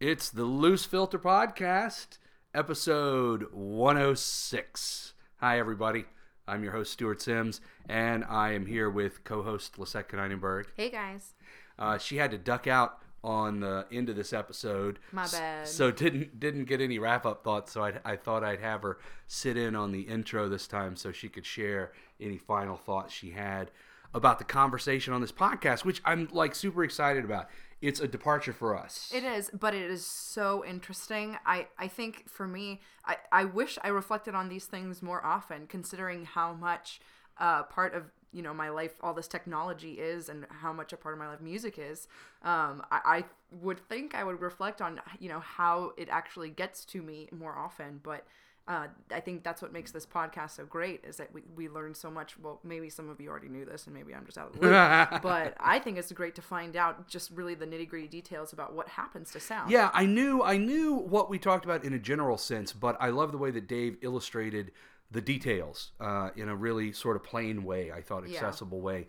It's 0.00 0.30
the 0.30 0.44
Loose 0.44 0.84
Filter 0.84 1.18
Podcast, 1.18 2.18
episode 2.54 3.48
106. 3.50 5.14
Hi, 5.38 5.58
everybody. 5.58 6.04
I'm 6.46 6.62
your 6.62 6.70
host, 6.70 6.92
Stuart 6.92 7.20
Sims, 7.20 7.60
and 7.88 8.24
I 8.24 8.52
am 8.52 8.66
here 8.66 8.88
with 8.88 9.24
co 9.24 9.42
host 9.42 9.76
Lisette 9.76 10.08
Kneinenberg. 10.08 10.66
Hey 10.76 10.88
guys. 10.88 11.34
Uh, 11.76 11.98
she 11.98 12.18
had 12.18 12.30
to 12.30 12.38
duck 12.38 12.68
out 12.68 13.02
on 13.24 13.58
the 13.58 13.86
end 13.90 14.08
of 14.08 14.14
this 14.14 14.32
episode. 14.32 15.00
My 15.10 15.26
bad. 15.26 15.66
So 15.66 15.90
didn't 15.90 16.38
didn't 16.38 16.66
get 16.66 16.80
any 16.80 17.00
wrap 17.00 17.26
up 17.26 17.42
thoughts. 17.42 17.72
So 17.72 17.82
I, 17.82 17.94
I 18.04 18.14
thought 18.14 18.44
I'd 18.44 18.60
have 18.60 18.82
her 18.82 18.98
sit 19.26 19.56
in 19.56 19.74
on 19.74 19.90
the 19.90 20.02
intro 20.02 20.48
this 20.48 20.68
time 20.68 20.94
so 20.94 21.10
she 21.10 21.28
could 21.28 21.44
share 21.44 21.90
any 22.20 22.38
final 22.38 22.76
thoughts 22.76 23.12
she 23.12 23.30
had 23.30 23.72
about 24.14 24.38
the 24.38 24.44
conversation 24.44 25.12
on 25.12 25.20
this 25.20 25.32
podcast, 25.32 25.84
which 25.84 26.00
I'm 26.04 26.28
like 26.32 26.54
super 26.54 26.84
excited 26.84 27.24
about. 27.24 27.48
It's 27.80 28.00
a 28.00 28.08
departure 28.08 28.52
for 28.52 28.76
us. 28.76 29.10
It 29.14 29.22
is, 29.22 29.50
but 29.58 29.74
it 29.74 29.88
is 29.88 30.04
so 30.04 30.64
interesting. 30.64 31.36
I, 31.46 31.68
I 31.78 31.86
think 31.86 32.28
for 32.28 32.48
me, 32.48 32.80
I, 33.04 33.16
I 33.30 33.44
wish 33.44 33.78
I 33.84 33.88
reflected 33.88 34.34
on 34.34 34.48
these 34.48 34.66
things 34.66 35.00
more 35.00 35.24
often, 35.24 35.66
considering 35.68 36.24
how 36.24 36.54
much 36.54 37.00
uh, 37.38 37.62
part 37.64 37.94
of 37.94 38.10
you 38.32 38.42
know 38.42 38.52
my 38.52 38.68
life 38.68 38.92
all 39.00 39.14
this 39.14 39.28
technology 39.28 39.92
is, 39.92 40.28
and 40.28 40.46
how 40.50 40.72
much 40.72 40.92
a 40.92 40.96
part 40.96 41.14
of 41.14 41.20
my 41.20 41.28
life 41.28 41.40
music 41.40 41.78
is. 41.78 42.08
Um, 42.42 42.82
I, 42.90 43.00
I 43.04 43.24
would 43.62 43.78
think 43.88 44.14
I 44.14 44.24
would 44.24 44.40
reflect 44.40 44.82
on 44.82 45.00
you 45.20 45.28
know 45.28 45.40
how 45.40 45.92
it 45.96 46.08
actually 46.10 46.50
gets 46.50 46.84
to 46.86 47.02
me 47.02 47.28
more 47.32 47.56
often, 47.56 48.00
but. 48.02 48.26
Uh, 48.68 48.86
I 49.10 49.20
think 49.20 49.44
that's 49.44 49.62
what 49.62 49.72
makes 49.72 49.92
this 49.92 50.04
podcast 50.04 50.50
so 50.50 50.66
great 50.66 51.02
is 51.02 51.16
that 51.16 51.32
we, 51.32 51.42
we 51.56 51.70
learn 51.70 51.94
so 51.94 52.10
much. 52.10 52.38
Well, 52.38 52.60
maybe 52.62 52.90
some 52.90 53.08
of 53.08 53.18
you 53.18 53.30
already 53.30 53.48
knew 53.48 53.64
this 53.64 53.86
and 53.86 53.94
maybe 53.94 54.14
I'm 54.14 54.26
just 54.26 54.36
out 54.36 54.48
of 54.48 54.60
the 54.60 54.66
loop. 54.66 54.70
but 55.22 55.56
I 55.58 55.78
think 55.78 55.96
it's 55.96 56.12
great 56.12 56.34
to 56.34 56.42
find 56.42 56.76
out 56.76 57.08
just 57.08 57.30
really 57.30 57.54
the 57.54 57.66
nitty 57.66 57.88
gritty 57.88 58.08
details 58.08 58.52
about 58.52 58.74
what 58.74 58.86
happens 58.88 59.30
to 59.32 59.40
sound. 59.40 59.70
Yeah, 59.70 59.88
I 59.94 60.04
knew 60.04 60.42
I 60.42 60.58
knew 60.58 60.94
what 60.96 61.30
we 61.30 61.38
talked 61.38 61.64
about 61.64 61.82
in 61.82 61.94
a 61.94 61.98
general 61.98 62.36
sense, 62.36 62.74
but 62.74 62.94
I 63.00 63.08
love 63.08 63.32
the 63.32 63.38
way 63.38 63.50
that 63.52 63.68
Dave 63.68 63.96
illustrated 64.02 64.72
the 65.10 65.22
details 65.22 65.92
uh, 65.98 66.28
in 66.36 66.50
a 66.50 66.54
really 66.54 66.92
sort 66.92 67.16
of 67.16 67.24
plain 67.24 67.64
way. 67.64 67.90
I 67.90 68.02
thought 68.02 68.28
Yeah. 68.28 68.36
accessible 68.36 68.82
way. 68.82 69.06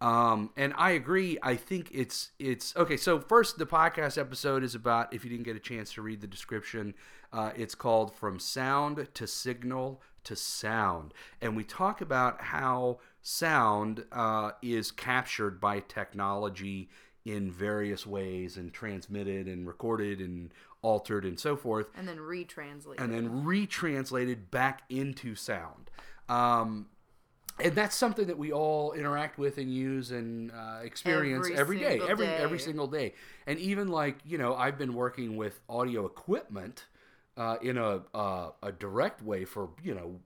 Um, 0.00 0.50
and 0.56 0.72
I 0.76 0.92
agree. 0.92 1.36
I 1.42 1.56
think 1.56 1.90
it's 1.92 2.30
it's 2.38 2.74
okay. 2.76 2.96
So 2.96 3.20
first, 3.20 3.58
the 3.58 3.66
podcast 3.66 4.16
episode 4.18 4.62
is 4.62 4.74
about. 4.74 5.12
If 5.12 5.24
you 5.24 5.30
didn't 5.30 5.44
get 5.44 5.56
a 5.56 5.60
chance 5.60 5.92
to 5.94 6.02
read 6.02 6.22
the 6.22 6.26
description, 6.26 6.94
uh, 7.32 7.52
it's 7.56 7.74
called 7.74 8.14
"From 8.14 8.38
Sound 8.38 9.08
to 9.14 9.26
Signal 9.26 10.00
to 10.24 10.36
Sound," 10.36 11.14
and 11.40 11.56
we 11.56 11.64
talk 11.64 12.00
about 12.00 12.40
how 12.42 12.98
sound 13.22 14.04
uh, 14.12 14.52
is 14.62 14.90
captured 14.90 15.60
by 15.60 15.80
technology 15.80 16.88
in 17.24 17.50
various 17.50 18.06
ways 18.06 18.56
and 18.56 18.72
transmitted 18.72 19.46
and 19.46 19.66
recorded 19.66 20.20
and 20.20 20.52
altered 20.82 21.26
and 21.26 21.38
so 21.38 21.54
forth 21.54 21.86
And 21.94 22.08
then 22.08 22.16
retranslate. 22.16 22.98
and 22.98 23.12
then 23.12 23.44
retranslated 23.44 24.50
back 24.50 24.82
into 24.88 25.34
sound. 25.34 25.90
Um, 26.30 26.86
and 27.62 27.74
that's 27.74 27.94
something 27.94 28.26
that 28.28 28.38
we 28.38 28.52
all 28.52 28.92
interact 28.92 29.36
with 29.38 29.58
and 29.58 29.70
use 29.70 30.12
and 30.12 30.50
uh, 30.50 30.78
experience 30.82 31.46
Every 31.48 31.58
every 31.58 31.78
day, 31.78 31.88
single 31.90 32.08
every 32.08 32.26
day. 32.26 32.36
every 32.36 32.58
single 32.58 32.86
day. 32.86 33.14
And 33.46 33.58
even 33.58 33.88
like 33.88 34.16
you 34.24 34.38
know, 34.38 34.54
I've 34.54 34.78
been 34.78 34.94
working 34.94 35.36
with 35.36 35.60
audio 35.68 36.06
equipment 36.06 36.86
uh, 37.40 37.56
in 37.62 37.78
a 37.78 38.02
uh, 38.14 38.50
a 38.62 38.70
direct 38.70 39.22
way 39.22 39.44
for 39.46 39.70
you 39.82 39.94
know 39.94 40.20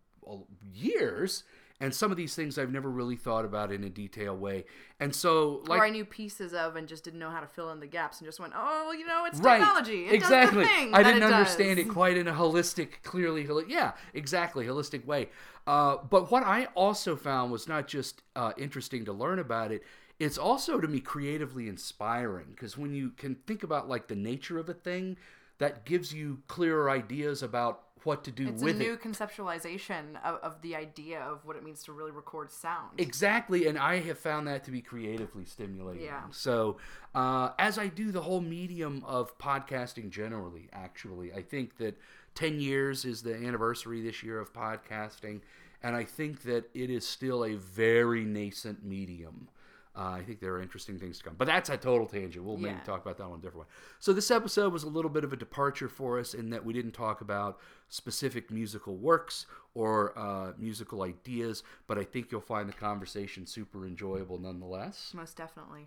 years. 0.74 1.44
And 1.80 1.92
some 1.92 2.12
of 2.12 2.16
these 2.16 2.34
things 2.36 2.56
I've 2.56 2.70
never 2.70 2.88
really 2.88 3.16
thought 3.16 3.44
about 3.44 3.72
in 3.72 3.82
a 3.82 3.90
detailed 3.90 4.40
way. 4.40 4.64
And 5.00 5.14
so, 5.14 5.62
like, 5.66 5.80
or 5.80 5.84
I 5.84 5.90
knew 5.90 6.04
pieces 6.04 6.54
of 6.54 6.76
and 6.76 6.86
just 6.86 7.02
didn't 7.04 7.18
know 7.18 7.30
how 7.30 7.40
to 7.40 7.48
fill 7.48 7.70
in 7.72 7.80
the 7.80 7.86
gaps 7.86 8.20
and 8.20 8.26
just 8.28 8.38
went, 8.38 8.52
oh, 8.56 8.94
you 8.96 9.04
know, 9.04 9.24
it's 9.26 9.40
right 9.40 9.58
technology. 9.58 10.06
It 10.06 10.14
exactly 10.14 10.62
Does 10.62 10.70
the 10.70 10.76
thing 10.76 10.94
i 10.94 11.02
didn't 11.02 11.24
it 11.24 11.32
understand 11.32 11.76
does. 11.76 11.86
it 11.86 11.88
quite 11.88 12.16
in 12.16 12.28
a 12.28 12.32
holistic 12.32 13.02
clearly 13.02 13.46
yeah 13.68 13.92
exactly 14.14 14.66
holistic 14.66 15.04
way 15.04 15.28
uh, 15.66 15.96
but 16.08 16.30
what 16.30 16.42
i 16.44 16.66
also 16.74 17.16
found 17.16 17.50
was 17.50 17.68
not 17.68 17.88
just 17.88 18.22
uh, 18.36 18.52
interesting 18.56 19.04
to 19.04 19.12
learn 19.12 19.38
about 19.38 19.72
it 19.72 19.82
it's 20.18 20.38
also 20.38 20.80
to 20.80 20.88
me 20.88 21.00
creatively 21.00 21.68
inspiring 21.68 22.46
because 22.50 22.78
when 22.78 22.94
you 22.94 23.10
can 23.10 23.34
think 23.46 23.62
about 23.62 23.88
like 23.88 24.06
the 24.08 24.16
nature 24.16 24.58
of 24.58 24.68
a 24.68 24.74
thing 24.74 25.16
that 25.58 25.84
gives 25.84 26.12
you 26.12 26.42
clearer 26.48 26.90
ideas 26.90 27.42
about 27.42 27.84
what 28.04 28.24
to 28.24 28.30
do 28.30 28.48
It's 28.48 28.62
with 28.62 28.76
a 28.76 28.78
new 28.78 28.92
it 28.94 29.02
conceptualization 29.02 30.22
of, 30.22 30.36
of 30.42 30.60
the 30.62 30.76
idea 30.76 31.20
of 31.20 31.44
what 31.44 31.56
it 31.56 31.64
means 31.64 31.82
to 31.84 31.92
really 31.92 32.10
record 32.10 32.50
sound. 32.50 32.90
Exactly, 32.98 33.66
and 33.66 33.78
I 33.78 34.00
have 34.00 34.18
found 34.18 34.46
that 34.48 34.64
to 34.64 34.70
be 34.70 34.80
creatively 34.80 35.44
stimulating. 35.44 36.04
Yeah. 36.04 36.22
So, 36.30 36.76
uh, 37.14 37.50
as 37.58 37.78
I 37.78 37.88
do 37.88 38.12
the 38.12 38.22
whole 38.22 38.40
medium 38.40 39.02
of 39.06 39.36
podcasting 39.38 40.10
generally, 40.10 40.68
actually, 40.72 41.32
I 41.32 41.42
think 41.42 41.78
that 41.78 41.98
10 42.34 42.60
years 42.60 43.04
is 43.04 43.22
the 43.22 43.34
anniversary 43.34 44.02
this 44.02 44.22
year 44.22 44.38
of 44.38 44.52
podcasting, 44.52 45.40
and 45.82 45.96
I 45.96 46.04
think 46.04 46.42
that 46.42 46.68
it 46.74 46.90
is 46.90 47.06
still 47.06 47.44
a 47.44 47.54
very 47.54 48.24
nascent 48.24 48.84
medium. 48.84 49.48
Uh, 49.96 50.16
I 50.18 50.22
think 50.22 50.40
there 50.40 50.52
are 50.54 50.60
interesting 50.60 50.98
things 50.98 51.18
to 51.18 51.24
come. 51.24 51.34
But 51.38 51.46
that's 51.46 51.70
a 51.70 51.76
total 51.76 52.06
tangent. 52.06 52.44
We'll 52.44 52.56
maybe 52.56 52.80
talk 52.84 53.02
about 53.02 53.16
that 53.18 53.24
on 53.24 53.34
a 53.34 53.36
different 53.36 53.58
one. 53.58 53.66
So, 54.00 54.12
this 54.12 54.30
episode 54.30 54.72
was 54.72 54.82
a 54.82 54.88
little 54.88 55.10
bit 55.10 55.22
of 55.22 55.32
a 55.32 55.36
departure 55.36 55.88
for 55.88 56.18
us 56.18 56.34
in 56.34 56.50
that 56.50 56.64
we 56.64 56.72
didn't 56.72 56.92
talk 56.92 57.20
about 57.20 57.60
specific 57.88 58.50
musical 58.50 58.96
works 58.96 59.46
or 59.74 60.18
uh, 60.18 60.52
musical 60.58 61.02
ideas, 61.02 61.62
but 61.86 61.96
I 61.96 62.04
think 62.04 62.32
you'll 62.32 62.40
find 62.40 62.68
the 62.68 62.72
conversation 62.72 63.46
super 63.46 63.86
enjoyable 63.86 64.38
nonetheless. 64.38 65.12
Most 65.14 65.36
definitely. 65.36 65.86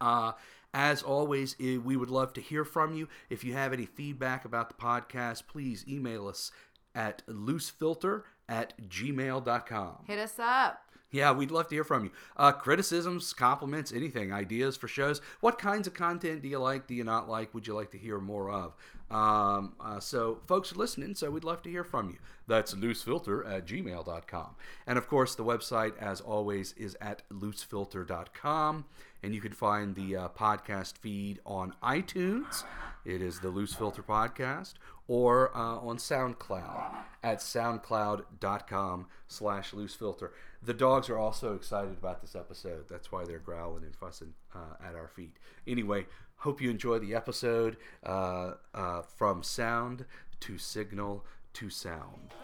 Uh, 0.00 0.32
as 0.74 1.02
always, 1.02 1.56
we 1.58 1.96
would 1.96 2.10
love 2.10 2.34
to 2.34 2.40
hear 2.42 2.64
from 2.64 2.94
you. 2.94 3.08
If 3.30 3.44
you 3.44 3.54
have 3.54 3.72
any 3.72 3.86
feedback 3.86 4.44
about 4.44 4.68
the 4.68 4.74
podcast, 4.74 5.46
please 5.46 5.84
email 5.88 6.28
us 6.28 6.50
at 6.94 7.26
loosefilter 7.26 8.22
at 8.48 8.74
gmail.com. 8.88 10.04
Hit 10.06 10.18
us 10.18 10.38
up. 10.38 10.85
Yeah, 11.10 11.32
we'd 11.32 11.50
love 11.50 11.68
to 11.68 11.74
hear 11.74 11.84
from 11.84 12.04
you. 12.04 12.10
Uh, 12.36 12.52
criticisms, 12.52 13.32
compliments, 13.32 13.92
anything, 13.92 14.32
ideas 14.32 14.76
for 14.76 14.88
shows. 14.88 15.20
What 15.40 15.58
kinds 15.58 15.86
of 15.86 15.94
content 15.94 16.42
do 16.42 16.48
you 16.48 16.58
like? 16.58 16.86
Do 16.86 16.94
you 16.94 17.04
not 17.04 17.28
like? 17.28 17.54
Would 17.54 17.66
you 17.66 17.74
like 17.74 17.92
to 17.92 17.98
hear 17.98 18.18
more 18.18 18.50
of? 18.50 18.74
Um, 19.10 19.74
uh, 19.80 20.00
so, 20.00 20.40
folks 20.48 20.72
are 20.72 20.76
listening, 20.76 21.14
so 21.14 21.30
we'd 21.30 21.44
love 21.44 21.62
to 21.62 21.70
hear 21.70 21.84
from 21.84 22.10
you. 22.10 22.16
That's 22.48 22.74
loosefilter 22.74 23.48
at 23.48 23.66
gmail.com. 23.66 24.56
And 24.86 24.98
of 24.98 25.08
course, 25.08 25.34
the 25.34 25.44
website, 25.44 25.96
as 25.98 26.20
always, 26.20 26.72
is 26.72 26.96
at 27.00 27.22
loosefilter.com. 27.30 28.84
And 29.22 29.34
you 29.34 29.40
can 29.40 29.52
find 29.52 29.94
the 29.94 30.16
uh, 30.16 30.28
podcast 30.28 30.98
feed 30.98 31.40
on 31.44 31.74
iTunes. 31.82 32.64
It 33.04 33.22
is 33.22 33.40
the 33.40 33.48
Loose 33.48 33.74
Filter 33.74 34.02
Podcast. 34.02 34.74
Or 35.08 35.56
uh, 35.56 35.78
on 35.78 35.98
SoundCloud 35.98 36.92
at 37.22 37.38
soundcloud.com 37.38 39.06
slash 39.28 39.72
loosefilter. 39.72 40.30
The 40.62 40.74
dogs 40.74 41.08
are 41.08 41.18
also 41.18 41.54
excited 41.54 41.92
about 41.92 42.20
this 42.22 42.34
episode. 42.34 42.88
That's 42.88 43.12
why 43.12 43.24
they're 43.24 43.38
growling 43.38 43.84
and 43.84 43.94
fussing 43.94 44.34
uh, 44.54 44.84
at 44.84 44.96
our 44.96 45.06
feet. 45.06 45.36
Anyway, 45.66 46.06
hope 46.38 46.60
you 46.60 46.70
enjoy 46.70 46.98
the 46.98 47.14
episode 47.14 47.76
uh, 48.04 48.54
uh, 48.74 49.02
from 49.02 49.42
sound 49.42 50.04
to 50.40 50.58
signal 50.58 51.24
to 51.54 51.70
sound. 51.70 52.34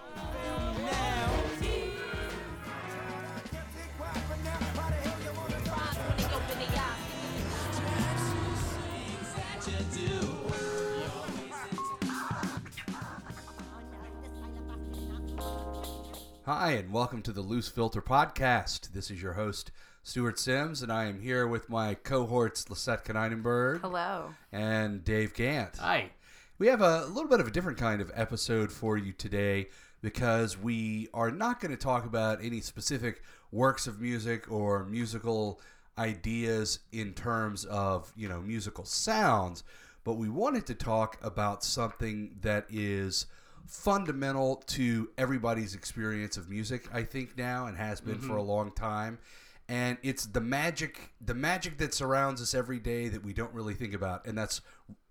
Hi, 16.54 16.72
and 16.72 16.92
welcome 16.92 17.22
to 17.22 17.32
the 17.32 17.40
Loose 17.40 17.70
Filter 17.70 18.02
Podcast. 18.02 18.92
This 18.92 19.10
is 19.10 19.22
your 19.22 19.32
host, 19.32 19.70
Stuart 20.02 20.38
Sims, 20.38 20.82
and 20.82 20.92
I 20.92 21.06
am 21.06 21.18
here 21.18 21.46
with 21.46 21.70
my 21.70 21.94
cohorts, 21.94 22.68
Lisette 22.68 23.06
Kneinenberg 23.06 23.80
Hello. 23.80 24.34
and 24.52 25.02
Dave 25.02 25.32
Gant. 25.32 25.78
Hi. 25.78 26.10
We 26.58 26.66
have 26.66 26.82
a 26.82 27.06
little 27.06 27.31
bit 27.31 27.40
of 27.40 27.46
a 27.46 27.50
different 27.50 27.78
kind 27.78 28.02
of 28.02 28.12
episode 28.14 28.70
for 28.70 28.99
you 28.99 29.12
today 29.12 29.70
because 30.02 30.58
we 30.58 31.08
are 31.14 31.31
not 31.31 31.58
going 31.58 31.75
to 31.75 31.82
talk 31.82 32.04
about 32.04 32.44
any 32.44 32.60
specific 32.60 33.22
works 33.50 33.87
of 33.87 33.98
music 33.98 34.52
or 34.52 34.84
musical 34.84 35.58
ideas 35.96 36.81
in 36.93 37.14
terms 37.14 37.64
of, 37.64 38.12
you 38.14 38.28
know, 38.28 38.43
musical 38.43 38.84
sounds, 38.84 39.64
but 40.05 40.19
we 40.19 40.28
wanted 40.28 40.66
to 40.66 40.75
talk 40.75 41.16
about 41.22 41.64
something 41.64 42.37
that 42.43 42.66
is 42.69 43.25
fundamental 43.72 44.56
to 44.66 45.08
everybody's 45.16 45.74
experience 45.74 46.36
of 46.36 46.50
music, 46.50 46.86
I 46.92 47.04
think 47.04 47.38
now 47.38 47.66
and 47.66 47.76
has 47.78 48.02
been 48.02 48.19
for 48.19 48.36
a 48.36 48.42
long 48.42 48.70
time. 48.70 49.19
And 49.66 49.96
it's 50.02 50.26
the 50.26 50.42
magic 50.42 51.14
the 51.24 51.34
magic 51.34 51.78
that 51.78 51.94
surrounds 51.94 52.42
us 52.42 52.54
every 52.54 52.78
day 52.78 53.08
that 53.08 53.24
we 53.24 53.32
don't 53.32 53.52
really 53.54 53.72
think 53.72 53.94
about, 53.94 54.26
and 54.26 54.36
that's 54.36 54.60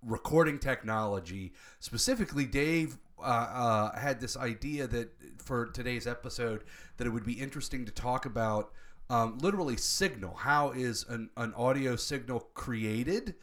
recording 0.06 0.60
technology. 0.60 1.54
Specifically, 1.80 2.46
Dave 2.46 3.00
uh, 3.18 3.24
uh, 3.24 4.00
had 4.00 4.20
this 4.20 4.38
idea 4.38 4.86
that 4.88 5.10
for 5.40 5.68
today's 5.68 6.06
episode 6.06 6.64
that 6.98 7.08
it 7.08 7.10
would 7.10 7.26
be 7.26 7.34
interesting 7.34 7.86
to 7.86 7.92
talk 7.92 8.28
about 8.28 8.72
um, 9.10 9.40
literally 9.40 9.78
signal. 9.78 10.36
How 10.36 10.72
is 10.72 11.04
an, 11.10 11.32
an 11.36 11.54
audio 11.56 11.96
signal 11.96 12.42
created? 12.54 13.34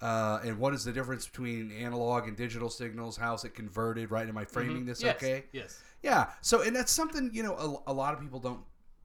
Uh, 0.00 0.40
and 0.44 0.58
what 0.58 0.74
is 0.74 0.84
the 0.84 0.92
difference 0.92 1.26
between 1.26 1.72
analog 1.72 2.28
and 2.28 2.36
digital 2.36 2.68
signals? 2.70 3.16
How's 3.16 3.44
it 3.44 3.54
converted? 3.54 4.10
Right? 4.10 4.28
Am 4.28 4.36
I 4.36 4.44
framing 4.44 4.84
this 4.84 5.02
Yes. 5.02 5.16
okay? 5.16 5.44
Yes. 5.52 5.80
Yeah. 6.02 6.26
So, 6.42 6.62
and 6.62 6.74
that's 6.76 6.92
something 6.92 7.30
you 7.32 7.42
know 7.42 7.82
a, 7.86 7.90
a 7.90 7.94
lot 7.94 8.14
of 8.14 8.20
people 8.20 8.38
don't 8.40 8.60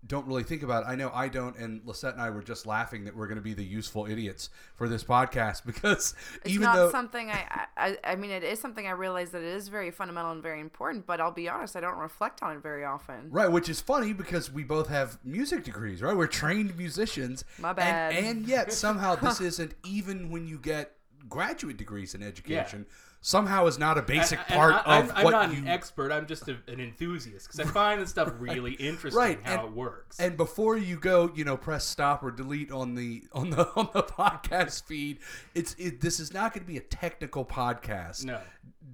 don't 0.07 0.25
really 0.25 0.44
think 0.44 0.63
about. 0.63 0.83
it. 0.83 0.88
I 0.89 0.95
know 0.95 1.12
I 1.13 1.27
don't, 1.27 1.56
and 1.57 1.81
Lisette 1.86 2.13
and 2.13 2.21
I 2.21 2.30
were 2.31 2.42
just 2.42 2.65
laughing 2.65 3.03
that 3.06 3.15
we're 3.15 3.27
going 3.27 3.38
to 3.38 3.44
be 3.44 3.53
the 3.53 3.63
useful 3.63 4.07
idiots 4.07 4.50
for 4.75 4.89
this 4.89 5.03
podcast 5.03 5.63
because 5.65 6.15
It's 6.44 6.53
even 6.53 6.63
not 6.63 6.75
though 6.75 6.92
something 6.92 7.30
I, 7.30 7.68
I 7.77 7.98
I 8.03 8.15
mean 8.15 8.31
it 8.31 8.44
is 8.44 8.59
something 8.59 8.88
I 8.88 8.92
realize 8.92 9.31
that 9.31 9.42
it 9.42 9.56
is 9.56 9.68
very 9.68 9.92
fundamental 9.92 10.31
and 10.31 10.42
very 10.42 10.59
important, 10.59 11.06
but 11.06 11.21
I'll 11.21 11.31
be 11.31 11.48
honest, 11.48 11.75
I 11.75 11.81
don't 11.81 11.98
reflect 11.98 12.42
on 12.42 12.56
it 12.56 12.63
very 12.63 12.83
often. 12.83 13.30
Right, 13.30 13.51
which 13.51 13.69
is 13.69 13.80
funny 13.80 14.13
because 14.13 14.51
we 14.51 14.63
both 14.63 14.88
have 14.88 15.19
music 15.24 15.63
degrees, 15.63 16.01
right? 16.01 16.15
We're 16.15 16.27
trained 16.27 16.77
musicians. 16.77 17.45
My 17.59 17.74
bad. 17.74 18.13
And, 18.13 18.47
yet 18.47 18.74
somehow 18.74 19.15
this 19.15 19.39
isn't 19.42 19.75
even 19.86 20.31
when 20.31 20.47
you 20.47 20.57
get 20.57 20.95
graduate 21.30 21.77
degrees 21.77 22.15
in 22.15 22.24
education. 22.24 22.86
Somehow 23.23 23.68
is 23.68 23.77
not 23.77 24.00
a 24.00 24.01
basic 24.01 24.39
part 24.47 24.73
I, 24.73 25.00
of 25.00 25.12
I'm, 25.12 25.27
I'm 25.27 25.31
not 25.31 25.51
you 25.51 25.59
an 25.59 25.68
expert. 25.68 26.12
I'm 26.12 26.25
just 26.25 26.47
a, 26.47 26.57
an 26.68 26.79
enthusiast 26.79 27.47
because 27.47 27.59
I 27.59 27.71
find 27.71 28.01
this 28.01 28.09
stuff 28.09 28.33
really 28.39 28.71
interesting. 28.79 29.19
Right, 29.19 29.39
How 29.44 29.59
and- 29.59 29.68
it 29.68 29.73
works. 29.73 30.19
And 30.19 30.35
before 30.35 30.75
you 30.75 31.00
go, 31.00 31.31
you 31.35 31.45
know, 31.45 31.56
press 31.56 31.85
stop 31.85 32.23
or 32.23 32.31
delete 32.31 32.71
on 32.71 32.95
the 32.95 33.23
on 33.31 33.51
the 33.51 33.68
on 33.75 33.89
the 33.94 34.01
podcast 34.01 34.85
feed. 34.85 35.19
It's 35.53 35.75
it, 35.77 36.01
this 36.01 36.19
is 36.19 36.33
not 36.33 36.53
going 36.53 36.65
to 36.65 36.68
be 36.68 36.77
a 36.77 36.81
technical 36.81 37.45
podcast. 37.45 38.25
no, 38.25 38.39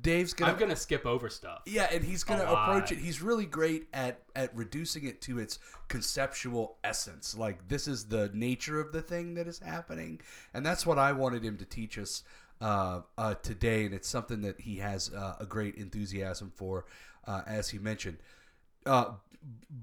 Dave's 0.01 0.33
gonna, 0.33 0.51
I'm 0.51 0.59
gonna 0.59 0.75
skip 0.75 1.05
over 1.05 1.29
stuff. 1.29 1.61
yeah, 1.65 1.87
and 1.91 2.03
he's 2.03 2.25
gonna 2.25 2.43
approach 2.43 2.91
it. 2.91 2.97
He's 2.97 3.21
really 3.21 3.45
great 3.45 3.87
at 3.93 4.21
at 4.35 4.53
reducing 4.53 5.05
it 5.05 5.21
to 5.21 5.39
its 5.39 5.59
conceptual 5.87 6.75
essence. 6.83 7.35
Like 7.37 7.69
this 7.69 7.87
is 7.87 8.05
the 8.05 8.29
nature 8.33 8.81
of 8.81 8.91
the 8.91 9.01
thing 9.01 9.35
that 9.35 9.47
is 9.47 9.59
happening, 9.59 10.19
and 10.53 10.65
that's 10.65 10.85
what 10.85 10.99
I 10.99 11.13
wanted 11.13 11.43
him 11.43 11.57
to 11.57 11.65
teach 11.65 11.97
us 11.97 12.23
uh, 12.61 13.01
uh, 13.17 13.35
today. 13.35 13.85
And 13.85 13.93
it's 13.93 14.07
something 14.07 14.41
that 14.41 14.61
he 14.61 14.77
has 14.77 15.11
uh, 15.13 15.35
a 15.39 15.45
great 15.45 15.75
enthusiasm 15.75 16.51
for, 16.55 16.85
uh, 17.25 17.41
as 17.47 17.69
he 17.69 17.79
mentioned. 17.79 18.17
Uh, 18.85 19.11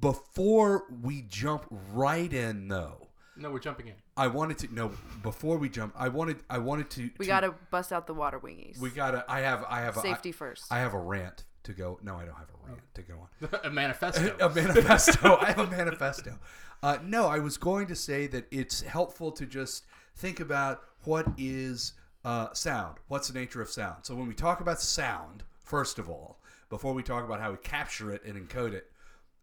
before 0.00 0.84
we 1.02 1.22
jump 1.22 1.66
right 1.92 2.32
in, 2.32 2.68
though, 2.68 3.08
No, 3.36 3.50
we're 3.50 3.58
jumping 3.58 3.88
in. 3.88 3.94
I 4.16 4.26
wanted 4.28 4.58
to 4.58 4.74
no. 4.74 4.92
Before 5.22 5.56
we 5.56 5.68
jump, 5.68 5.94
I 5.96 6.08
wanted 6.08 6.38
I 6.50 6.58
wanted 6.58 6.90
to. 6.90 7.02
We 7.18 7.24
to- 7.24 7.26
gotta 7.26 7.54
bust 7.70 7.92
out 7.92 8.06
the 8.06 8.14
water 8.14 8.38
wingies. 8.38 8.78
We 8.78 8.90
gotta. 8.90 9.24
I 9.28 9.40
have. 9.40 9.64
I 9.68 9.80
have. 9.80 9.96
a- 9.96 10.00
Safety 10.00 10.28
I- 10.30 10.32
first. 10.32 10.64
I 10.72 10.78
have 10.78 10.94
a 10.94 10.98
rant 11.00 11.44
to 11.64 11.72
go. 11.72 11.98
No, 12.02 12.16
I 12.16 12.24
don't 12.24 12.36
have 12.36 12.48
a 12.50 12.68
rant 12.68 12.80
to 12.94 13.02
go 13.02 13.14
on. 13.42 13.60
a 13.64 13.70
manifesto. 13.70 14.36
a 14.40 14.50
manifesto. 14.50 15.36
I 15.40 15.46
have 15.46 15.58
a 15.58 15.66
manifesto. 15.70 16.38
Uh, 16.82 16.98
no, 17.02 17.26
I 17.26 17.38
was 17.38 17.56
going 17.56 17.86
to 17.88 17.96
say 17.96 18.26
that 18.28 18.46
it's 18.50 18.82
helpful 18.82 19.32
to 19.32 19.46
just 19.46 19.84
think 20.16 20.38
about 20.40 20.82
what 21.04 21.26
is 21.38 21.94
uh, 22.24 22.52
sound. 22.54 22.96
What's 23.08 23.28
the 23.28 23.38
nature 23.38 23.60
of 23.60 23.68
sound? 23.70 23.98
So 24.06 24.14
when 24.14 24.26
we 24.28 24.34
talk 24.34 24.60
about 24.60 24.80
sound, 24.80 25.42
first 25.64 25.98
of 25.98 26.08
all, 26.08 26.38
before 26.70 26.94
we 26.94 27.02
talk 27.02 27.24
about 27.24 27.40
how 27.40 27.50
we 27.50 27.58
capture 27.58 28.10
it 28.12 28.24
and 28.24 28.36
encode 28.48 28.72
it, 28.72 28.90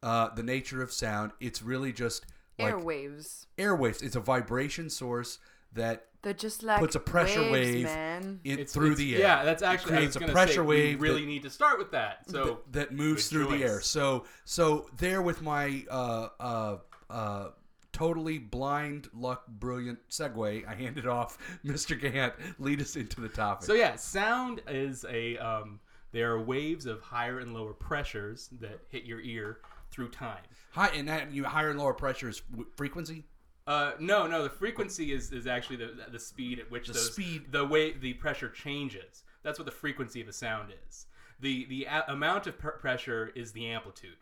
uh, 0.04 0.30
the 0.34 0.44
nature 0.44 0.82
of 0.82 0.92
sound, 0.92 1.32
it's 1.40 1.62
really 1.62 1.94
just 1.94 2.26
like 2.60 2.74
Airwaves. 2.74 3.46
airwaves. 3.58 4.02
It's 4.04 4.16
a 4.16 4.20
vibration 4.20 4.90
source 4.90 5.38
that 5.74 6.08
They're 6.24 6.34
just 6.34 6.64
like 6.64 6.80
puts 6.80 6.96
a 6.96 7.00
pressure 7.00 7.42
waves, 7.50 7.52
wave 7.76 7.84
man. 7.86 8.40
in, 8.44 8.54
It's- 8.54 8.74
through 8.74 8.92
it's- 8.94 8.98
the 8.98 9.16
air. 9.16 9.22
Yeah, 9.22 9.46
that's 9.46 9.62
It 9.62 9.66
actually 9.68 9.94
I 9.94 9.96
creates 9.98 10.10
was 10.10 10.16
a 10.18 10.20
gonna 10.22 10.32
pressure 10.34 10.54
say, 10.54 10.60
wave 10.62 11.00
We 11.00 11.08
really 11.08 11.22
that- 11.22 11.28
need 11.28 11.44
to 11.44 11.50
start 11.50 11.78
with 11.80 11.92
that. 11.92 12.30
So 12.30 12.44
th- 12.44 12.58
that 12.72 12.92
moves 12.94 13.30
good 13.30 13.48
through 13.48 13.58
the 13.58 13.64
air. 13.64 13.80
So 13.82 14.26
so 14.44 14.90
there 14.98 15.22
with 15.22 15.42
my 15.42 15.86
uh, 15.90 16.28
uh, 16.40 16.78
uh, 17.10 17.48
totally 17.94 18.38
blind 18.38 19.10
luck 19.14 19.48
brilliant 19.48 20.00
segue, 20.10 20.68
I 20.68 20.74
hand 20.76 20.98
it 20.98 21.08
off. 21.08 21.38
Mr. 21.66 22.00
Gant, 22.00 22.34
lead 22.60 22.82
us 22.82 22.96
into 22.96 23.22
the 23.22 23.30
topic. 23.30 23.66
So 23.66 23.74
yeah, 23.74 23.96
sound 23.96 24.62
is 24.68 25.06
a 25.10 25.38
um, 25.38 25.80
there 26.12 26.32
are 26.34 26.42
waves 26.42 26.86
of 26.86 27.02
higher 27.02 27.40
and 27.40 27.54
lower 27.54 27.74
pressures 27.74 28.50
that 28.60 28.80
hit 28.90 29.04
your 29.06 29.22
ear 29.22 29.60
through 29.92 30.10
time. 30.10 30.44
High 30.72 30.90
and 30.90 31.08
that 31.08 31.32
you 31.32 31.44
higher 31.44 31.70
and 31.72 31.80
lower 31.80 31.94
pressures 31.94 32.42
frequency. 32.76 33.26
Uh, 33.68 33.92
no, 34.00 34.26
no, 34.26 34.42
the 34.44 34.50
frequency 34.50 35.14
is, 35.14 35.32
is 35.32 35.46
actually 35.48 35.76
the 35.76 35.92
the 36.12 36.20
speed 36.20 36.60
at 36.60 36.70
which 36.72 36.88
The 36.88 36.94
those, 36.94 37.14
speed. 37.14 37.52
the 37.52 37.66
way 37.66 37.92
the 37.94 38.14
pressure 38.14 38.50
changes. 38.50 39.24
That's 39.44 39.60
what 39.60 39.66
the 39.66 39.72
frequency 39.72 40.22
of 40.22 40.28
a 40.28 40.34
sound 40.34 40.74
is. 40.90 41.06
The 41.40 41.66
the 41.66 41.86
a- 41.86 42.06
amount 42.08 42.48
of 42.48 42.58
pr- 42.58 42.70
pressure 42.70 43.32
is 43.36 43.52
the 43.52 43.68
amplitude. 43.68 44.18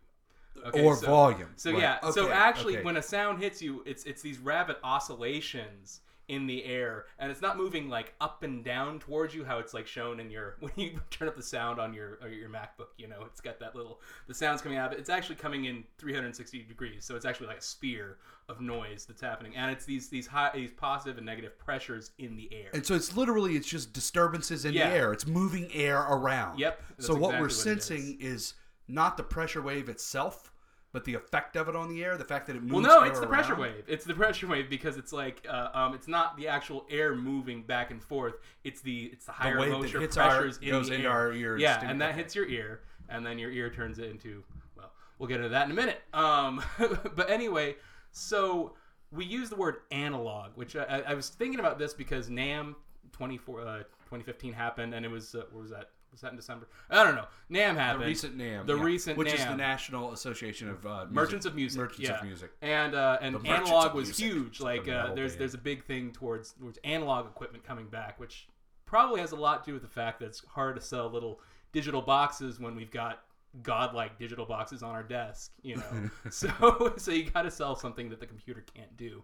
Okay, 0.67 0.83
Or 0.85 0.95
so- 0.95 1.05
volume. 1.07 1.49
So 1.55 1.71
Right. 1.71 1.81
yeah, 1.81 2.09
so 2.11 2.31
actually, 2.31 2.75
okay. 2.77 2.83
when 2.83 2.97
a 2.97 3.01
sound 3.01 3.41
hits 3.41 3.61
you, 3.61 3.83
it's 3.85 4.03
it's 4.05 4.21
these 4.21 4.37
rapid 4.39 4.77
oscillations 4.83 6.01
in 6.27 6.45
the 6.45 6.63
air, 6.63 7.05
and 7.17 7.31
it's 7.31 7.41
not 7.41 7.57
moving 7.57 7.89
like 7.89 8.13
up 8.21 8.43
and 8.43 8.63
down 8.63 8.99
towards 8.99 9.33
you, 9.33 9.43
how 9.43 9.57
it's 9.57 9.73
like 9.73 9.87
shown 9.87 10.19
in 10.19 10.29
your 10.29 10.57
when 10.59 10.71
you 10.75 10.99
turn 11.09 11.27
up 11.27 11.35
the 11.35 11.41
sound 11.41 11.79
on 11.79 11.91
your 11.93 12.19
or 12.21 12.29
your 12.29 12.49
MacBook. 12.49 12.89
You 12.97 13.07
know, 13.07 13.23
it's 13.25 13.41
got 13.41 13.59
that 13.59 13.75
little 13.75 13.99
the 14.27 14.33
sounds 14.35 14.61
coming 14.61 14.77
out. 14.77 14.87
of 14.91 14.97
it. 14.97 14.99
It's 15.01 15.09
actually 15.09 15.37
coming 15.37 15.65
in 15.65 15.83
360 15.97 16.63
degrees, 16.63 17.03
so 17.03 17.15
it's 17.15 17.25
actually 17.25 17.47
like 17.47 17.57
a 17.57 17.61
sphere 17.63 18.17
of 18.47 18.61
noise 18.61 19.05
that's 19.05 19.21
happening, 19.21 19.55
and 19.55 19.71
it's 19.71 19.85
these 19.85 20.07
these 20.09 20.27
high 20.27 20.51
these 20.53 20.71
positive 20.71 21.17
and 21.17 21.25
negative 21.25 21.57
pressures 21.57 22.11
in 22.19 22.35
the 22.35 22.47
air. 22.53 22.69
And 22.73 22.85
so 22.85 22.93
it's 22.93 23.15
literally 23.17 23.55
it's 23.55 23.67
just 23.67 23.91
disturbances 23.93 24.65
in 24.65 24.73
Yeah. 24.73 24.89
the 24.91 24.95
air. 24.95 25.13
It's 25.13 25.25
moving 25.25 25.67
air 25.73 25.99
around. 26.01 26.59
Yep, 26.59 26.79
So 26.99 27.13
what 27.15 27.29
exactly 27.29 27.39
we're 27.39 27.43
what 27.45 27.51
sensing 27.53 28.17
is. 28.19 28.53
Not 28.89 29.15
the 29.17 29.23
pressure 29.23 29.61
wave 29.61 29.87
itself, 29.87 30.51
but 30.91 31.05
the 31.05 31.13
effect 31.13 31.55
of 31.55 31.69
it 31.69 31.75
on 31.75 31.87
the 31.89 32.03
air. 32.03 32.17
The 32.17 32.23
fact 32.25 32.47
that 32.47 32.55
it 32.55 32.63
moves. 32.63 32.73
Well, 32.87 33.01
no, 33.01 33.03
it's 33.07 33.19
the 33.19 33.27
pressure 33.27 33.51
around. 33.53 33.61
wave. 33.61 33.83
It's 33.87 34.03
the 34.03 34.15
pressure 34.15 34.47
wave 34.47 34.69
because 34.69 34.97
it's 34.97 35.13
like 35.13 35.45
uh, 35.47 35.69
um, 35.73 35.93
it's 35.93 36.07
not 36.07 36.35
the 36.37 36.47
actual 36.47 36.85
air 36.89 37.13
moving 37.15 37.61
back 37.61 37.91
and 37.91 38.01
forth. 38.01 38.35
It's 38.63 38.81
the 38.81 39.05
it's 39.13 39.25
the 39.25 39.31
higher 39.31 39.59
wave 39.59 39.69
that 39.71 39.77
moisture 39.79 39.99
hits 40.01 40.17
our- 40.17 40.45
in 40.45 40.69
goes 40.71 40.87
the 40.89 40.95
into 40.95 41.07
air. 41.07 41.11
our 41.11 41.31
ear 41.33 41.57
Yeah, 41.57 41.79
and 41.87 42.01
that 42.01 42.15
hits 42.15 42.33
your 42.35 42.47
ear, 42.47 42.81
and 43.09 43.23
then 43.25 43.37
your 43.37 43.51
ear 43.51 43.69
turns 43.69 43.99
it 43.99 44.09
into 44.09 44.43
well, 44.75 44.91
we'll 45.19 45.29
get 45.29 45.37
into 45.37 45.49
that 45.49 45.65
in 45.65 45.71
a 45.71 45.75
minute. 45.75 46.01
Um, 46.13 46.63
but 47.15 47.29
anyway, 47.29 47.75
so 48.11 48.73
we 49.11 49.25
use 49.25 49.49
the 49.49 49.55
word 49.55 49.77
analog, 49.91 50.51
which 50.55 50.75
I, 50.75 50.83
I- 50.83 51.11
I 51.11 51.13
was 51.13 51.29
thinking 51.29 51.59
about 51.59 51.77
this 51.77 51.93
because 51.93 52.29
NAMM 52.29 52.73
24 53.11 53.61
uh, 53.61 53.77
2015 54.05 54.53
happened, 54.53 54.93
and 54.95 55.05
it 55.05 55.11
was 55.11 55.35
uh, 55.35 55.43
what 55.51 55.61
was 55.61 55.69
that? 55.71 55.89
Was 56.11 56.21
that 56.21 56.31
in 56.31 56.37
December? 56.37 56.67
I 56.89 57.03
don't 57.03 57.15
know. 57.15 57.25
NAMM 57.51 57.75
happened. 57.75 58.03
The 58.03 58.07
recent 58.07 58.37
NAMM. 58.37 58.65
The 58.65 58.75
yeah, 58.75 58.83
recent 58.83 59.17
which 59.17 59.33
is 59.33 59.45
the 59.45 59.55
National 59.55 60.11
Association 60.13 60.69
of 60.69 60.85
uh, 60.85 61.05
Merchants 61.09 61.45
of 61.45 61.55
Music. 61.55 61.79
Merchants 61.79 62.09
yeah. 62.09 62.17
of 62.17 62.23
Music. 62.23 62.51
And 62.61 62.95
uh, 62.95 63.17
and 63.21 63.35
The 63.35 63.49
analog 63.49 63.93
was 63.93 64.07
Music. 64.07 64.25
huge. 64.25 64.59
Like 64.59 64.87
uh, 64.87 65.13
there's 65.13 65.31
band. 65.31 65.41
there's 65.41 65.53
a 65.53 65.59
big 65.59 65.85
thing 65.85 66.11
towards 66.11 66.53
towards 66.53 66.79
analog 66.83 67.27
equipment 67.27 67.63
coming 67.63 67.87
back, 67.87 68.19
which 68.19 68.47
probably 68.85 69.21
has 69.21 69.31
a 69.31 69.35
lot 69.35 69.63
to 69.63 69.69
do 69.69 69.73
with 69.73 69.83
the 69.83 69.87
fact 69.87 70.19
that 70.19 70.25
it's 70.25 70.43
hard 70.47 70.75
to 70.75 70.81
sell 70.81 71.09
little 71.09 71.39
digital 71.71 72.01
boxes 72.01 72.59
when 72.59 72.75
we've 72.75 72.91
got 72.91 73.21
godlike 73.63 74.17
digital 74.19 74.45
boxes 74.45 74.83
on 74.83 74.91
our 74.91 75.03
desk. 75.03 75.51
You 75.61 75.77
know, 75.77 76.09
so 76.31 76.93
so 76.97 77.11
you 77.11 77.29
got 77.29 77.43
to 77.43 77.51
sell 77.51 77.75
something 77.75 78.09
that 78.09 78.19
the 78.19 78.25
computer 78.25 78.63
can't 78.73 78.95
do. 78.97 79.23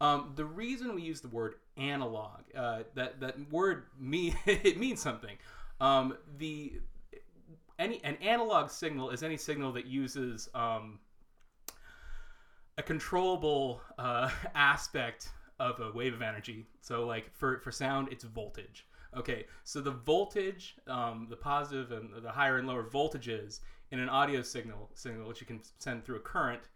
Um, 0.00 0.32
the 0.36 0.44
reason 0.44 0.94
we 0.94 1.02
use 1.02 1.20
the 1.20 1.28
word 1.28 1.54
analog, 1.76 2.40
uh, 2.54 2.80
that 2.94 3.20
that 3.20 3.50
word 3.50 3.84
mean 3.98 4.36
it 4.46 4.78
means 4.78 5.00
something. 5.00 5.36
Um, 5.80 6.16
the 6.38 6.80
any 7.78 8.02
an 8.04 8.16
analog 8.16 8.70
signal 8.70 9.10
is 9.10 9.22
any 9.22 9.36
signal 9.36 9.72
that 9.72 9.86
uses 9.86 10.48
um, 10.54 10.98
a 12.78 12.82
controllable 12.82 13.80
uh, 13.98 14.30
aspect 14.54 15.28
of 15.58 15.80
a 15.80 15.90
wave 15.92 16.14
of 16.14 16.22
energy. 16.22 16.66
So, 16.80 17.06
like 17.06 17.34
for 17.34 17.58
for 17.60 17.70
sound, 17.70 18.08
it's 18.10 18.24
voltage. 18.24 18.86
Okay, 19.16 19.46
so 19.64 19.80
the 19.80 19.92
voltage, 19.92 20.76
um, 20.88 21.26
the 21.30 21.36
positive 21.36 21.90
and 21.92 22.10
the 22.22 22.30
higher 22.30 22.58
and 22.58 22.68
lower 22.68 22.84
voltages 22.84 23.60
in 23.90 23.98
an 23.98 24.08
audio 24.08 24.42
signal, 24.42 24.90
signal 24.94 25.28
which 25.28 25.40
you 25.40 25.46
can 25.46 25.60
send 25.78 26.04
through 26.04 26.16
a 26.16 26.20
current, 26.20 26.68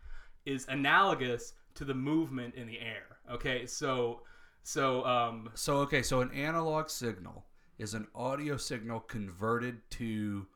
is 0.46 0.66
analogous 0.68 1.52
to 1.74 1.84
the 1.84 1.92
movement 1.92 2.54
in 2.54 2.66
the 2.66 2.80
air. 2.80 3.18
Okay, 3.30 3.66
so 3.66 4.22
so 4.62 5.04
um, 5.04 5.50
So 5.54 5.78
okay, 5.78 6.02
so 6.02 6.20
an 6.20 6.30
analog 6.32 6.88
signal 6.88 7.44
is 7.80 7.94
an 7.94 8.06
audio 8.14 8.56
signal 8.58 9.00
converted 9.00 9.80
to 9.90 10.46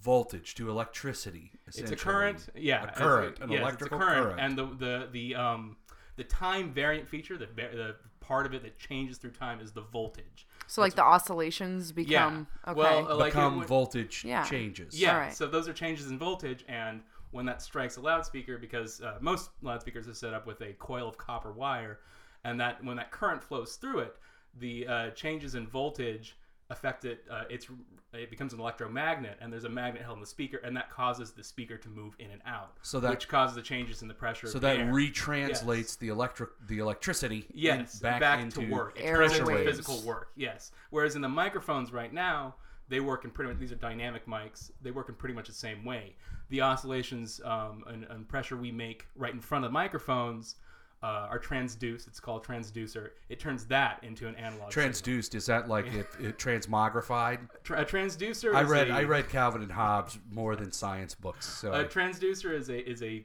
voltage 0.00 0.54
to 0.54 0.70
electricity. 0.70 1.50
It's 1.66 1.78
a 1.90 1.96
current, 1.96 2.48
yeah, 2.54 2.84
a 2.84 2.88
it's 2.88 2.98
current, 2.98 3.40
an 3.40 3.50
yes, 3.50 3.60
electrical 3.60 3.98
it's 3.98 4.06
a 4.06 4.08
current, 4.08 4.26
current. 4.36 4.40
and 4.40 4.56
the 4.56 4.66
the 4.86 5.08
the 5.12 5.34
um 5.34 5.76
the 6.16 6.24
time 6.24 6.72
variant 6.72 7.08
feature, 7.08 7.36
the 7.36 7.46
the 7.56 7.96
part 8.20 8.46
of 8.46 8.54
it 8.54 8.62
that 8.62 8.78
changes 8.78 9.18
through 9.18 9.32
time 9.32 9.60
is 9.60 9.72
the 9.72 9.80
voltage. 9.80 10.46
So 10.68 10.80
like 10.80 10.94
the 10.94 11.02
oscillations 11.02 11.90
become 11.90 12.46
okay. 12.66 12.78
Well, 12.78 13.10
uh, 13.10 13.16
like 13.16 13.32
Become 13.32 13.62
it- 13.62 13.66
voltage 13.66 14.24
Yeah. 14.24 14.44
changes. 14.44 14.98
Yeah, 15.00 15.14
Alright. 15.14 15.34
so 15.34 15.48
those 15.48 15.66
are 15.68 15.72
changes 15.72 16.10
in 16.12 16.18
voltage, 16.18 16.64
and 16.68 17.02
when 17.32 17.44
that 17.46 17.60
strikes 17.60 17.96
a 17.96 18.00
loudspeaker, 18.00 18.56
because 18.58 19.00
uh, 19.00 19.18
most 19.20 19.50
loudspeakers 19.62 20.06
are 20.06 20.14
set 20.14 20.32
up 20.32 20.46
with 20.46 20.60
a 20.60 20.72
coil 20.74 21.08
of 21.08 21.18
copper 21.18 21.50
wire, 21.52 21.98
and 22.44 22.60
that 22.60 22.82
when 22.84 22.96
that 22.98 23.10
current 23.10 23.42
flows 23.42 23.74
through 23.74 23.98
it, 24.00 24.16
the 24.58 24.86
uh, 24.86 25.10
changes 25.10 25.54
in 25.54 25.66
voltage 25.66 26.36
affect 26.70 27.04
it, 27.04 27.24
uh, 27.30 27.44
it's 27.50 27.66
it 28.12 28.28
becomes 28.28 28.52
an 28.52 28.58
electromagnet, 28.60 29.38
and 29.40 29.52
there's 29.52 29.64
a 29.64 29.68
magnet 29.68 30.02
held 30.02 30.16
in 30.16 30.20
the 30.20 30.26
speaker, 30.26 30.56
and 30.64 30.76
that 30.76 30.90
causes 30.90 31.30
the 31.30 31.44
speaker 31.44 31.76
to 31.76 31.88
move 31.88 32.16
in 32.18 32.30
and 32.32 32.40
out. 32.44 32.76
So 32.82 32.98
that- 33.00 33.10
which 33.10 33.28
causes 33.28 33.54
the 33.54 33.62
changes 33.62 34.02
in 34.02 34.08
the 34.08 34.14
pressure. 34.14 34.48
So 34.48 34.58
that 34.58 34.78
air. 34.78 34.92
retranslates 34.92 35.96
the 35.98 36.08
electric 36.08 36.50
the 36.66 36.78
electricity 36.78 37.46
in- 37.50 37.54
yes 37.54 38.00
back, 38.00 38.20
back, 38.20 38.40
into 38.40 38.62
to 38.62 38.70
work. 38.72 38.98
It 38.98 39.02
air 39.02 39.18
turns 39.18 39.34
into 39.34 39.46
waves. 39.46 39.70
physical 39.70 40.00
work. 40.00 40.30
Yes. 40.34 40.72
Whereas 40.90 41.14
in 41.14 41.22
the 41.22 41.28
microphones 41.28 41.92
right 41.92 42.12
now, 42.12 42.56
they 42.88 43.00
work 43.00 43.24
in 43.24 43.30
pretty 43.30 43.50
much 43.50 43.60
these 43.60 43.72
are 43.72 43.76
dynamic 43.76 44.26
mics. 44.26 44.72
They 44.82 44.90
work 44.90 45.08
in 45.08 45.14
pretty 45.14 45.34
much 45.34 45.46
the 45.46 45.54
same 45.54 45.84
way. 45.84 46.16
The 46.48 46.62
oscillations 46.62 47.40
um, 47.44 47.84
and, 47.86 48.04
and 48.04 48.28
pressure 48.28 48.56
we 48.56 48.72
make 48.72 49.06
right 49.14 49.32
in 49.32 49.40
front 49.40 49.64
of 49.64 49.70
the 49.70 49.72
microphones 49.72 50.56
uh, 51.02 51.28
are 51.30 51.38
transduced. 51.38 52.06
It's 52.06 52.20
called 52.20 52.44
transducer. 52.44 53.10
It 53.28 53.40
turns 53.40 53.64
that 53.66 54.02
into 54.02 54.28
an 54.28 54.34
analog. 54.34 54.72
signal. 54.72 54.90
transduced. 54.90 55.34
Is 55.34 55.46
that 55.46 55.68
like 55.68 55.86
it, 55.86 56.06
it 56.20 56.38
transmogrified? 56.38 57.38
A 57.70 57.84
transducer. 57.84 58.54
I 58.54 58.62
is 58.62 58.68
read 58.68 58.90
a- 58.90 58.94
I 58.94 59.04
read 59.04 59.28
Calvin 59.28 59.62
and 59.62 59.72
Hobbes 59.72 60.18
more 60.30 60.56
than 60.56 60.72
science 60.72 61.14
books. 61.14 61.46
So 61.46 61.72
A 61.72 61.84
transducer 61.84 62.52
is 62.52 62.68
a 62.68 62.78
is 62.88 63.02
a 63.02 63.24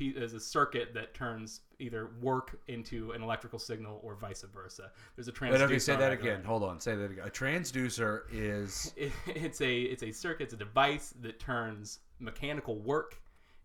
is 0.00 0.34
a 0.34 0.40
circuit 0.40 0.92
that 0.92 1.14
turns 1.14 1.60
either 1.78 2.10
work 2.20 2.58
into 2.66 3.12
an 3.12 3.22
electrical 3.22 3.58
signal 3.58 4.00
or 4.02 4.16
vice 4.16 4.44
versa. 4.52 4.90
There's 5.16 5.28
a 5.28 5.32
transducer. 5.32 5.52
Wait, 5.52 5.60
okay, 5.62 5.78
say 5.78 5.96
that 5.96 6.12
again. 6.12 6.42
Hold 6.44 6.62
on, 6.62 6.80
say 6.80 6.94
that 6.96 7.10
again. 7.10 7.26
A 7.26 7.30
transducer 7.30 8.22
is 8.32 8.92
It, 8.96 9.12
it's 9.26 9.60
a 9.60 9.80
it's 9.82 10.02
a 10.02 10.12
circuit. 10.12 10.44
It's 10.44 10.54
a 10.54 10.58
device 10.58 11.14
that 11.22 11.40
turns 11.40 12.00
mechanical 12.18 12.76
work 12.80 13.20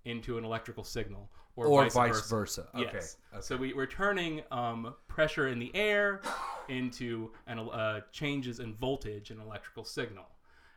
into 0.05 0.37
an 0.37 0.45
electrical 0.45 0.83
signal 0.83 1.29
or, 1.59 1.67
or 1.67 1.83
vice, 1.83 1.93
vice 1.93 2.29
versa. 2.29 2.35
versa. 2.35 2.67
Okay. 2.75 2.89
Yes. 2.93 3.17
okay. 3.33 3.41
So 3.41 3.57
we, 3.57 3.73
we're 3.73 3.85
turning 3.85 4.41
um, 4.51 4.95
pressure 5.07 5.49
in 5.49 5.59
the 5.59 5.75
air 5.75 6.21
into 6.69 7.31
an, 7.47 7.59
uh, 7.59 8.01
changes 8.11 8.59
in 8.59 8.73
voltage 8.75 9.31
in 9.31 9.39
electrical 9.39 9.83
signal. 9.83 10.25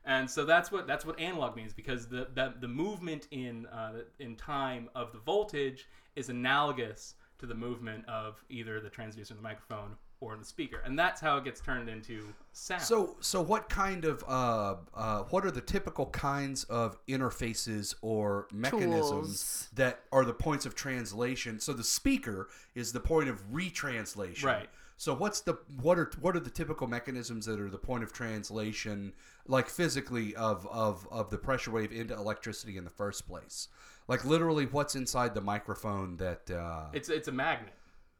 And 0.04 0.28
so 0.28 0.44
that's 0.44 0.72
what 0.72 0.88
that's 0.88 1.06
what 1.06 1.20
analog 1.20 1.54
means 1.54 1.72
because 1.72 2.08
the 2.08 2.26
the, 2.34 2.54
the 2.60 2.66
movement 2.66 3.28
in 3.30 3.66
uh, 3.66 4.00
in 4.18 4.34
time 4.34 4.88
of 4.96 5.12
the 5.12 5.18
voltage 5.18 5.86
is 6.16 6.28
analogous 6.28 7.14
to 7.38 7.46
the 7.46 7.54
movement 7.54 8.04
of 8.08 8.42
either 8.48 8.80
the 8.80 8.90
transducer 8.90 9.30
in 9.30 9.36
the 9.36 9.42
microphone 9.42 9.94
or 10.22 10.32
in 10.34 10.38
the 10.38 10.46
speaker, 10.46 10.80
and 10.84 10.96
that's 10.96 11.20
how 11.20 11.36
it 11.36 11.44
gets 11.44 11.60
turned 11.60 11.88
into 11.88 12.28
sound. 12.52 12.80
So, 12.80 13.16
so 13.20 13.42
what 13.42 13.68
kind 13.68 14.04
of 14.04 14.24
uh, 14.28 14.76
uh, 14.94 15.22
what 15.24 15.44
are 15.44 15.50
the 15.50 15.60
typical 15.60 16.06
kinds 16.06 16.62
of 16.64 16.96
interfaces 17.06 17.94
or 18.02 18.46
mechanisms 18.52 19.10
Tools. 19.10 19.68
that 19.74 20.00
are 20.12 20.24
the 20.24 20.32
points 20.32 20.64
of 20.64 20.76
translation? 20.76 21.58
So 21.58 21.72
the 21.72 21.82
speaker 21.84 22.48
is 22.76 22.92
the 22.92 23.00
point 23.00 23.28
of 23.28 23.42
retranslation, 23.52 24.46
Right. 24.46 24.68
So 24.96 25.12
what's 25.12 25.40
the 25.40 25.58
what 25.80 25.98
are 25.98 26.08
what 26.20 26.36
are 26.36 26.40
the 26.40 26.50
typical 26.50 26.86
mechanisms 26.86 27.46
that 27.46 27.58
are 27.58 27.68
the 27.68 27.76
point 27.76 28.04
of 28.04 28.12
translation, 28.12 29.12
like 29.48 29.68
physically 29.68 30.36
of 30.36 30.64
of 30.68 31.08
of 31.10 31.28
the 31.30 31.38
pressure 31.38 31.72
wave 31.72 31.90
into 31.90 32.14
electricity 32.14 32.76
in 32.76 32.84
the 32.84 32.90
first 32.90 33.26
place? 33.26 33.66
Like 34.06 34.24
literally, 34.24 34.66
what's 34.66 34.94
inside 34.94 35.34
the 35.34 35.40
microphone 35.40 36.18
that? 36.18 36.48
Uh, 36.48 36.84
It's 36.92 37.08
it's 37.08 37.26
a 37.26 37.32
magnet. 37.32 37.74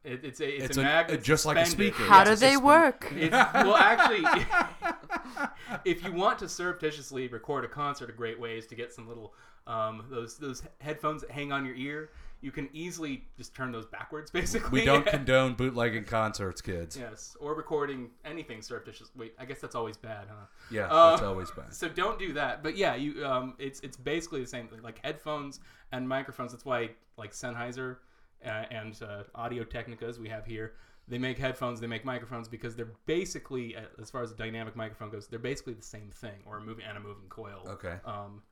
It, 0.04 0.24
it's 0.24 0.40
a 0.40 0.48
it's, 0.56 0.64
It's 0.64 0.76
a 0.78 0.80
a- 0.80 0.84
magnet 0.84 1.22
just 1.22 1.46
like 1.46 1.56
a 1.58 1.66
speaker. 1.66 2.02
How 2.04 2.24
Yes, 2.24 2.40
do 2.40 2.46
they 2.46 2.56
work? 2.56 3.12
It's, 3.14 3.30
well, 3.32 3.76
actually, 3.76 4.24
if 5.84 6.02
you 6.04 6.12
want 6.12 6.38
to 6.40 6.48
surreptitiously 6.48 7.28
record 7.28 7.64
a 7.64 7.68
concert, 7.68 8.10
a 8.10 8.12
great 8.12 8.38
way 8.40 8.58
is 8.58 8.66
to 8.68 8.74
get 8.74 8.92
some 8.92 9.06
little 9.08 9.34
um, 9.66 10.04
those 10.10 10.36
those 10.38 10.62
headphones 10.80 11.22
that 11.22 11.30
hang 11.30 11.52
on 11.52 11.64
your 11.64 11.74
ear. 11.76 12.10
You 12.40 12.50
can 12.50 12.68
easily 12.72 13.22
just 13.36 13.54
turn 13.54 13.70
those 13.70 13.86
backwards, 13.86 14.28
basically. 14.32 14.80
we 14.80 14.84
don't 14.84 15.06
condone 15.06 15.54
bootlegging 15.54 16.02
concerts, 16.06 16.60
kids. 16.60 16.96
yes, 16.96 17.36
or 17.38 17.54
recording 17.54 18.10
anything 18.24 18.60
surreptitious. 18.62 19.10
Wait, 19.14 19.34
I 19.38 19.44
guess 19.44 19.60
that's 19.60 19.76
always 19.76 19.96
bad, 19.96 20.26
huh? 20.28 20.46
Yeah, 20.68 20.88
Uh, 20.88 21.10
that's 21.10 21.22
always 21.22 21.52
bad. 21.52 21.72
So 21.72 21.88
don't 21.88 22.18
do 22.18 22.32
that. 22.32 22.64
But 22.64 22.76
yeah, 22.76 22.96
you 22.96 23.24
um, 23.24 23.54
it's 23.60 23.78
it's 23.80 23.96
basically 23.96 24.40
the 24.40 24.48
same 24.48 24.66
thing. 24.66 24.82
Like 24.82 24.98
headphones 25.04 25.60
and 25.92 26.08
microphones. 26.08 26.50
That's 26.50 26.64
why 26.64 26.90
like 27.16 27.30
Sennheiser 27.30 27.98
uh, 28.44 28.64
and 28.70 28.98
uh, 29.02 29.24
Audio 29.34 29.64
Technica, 29.64 30.06
as 30.06 30.18
we 30.18 30.28
have 30.28 30.44
here, 30.46 30.74
they 31.08 31.18
make 31.18 31.38
headphones. 31.38 31.80
They 31.80 31.86
make 31.86 32.04
microphones 32.04 32.48
because 32.48 32.76
they're 32.76 32.92
basically, 33.06 33.76
as 34.00 34.10
far 34.10 34.22
as 34.22 34.30
a 34.30 34.36
dynamic 34.36 34.76
microphone 34.76 35.10
goes, 35.10 35.26
they're 35.26 35.38
basically 35.38 35.74
the 35.74 35.82
same 35.82 36.10
thing, 36.10 36.42
or 36.46 36.58
a 36.58 36.60
moving 36.60 36.84
and 36.84 36.96
a 36.96 37.00
moving 37.00 37.28
coil. 37.28 37.66
Okay. 37.66 37.96
Um, 38.04 38.42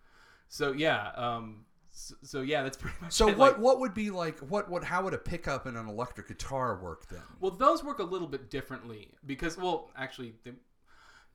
so 0.49 0.73
yeah. 0.73 1.13
Um, 1.15 1.65
so, 1.93 2.15
so 2.23 2.41
yeah, 2.43 2.63
that's 2.63 2.77
pretty 2.81 2.97
much. 3.01 3.13
So 3.13 3.29
it. 3.29 3.39
what 3.39 3.53
Like, 3.53 3.61
what 3.61 3.81
would 3.81 3.95
be 3.95 4.11
like 4.11 4.39
what 4.41 4.69
what 4.69 4.85
how 4.85 5.05
would 5.05 5.15
a 5.15 5.19
pickup 5.19 5.67
and 5.67 5.77
an 5.77 5.89
electric 5.89 6.29
guitar 6.29 6.79
work 6.83 7.09
then? 7.09 7.23
Well, 7.41 7.53
those 7.53 7.85
work 7.85 7.99
a 7.99 8.05
little 8.05 8.29
bit 8.29 8.51
differently 8.51 9.15
because, 9.27 9.57
well, 9.57 9.91
actually, 9.97 10.35
they, 10.45 10.53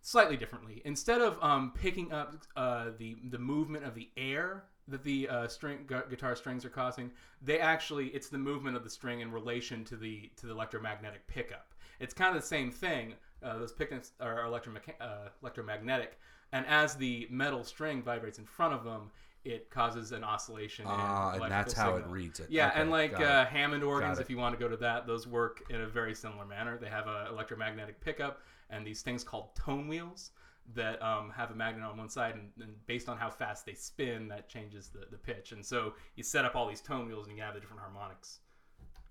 slightly 0.01 0.37
differently. 0.37 0.81
Instead 0.85 1.21
of 1.21 1.41
um, 1.41 1.71
picking 1.73 2.11
up 2.11 2.35
uh, 2.55 2.91
the 2.97 3.17
the 3.29 3.39
movement 3.39 3.85
of 3.85 3.95
the 3.95 4.09
air 4.17 4.65
that 4.87 5.03
the 5.03 5.27
uh, 5.29 5.47
string 5.47 5.79
gu- 5.87 6.03
guitar 6.09 6.35
strings 6.35 6.65
are 6.65 6.69
causing, 6.69 7.11
they 7.41 7.59
actually 7.59 8.07
it's 8.07 8.29
the 8.29 8.37
movement 8.37 8.77
of 8.77 8.83
the 8.83 8.89
string 8.89 9.21
in 9.21 9.31
relation 9.31 9.83
to 9.85 9.95
the 9.95 10.29
to 10.37 10.45
the 10.45 10.53
electromagnetic 10.53 11.25
pickup. 11.27 11.73
It's 11.99 12.13
kind 12.13 12.35
of 12.35 12.41
the 12.41 12.47
same 12.47 12.71
thing. 12.71 13.13
Uh, 13.43 13.57
those 13.57 13.71
pickups 13.71 14.11
are 14.19 14.43
electromecha- 14.43 14.99
uh, 15.01 15.29
electromagnetic, 15.41 16.19
and 16.51 16.65
as 16.67 16.95
the 16.95 17.27
metal 17.29 17.63
string 17.63 18.01
vibrates 18.01 18.39
in 18.39 18.45
front 18.45 18.73
of 18.73 18.83
them. 18.83 19.11
It 19.43 19.69
causes 19.69 20.11
an 20.11 20.23
oscillation. 20.23 20.85
Ah, 20.87 21.27
and 21.33 21.37
electrical 21.37 21.49
that's 21.49 21.73
how 21.75 21.95
it 21.97 22.07
reads 22.07 22.39
it. 22.39 22.47
Yeah, 22.49 22.69
Okay, 22.69 22.81
and 22.81 22.89
like 22.89 23.13
uh, 23.13 23.45
Hammond 23.45 23.83
organs, 23.83 24.17
if 24.17 24.27
you 24.27 24.37
want 24.37 24.57
to 24.57 24.59
go 24.59 24.67
to 24.67 24.77
that, 24.77 25.05
those 25.05 25.27
work 25.27 25.61
in 25.69 25.81
a 25.81 25.85
very 25.85 26.15
similar 26.15 26.47
manner. 26.47 26.79
They 26.79 26.89
have 26.89 27.05
an 27.05 27.27
electromagnetic 27.27 28.01
pickup 28.01 28.41
and 28.71 28.83
these 28.87 29.03
things 29.03 29.23
called 29.23 29.53
tone 29.55 29.87
wheels 29.87 30.31
that 30.73 31.01
um, 31.01 31.31
have 31.35 31.51
a 31.51 31.55
magnet 31.55 31.83
on 31.83 31.97
one 31.97 32.09
side, 32.09 32.35
and, 32.35 32.49
and 32.59 32.75
based 32.87 33.07
on 33.07 33.17
how 33.17 33.29
fast 33.29 33.65
they 33.65 33.73
spin, 33.73 34.27
that 34.29 34.49
changes 34.49 34.89
the, 34.89 35.05
the 35.11 35.17
pitch. 35.17 35.51
And 35.51 35.63
so 35.65 35.93
you 36.15 36.23
set 36.23 36.43
up 36.45 36.55
all 36.55 36.67
these 36.67 36.81
tone 36.81 37.07
wheels, 37.07 37.27
and 37.27 37.37
you 37.37 37.43
have 37.43 37.53
the 37.53 37.59
different 37.59 37.81
harmonics. 37.81 38.39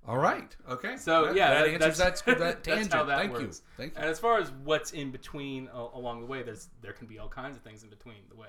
All 0.07 0.19
right. 0.19 0.55
Okay. 0.69 0.97
So 0.97 1.27
That- 1.27 1.37
yeah, 1.37 1.51
that, 1.55 1.61
that, 1.65 1.69
answers 1.75 1.99
that's, 1.99 2.21
that, 2.23 2.39
that 2.39 2.65
tangent. 2.65 2.91
that's 2.91 2.95
how 2.95 3.05
that 3.05 3.19
Thank 3.19 3.33
works. 3.33 3.63
you. 3.63 3.73
Thank 3.79 3.95
you. 3.95 4.01
And 4.01 4.11
as 4.11 4.19
far 4.19 4.39
as 4.39 4.51
what's 4.65 4.91
in 4.93 5.11
between 5.11 5.69
uh, 5.75 5.87
along 5.95 6.21
the 6.21 6.27
way, 6.27 6.43
there's 6.43 6.69
there 6.83 6.93
can 6.93 7.07
be 7.07 7.19
all 7.19 7.29
kinds 7.29 7.57
of 7.57 7.63
things 7.63 7.85
in 7.85 7.89
between 7.89 8.17
the 8.29 8.37
way. 8.37 8.49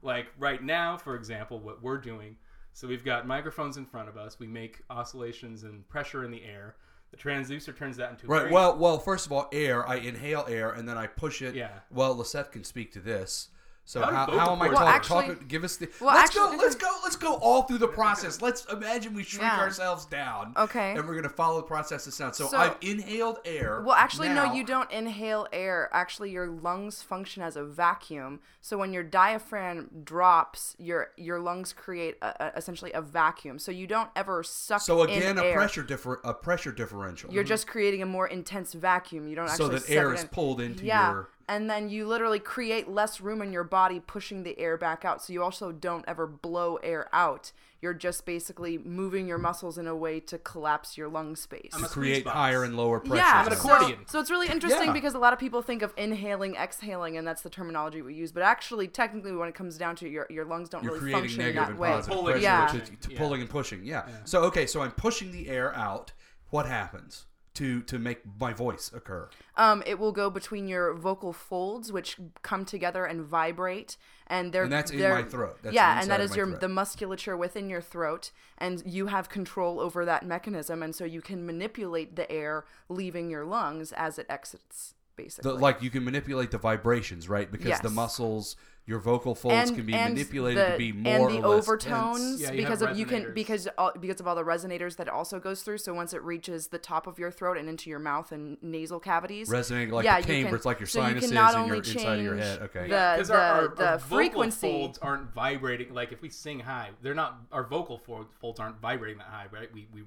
Like 0.00 0.28
right 0.38 0.62
now, 0.62 0.96
for 0.96 1.14
example, 1.16 1.58
what 1.60 1.82
we're 1.82 1.98
doing. 1.98 2.36
So 2.72 2.88
we've 2.88 3.04
got 3.04 3.26
microphones 3.26 3.76
in 3.76 3.84
front 3.84 4.08
of 4.08 4.16
us. 4.16 4.38
We 4.38 4.46
make 4.46 4.82
oscillations 4.90 5.64
and 5.64 5.86
pressure 5.88 6.24
in 6.24 6.30
the 6.30 6.42
air. 6.42 6.76
The 7.14 7.22
transducer 7.22 7.76
turns 7.76 7.96
that 7.98 8.10
into 8.10 8.26
Right. 8.26 8.50
Well, 8.50 8.76
well. 8.76 8.98
First 8.98 9.26
of 9.26 9.32
all, 9.32 9.48
air. 9.52 9.88
I 9.88 9.96
inhale 9.96 10.44
air 10.48 10.70
and 10.70 10.88
then 10.88 10.98
I 10.98 11.06
push 11.06 11.42
it. 11.42 11.54
Yeah. 11.54 11.68
Well, 11.90 12.16
Lisette 12.16 12.50
can 12.50 12.64
speak 12.64 12.92
to 12.92 13.00
this. 13.00 13.48
So 13.86 14.00
How 14.00 14.10
how, 14.10 14.38
how 14.38 14.52
am 14.52 14.62
I 14.62 14.68
cords 14.68 14.78
talking? 14.78 14.86
Well, 14.86 14.86
actually- 14.86 15.34
talking- 15.34 15.48
give 15.48 15.64
us 15.64 15.76
the. 15.76 15.90
Well, 16.00 16.14
let's 16.14 16.34
go. 16.34 16.54
Let's 16.56 16.74
go. 16.74 16.88
Let's 17.02 17.16
go 17.16 17.34
all 17.34 17.62
through 17.62 17.78
the 17.78 17.88
process. 17.88 18.40
Let's 18.40 18.64
imagine 18.66 19.12
we 19.12 19.22
shrink 19.22 19.42
Yeah. 19.42 19.60
ourselves 19.60 20.06
down. 20.06 20.54
Okay. 20.56 20.92
And 20.92 21.06
we're 21.06 21.14
gonna 21.14 21.28
follow 21.28 21.56
the 21.56 21.66
process 21.66 22.06
of 22.06 22.14
sound. 22.14 22.34
So, 22.34 22.48
So- 22.48 22.56
I've 22.56 22.76
inhaled 22.80 23.40
air. 23.44 23.82
Well, 23.82 23.94
actually, 23.94 24.28
Now- 24.28 24.46
no, 24.46 24.54
you 24.54 24.64
don't 24.64 24.90
inhale 24.90 25.46
air. 25.52 25.90
Actually, 25.92 26.30
your 26.30 26.46
lungs 26.46 27.02
function 27.02 27.42
as 27.42 27.56
a 27.56 27.64
vacuum. 27.64 28.40
So 28.62 28.78
when 28.78 28.94
your 28.94 29.02
diaphragm 29.02 29.90
drops, 30.02 30.74
your 30.78 31.10
your 31.16 31.38
lungs 31.38 31.74
create 31.74 32.16
a, 32.22 32.26
a, 32.40 32.52
essentially 32.56 32.92
a 32.92 33.02
vacuum. 33.02 33.58
So 33.58 33.70
you 33.70 33.86
don't 33.86 34.08
ever 34.16 34.42
suck. 34.42 34.80
So 34.80 35.02
again, 35.02 35.22
in 35.22 35.38
a 35.38 35.44
air. 35.44 35.54
pressure 35.54 35.82
differ 35.82 36.22
a 36.24 36.32
pressure 36.32 36.72
differential. 36.72 37.30
You're 37.30 37.42
mm-hmm. 37.42 37.48
just 37.48 37.66
creating 37.66 38.00
a 38.00 38.06
more 38.06 38.26
intense 38.26 38.72
vacuum. 38.72 39.28
You 39.28 39.36
don't 39.36 39.48
So 39.50 39.66
actually 39.66 39.80
that 39.80 39.90
air 39.90 40.12
it 40.12 40.14
is 40.14 40.22
in. 40.22 40.28
pulled 40.28 40.62
into 40.62 40.86
yeah. 40.86 41.10
your- 41.10 41.28
And 41.48 41.68
then 41.68 41.88
you 41.90 42.06
literally 42.06 42.38
create 42.38 42.88
less 42.88 43.20
room 43.20 43.42
in 43.42 43.52
your 43.52 43.64
body, 43.64 44.00
pushing 44.00 44.42
the 44.44 44.58
air 44.58 44.76
back 44.76 45.04
out. 45.04 45.22
So 45.22 45.32
you 45.32 45.42
also 45.42 45.72
don't 45.72 46.04
ever 46.08 46.26
blow 46.26 46.76
air 46.76 47.08
out. 47.12 47.52
You're 47.82 47.92
just 47.92 48.24
basically 48.24 48.78
moving 48.78 49.28
your 49.28 49.36
muscles 49.36 49.76
in 49.76 49.86
a 49.86 49.94
way 49.94 50.18
to 50.20 50.38
collapse 50.38 50.96
your 50.96 51.06
lung 51.08 51.36
space. 51.36 51.72
I'm 51.74 51.82
create 51.84 52.24
box. 52.24 52.34
higher 52.34 52.64
and 52.64 52.78
lower 52.78 52.98
pressure. 52.98 53.16
Yeah, 53.16 53.42
I'm 53.42 53.46
an 53.52 53.56
so, 53.58 53.70
accordion. 53.74 53.98
so 54.06 54.20
it's 54.20 54.30
really 54.30 54.48
interesting 54.48 54.86
Yeah. 54.86 54.92
because 54.94 55.12
a 55.14 55.18
lot 55.18 55.34
of 55.34 55.38
people 55.38 55.60
think 55.60 55.82
of 55.82 55.92
inhaling, 55.98 56.54
exhaling, 56.56 57.18
and 57.18 57.26
that's 57.28 57.42
the 57.42 57.50
terminology 57.50 58.00
we 58.00 58.14
use. 58.14 58.32
But 58.32 58.42
actually, 58.42 58.88
technically, 58.88 59.32
when 59.32 59.50
it 59.50 59.54
comes 59.54 59.76
down 59.76 59.96
to 59.96 60.06
it, 60.06 60.12
your 60.12 60.26
your 60.30 60.46
lungs 60.46 60.70
don't 60.70 60.82
You're 60.82 60.92
really 60.94 61.00
creating 61.12 61.20
function 61.24 61.38
negative 61.40 61.62
that 61.62 61.70
and 61.72 61.78
way. 61.78 61.88
positive 61.90 62.16
Pulling 62.18 62.32
pressure 62.40 62.48
and 62.48 62.68
to, 62.72 62.78
pushing. 62.78 62.96
to 62.96 63.12
Yeah. 63.12 63.18
pulling 63.18 63.40
and 63.42 63.50
pushing. 63.50 63.84
Yeah. 63.84 64.08
So 64.24 64.42
okay, 64.44 64.64
so 64.64 64.80
I'm 64.80 64.92
pushing 64.92 65.30
the 65.30 65.48
air 65.50 65.74
out. 65.76 66.12
What 66.48 66.64
happens 66.64 67.26
to 67.54 67.82
to 67.82 67.98
make 67.98 68.20
my 68.40 68.52
voice 68.52 68.90
occur? 68.94 69.28
Um, 69.56 69.82
it 69.86 69.98
will 69.98 70.12
go 70.12 70.30
between 70.30 70.68
your 70.68 70.92
vocal 70.94 71.32
folds, 71.32 71.92
which 71.92 72.16
come 72.42 72.64
together 72.64 73.04
and 73.04 73.22
vibrate, 73.22 73.96
and 74.26 74.52
they're 74.52 74.64
And 74.64 74.72
that's 74.72 74.90
in 74.90 74.98
they're- 74.98 75.14
my 75.14 75.22
throat. 75.22 75.58
That's 75.62 75.74
yeah, 75.74 76.00
and 76.00 76.10
that 76.10 76.20
is 76.20 76.36
your 76.36 76.46
throat. 76.46 76.60
the 76.60 76.68
musculature 76.68 77.36
within 77.36 77.68
your 77.70 77.80
throat, 77.80 78.30
and 78.58 78.82
you 78.84 79.06
have 79.06 79.28
control 79.28 79.80
over 79.80 80.04
that 80.04 80.26
mechanism, 80.26 80.82
and 80.82 80.94
so 80.94 81.04
you 81.04 81.20
can 81.22 81.46
manipulate 81.46 82.16
the 82.16 82.30
air 82.30 82.64
leaving 82.88 83.30
your 83.30 83.44
lungs 83.44 83.92
as 83.92 84.18
it 84.18 84.26
exits. 84.28 84.94
basically. 85.16 85.52
The, 85.52 85.56
like 85.58 85.80
you 85.80 85.90
can 85.90 86.02
manipulate 86.04 86.50
the 86.50 86.58
vibrations, 86.58 87.28
right? 87.28 87.48
Because 87.48 87.78
the 87.78 87.88
muscles, 87.90 88.56
your 88.86 88.98
vocal 88.98 89.34
folds 89.34 89.70
and, 89.70 89.76
can 89.78 89.86
be 89.86 89.92
manipulated 89.92 90.62
the, 90.62 90.72
to 90.72 90.78
be 90.78 90.92
more 90.92 91.28
and 91.28 91.34
the 91.36 91.42
or 91.42 91.54
less 91.54 91.64
overtones 91.64 92.40
tense. 92.40 92.40
Yeah, 92.42 92.50
because 92.50 92.80
have 92.80 92.90
of 92.90 92.98
you 92.98 93.06
can 93.06 93.32
because 93.32 93.66
all, 93.78 93.92
because 93.98 94.20
of 94.20 94.28
all 94.28 94.34
the 94.34 94.44
resonators 94.44 94.96
that 94.96 95.06
it 95.06 95.12
also 95.12 95.40
goes 95.40 95.62
through. 95.62 95.78
So 95.78 95.94
once 95.94 96.12
it 96.12 96.22
reaches 96.22 96.68
the 96.68 96.78
top 96.78 97.06
of 97.06 97.18
your 97.18 97.30
throat 97.30 97.56
and 97.56 97.68
into 97.68 97.88
your 97.88 97.98
mouth 97.98 98.30
and 98.30 98.58
nasal 98.62 99.00
cavities, 99.00 99.48
Resonating 99.48 99.94
like 99.94 100.04
yeah, 100.04 100.20
the 100.20 100.34
you 100.34 100.44
can- 100.44 100.54
it's 100.54 100.66
like 100.66 100.80
your 100.80 100.86
so 100.86 101.00
you 101.00 101.06
sinuses 101.08 101.30
can 101.30 101.34
not 101.34 101.54
only 101.54 101.68
your 101.68 101.76
inside 101.78 102.18
of 102.18 102.24
your 102.24 102.34
change 102.34 102.44
head. 102.44 102.62
Okay. 102.62 102.80
the- 102.82 103.14
because 103.16 103.30
our, 103.30 103.38
our, 103.40 103.68
the 103.74 103.90
our 103.92 103.98
vocal 103.98 104.50
folds 104.50 104.98
aren't 104.98 105.32
vibrating. 105.32 105.94
Like 105.94 106.12
if 106.12 106.20
we 106.20 106.28
sing 106.28 106.60
high, 106.60 106.90
they're 107.02 107.14
not. 107.14 107.38
Our 107.52 107.64
vocal 107.64 107.98
folds 108.40 108.60
aren't 108.60 108.80
vibrating 108.80 109.18
that 109.18 109.28
high, 109.28 109.46
right? 109.50 109.72
We 109.72 109.88
we. 109.92 110.02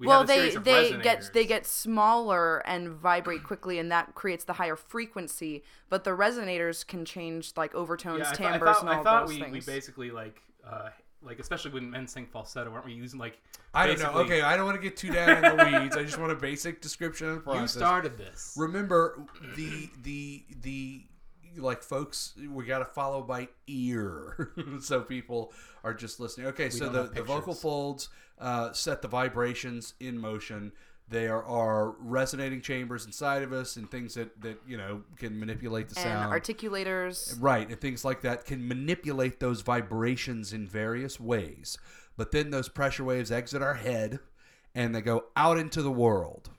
We 0.00 0.06
well 0.06 0.20
have 0.20 0.28
a 0.28 0.32
they 0.32 0.38
series 0.38 0.56
of 0.56 0.64
they 0.64 0.92
get 1.02 1.30
they 1.32 1.44
get 1.44 1.66
smaller 1.66 2.58
and 2.66 2.88
vibrate 2.88 3.44
quickly 3.44 3.78
and 3.78 3.92
that 3.92 4.14
creates 4.14 4.44
the 4.44 4.54
higher 4.54 4.74
frequency 4.76 5.62
but 5.88 6.02
the 6.04 6.10
resonators 6.10 6.84
can 6.86 7.04
change 7.04 7.52
like 7.56 7.74
overtones 7.74 8.20
Yeah, 8.20 8.30
I, 8.30 8.34
thought- 8.34 8.40
I 8.46 8.50
timbres 8.52 8.76
thought, 8.76 8.80
and 8.80 8.88
all 8.88 9.00
I 9.00 9.02
thought 9.04 9.26
those 9.26 9.36
we, 9.36 9.40
things 9.42 9.66
we 9.66 9.72
basically 9.72 10.10
like 10.10 10.40
uh, 10.66 10.88
like 11.22 11.38
especially 11.38 11.72
when 11.72 11.90
men 11.90 12.06
sing 12.06 12.26
falsetto, 12.26 12.72
aren't 12.72 12.86
we 12.86 12.92
using 12.92 13.18
like? 13.18 13.40
I 13.74 13.86
don't 13.86 13.98
know. 13.98 14.12
Okay, 14.20 14.40
I 14.42 14.56
don't 14.56 14.64
want 14.64 14.76
to 14.76 14.82
get 14.82 14.96
too 14.96 15.12
down 15.12 15.44
in 15.44 15.56
the 15.56 15.64
weeds. 15.80 15.96
I 15.96 16.02
just 16.02 16.18
want 16.18 16.32
a 16.32 16.36
basic 16.36 16.80
description 16.80 17.28
of 17.28 17.34
the 17.36 17.40
process. 17.42 17.60
You 17.62 17.68
started 17.68 18.18
this. 18.18 18.54
Remember 18.56 19.26
the 19.56 19.90
the 20.02 20.44
the 20.62 21.02
like 21.56 21.82
folks 21.82 22.34
we 22.52 22.64
got 22.64 22.78
to 22.78 22.84
follow 22.84 23.22
by 23.22 23.48
ear. 23.66 24.52
So 24.80 25.02
people 25.02 25.52
are 25.84 25.94
just 25.94 26.20
listening. 26.20 26.46
Okay 26.48 26.70
so 26.70 26.88
the, 26.88 27.04
the 27.04 27.22
vocal 27.22 27.54
folds 27.54 28.08
uh, 28.38 28.72
set 28.72 29.02
the 29.02 29.08
vibrations 29.08 29.94
in 30.00 30.18
motion. 30.18 30.72
There 31.08 31.42
are 31.42 31.90
resonating 31.98 32.60
chambers 32.60 33.04
inside 33.04 33.42
of 33.42 33.52
us 33.52 33.76
and 33.76 33.90
things 33.90 34.14
that 34.14 34.40
that 34.42 34.60
you 34.66 34.76
know 34.76 35.02
can 35.16 35.38
manipulate 35.38 35.88
the 35.88 36.00
and 36.00 36.04
sound. 36.04 36.32
articulators. 36.32 37.36
Right, 37.40 37.68
and 37.68 37.80
things 37.80 38.04
like 38.04 38.22
that 38.22 38.44
can 38.44 38.66
manipulate 38.66 39.40
those 39.40 39.60
vibrations 39.62 40.52
in 40.52 40.66
various 40.68 41.18
ways. 41.18 41.78
But 42.16 42.32
then 42.32 42.50
those 42.50 42.68
pressure 42.68 43.04
waves 43.04 43.32
exit 43.32 43.60
our 43.62 43.74
head 43.74 44.20
and 44.74 44.94
they 44.94 45.00
go 45.00 45.24
out 45.36 45.58
into 45.58 45.82
the 45.82 45.90
world. 45.90 46.50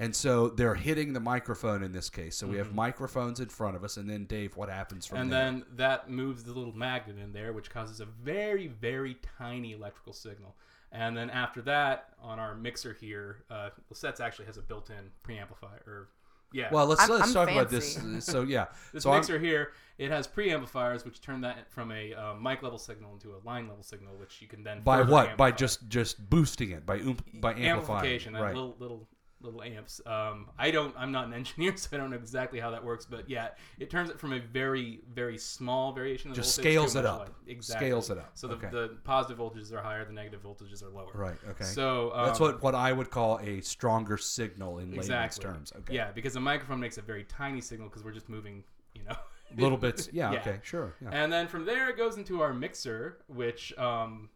And 0.00 0.16
so 0.16 0.48
they're 0.48 0.74
hitting 0.74 1.12
the 1.12 1.20
microphone 1.20 1.82
in 1.82 1.92
this 1.92 2.08
case. 2.08 2.34
So 2.34 2.46
we 2.46 2.56
have 2.56 2.74
microphones 2.74 3.38
in 3.38 3.50
front 3.50 3.76
of 3.76 3.84
us. 3.84 3.98
And 3.98 4.08
then, 4.08 4.24
Dave, 4.24 4.56
what 4.56 4.70
happens 4.70 5.04
from 5.04 5.18
and 5.18 5.30
there? 5.30 5.44
then 5.44 5.64
that 5.76 6.08
moves 6.08 6.42
the 6.42 6.54
little 6.54 6.72
magnet 6.74 7.18
in 7.22 7.34
there, 7.34 7.52
which 7.52 7.68
causes 7.68 8.00
a 8.00 8.06
very, 8.06 8.66
very 8.68 9.18
tiny 9.38 9.72
electrical 9.72 10.14
signal. 10.14 10.56
And 10.90 11.14
then 11.14 11.28
after 11.28 11.60
that, 11.62 12.14
on 12.22 12.38
our 12.38 12.54
mixer 12.54 12.96
here, 12.98 13.44
uh, 13.50 13.68
Lisette's 13.90 14.20
actually 14.20 14.46
has 14.46 14.56
a 14.56 14.62
built-in 14.62 15.10
preamplifier. 15.22 15.86
Or 15.86 16.08
yeah, 16.50 16.70
well, 16.72 16.86
let's, 16.86 17.02
I'm- 17.02 17.10
let's 17.10 17.28
I'm 17.28 17.34
talk 17.34 17.50
about 17.50 17.70
fancy. 17.70 18.00
this. 18.00 18.24
So, 18.24 18.40
yeah. 18.42 18.68
this 18.94 19.02
so 19.02 19.10
I'm- 19.10 19.20
mixer 19.20 19.38
here, 19.38 19.72
it 19.98 20.10
has 20.10 20.26
preamplifiers, 20.26 21.04
which 21.04 21.20
turn 21.20 21.42
that 21.42 21.70
from 21.70 21.92
a 21.92 22.14
uh, 22.14 22.34
mic 22.36 22.62
level 22.62 22.78
signal 22.78 23.12
into 23.12 23.34
a 23.34 23.38
line 23.46 23.68
level 23.68 23.82
signal, 23.82 24.14
which 24.16 24.40
you 24.40 24.48
can 24.48 24.64
then 24.64 24.80
by 24.80 25.00
further 25.00 25.12
what? 25.12 25.36
By 25.36 25.48
amplify. 25.48 25.56
just 25.58 25.88
just 25.90 26.30
boosting 26.30 26.70
it, 26.70 26.86
by 26.86 27.00
oomp, 27.00 27.18
by 27.34 27.50
amplifying. 27.52 27.70
amplification, 27.98 28.32
that 28.32 28.42
Right. 28.42 28.54
little 28.54 28.76
little 28.78 29.06
little 29.42 29.62
amps. 29.62 30.00
Um, 30.06 30.50
I 30.58 30.70
don't. 30.70 30.94
I'm 30.98 31.12
not 31.12 31.26
an 31.26 31.32
engineer, 31.40 31.76
so 31.76 31.88
I 31.92 31.96
don't 31.96 32.10
know 32.10 32.16
exactly 32.16 32.60
how 32.60 32.70
that 32.70 32.84
works. 32.84 33.06
But 33.06 33.28
yeah, 33.28 33.48
it 33.78 33.90
turns 33.90 34.10
it 34.10 34.18
from 34.20 34.32
a 34.32 34.38
very 34.40 35.00
very 35.14 35.38
small 35.38 35.92
variation 35.92 36.30
of 36.30 36.36
the 36.36 36.42
Just 36.42 36.54
scales 36.56 36.96
it 36.96 37.06
up. 37.06 37.18
larger- 37.18 37.32
Exactly. 37.46 37.86
Scales 37.88 38.10
it 38.10 38.18
up. 38.18 38.30
So 38.34 38.48
the, 38.48 38.54
Okay. 38.54 38.68
the 38.70 38.96
positive 39.04 39.38
voltages 39.38 39.72
are 39.72 39.82
higher, 39.82 40.04
the 40.04 40.12
negative 40.12 40.42
voltages 40.42 40.82
are 40.82 40.90
lower. 40.90 41.10
Right. 41.14 41.36
Okay. 41.50 41.64
So 41.64 42.12
um, 42.14 42.26
That's 42.26 42.40
what, 42.40 42.62
what 42.62 42.74
I 42.74 42.92
would 42.92 43.10
call 43.10 43.38
a 43.40 43.60
stronger 43.60 44.16
signal 44.18 44.78
in 44.78 44.90
layman's 44.90 45.06
exactly 45.06 45.44
terms. 45.44 45.72
Okay. 45.78 45.94
Yeah, 45.94 46.10
because 46.12 46.34
the 46.34 46.40
microphone 46.40 46.80
makes 46.80 46.98
a 46.98 47.02
very 47.02 47.24
tiny 47.24 47.60
signal 47.60 47.88
because 47.88 48.04
we're 48.04 48.12
just 48.12 48.28
moving, 48.28 48.62
you 48.94 49.02
know, 49.04 49.16
Little 49.56 49.78
bits. 49.78 50.08
Yeah, 50.12 50.30
Yeah. 50.32 50.38
Okay. 50.40 50.60
Sure. 50.62 50.94
Yeah. 51.02 51.08
And 51.12 51.32
then 51.32 51.48
from 51.48 51.64
there, 51.64 51.88
it 51.88 51.96
goes 51.96 52.16
into 52.16 52.40
our 52.40 52.54
mixer, 52.54 53.18
which 53.26 53.76
um, 53.78 54.28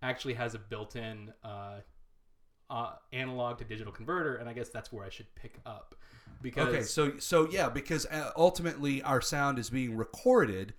actually 0.00 0.34
has 0.34 0.54
a 0.54 0.60
built-in 0.60 1.32
uh, 1.42 1.80
uh, 2.70 2.92
analog 3.12 3.58
to 3.58 3.64
digital 3.64 3.92
converter, 3.92 4.36
and 4.36 4.48
I 4.48 4.52
guess 4.52 4.68
that's 4.68 4.92
where 4.92 5.04
I 5.04 5.10
should 5.10 5.32
pick 5.34 5.58
up 5.66 5.94
because 6.42 6.68
Okay, 6.68 6.82
so 6.82 7.18
so 7.18 7.48
yeah, 7.50 7.68
because 7.68 8.06
uh, 8.06 8.30
ultimately 8.36 9.02
our 9.02 9.20
sound 9.20 9.58
is 9.58 9.70
being 9.70 9.96
recorded 9.96 10.72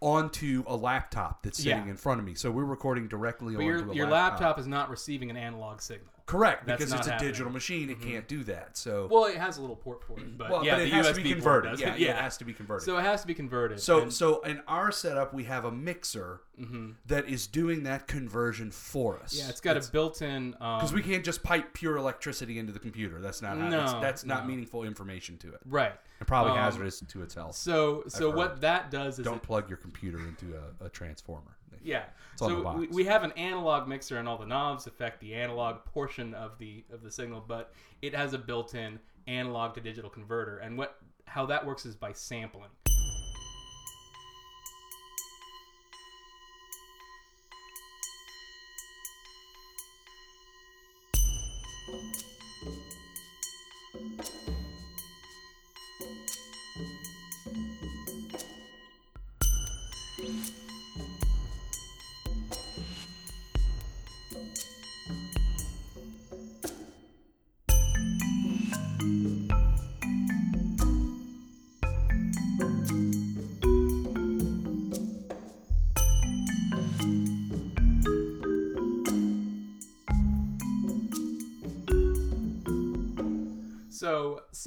onto 0.00 0.62
a 0.66 0.76
laptop 0.76 1.42
that's 1.42 1.58
sitting 1.58 1.84
Yeah. 1.84 1.90
in 1.90 1.96
front 1.96 2.20
of 2.20 2.26
me. 2.26 2.34
So 2.34 2.50
we're 2.50 2.64
recording 2.64 3.08
directly 3.08 3.54
but 3.56 3.62
onto 3.64 3.92
your 3.94 4.08
laptop. 4.08 4.40
laptop 4.40 4.58
is 4.58 4.66
not 4.66 4.90
receiving 4.90 5.30
an 5.30 5.36
analog 5.36 5.80
signal. 5.80 6.12
Correct, 6.28 6.66
That's 6.66 6.78
because 6.78 6.90
not 6.92 6.98
it's 7.00 7.08
a 7.08 7.12
happening. 7.12 7.32
digital 7.32 7.50
machine. 7.52 7.88
It 7.88 8.02
can't 8.02 8.28
do 8.28 8.44
that. 8.44 8.76
So 8.76 9.08
Well, 9.10 9.24
it 9.24 9.36
has 9.38 9.56
a 9.56 9.62
little 9.62 9.76
port 9.76 10.04
for 10.04 10.18
it, 10.20 10.36
but 10.38 10.50
Well, 10.50 10.62
yeah, 10.64 10.74
but 10.76 10.82
it 10.82 10.90
the 10.90 10.96
has 10.96 11.06
USB 11.06 11.14
to 11.14 11.22
be 11.22 11.30
port 11.30 11.34
converted. 11.64 11.70
does 11.72 11.80
Yeah, 11.80 11.94
it. 11.94 12.00
yeah, 12.00 12.10
it 12.10 12.22
has 12.22 12.36
to 12.36 12.44
be 12.44 12.52
converted. 12.52 12.84
So 12.84 12.98
it 12.98 13.02
has 13.02 13.22
to 13.22 13.26
be 13.26 13.34
converted. 13.34 13.80
So 13.80 14.02
and- 14.02 14.12
so 14.12 14.42
in 14.42 14.60
our 14.68 14.92
setup 14.92 15.32
we 15.32 15.44
have 15.44 15.64
a 15.64 15.72
mixer 15.72 16.40
Mm-hmm. 16.60 16.90
that 17.06 17.28
is 17.28 17.46
doing 17.46 17.84
that 17.84 18.08
conversion 18.08 18.72
for 18.72 19.16
us. 19.20 19.32
yeah, 19.32 19.48
it's 19.48 19.60
got 19.60 19.76
a 19.76 19.90
built-in. 19.92 20.56
Um, 20.60 20.78
because 20.78 20.92
we 20.92 21.02
can't 21.02 21.24
just 21.24 21.44
pipe 21.44 21.72
pure 21.72 21.96
electricity 21.96 22.58
into 22.58 22.72
the 22.72 22.80
computer. 22.80 23.20
That's 23.20 23.40
not 23.40 23.56
how, 23.58 23.68
No, 23.68 23.76
that's, 23.78 23.92
that's 24.00 24.24
not 24.24 24.42
no. 24.42 24.48
meaningful 24.48 24.82
information 24.82 25.38
to 25.38 25.54
it. 25.54 25.60
right. 25.64 25.92
And 26.18 26.26
probably 26.26 26.54
Um, 26.54 26.58
hazardous 26.58 26.98
to 26.98 27.22
its 27.22 27.34
health. 27.36 27.54
So 27.54 28.02
so 28.08 28.28
what 28.28 28.60
that 28.62 28.90
does 28.90 29.20
is 29.20 29.24
Don't 29.24 29.36
it- 29.36 29.42
plug 29.44 29.68
your 29.68 29.78
computer 29.78 30.18
into 30.18 30.46
a, 30.80 30.86
a 30.86 30.88
transformer. 30.88 31.56
Yeah. 31.82 32.04
the 32.38 32.46
so 32.46 32.72
we, 32.76 32.86
we 32.88 33.04
have 33.04 33.24
an 33.24 33.32
analog 33.32 33.88
mixer 33.88 34.18
and 34.18 34.28
all 34.28 34.38
the 34.38 34.46
knobs 34.46 34.86
affect 34.86 35.20
the 35.20 35.34
analog 35.34 35.84
portion 35.84 36.34
of 36.34 36.58
the 36.58 36.84
of 36.92 37.02
the 37.02 37.10
signal, 37.10 37.44
but 37.46 37.72
it 38.02 38.14
has 38.14 38.32
a 38.32 38.38
built-in 38.38 38.98
analog 39.26 39.74
to 39.74 39.80
digital 39.80 40.10
converter. 40.10 40.58
And 40.58 40.76
what 40.78 40.98
how 41.26 41.46
that 41.46 41.64
works 41.64 41.84
is 41.86 41.94
by 41.94 42.12
sampling. 42.12 42.70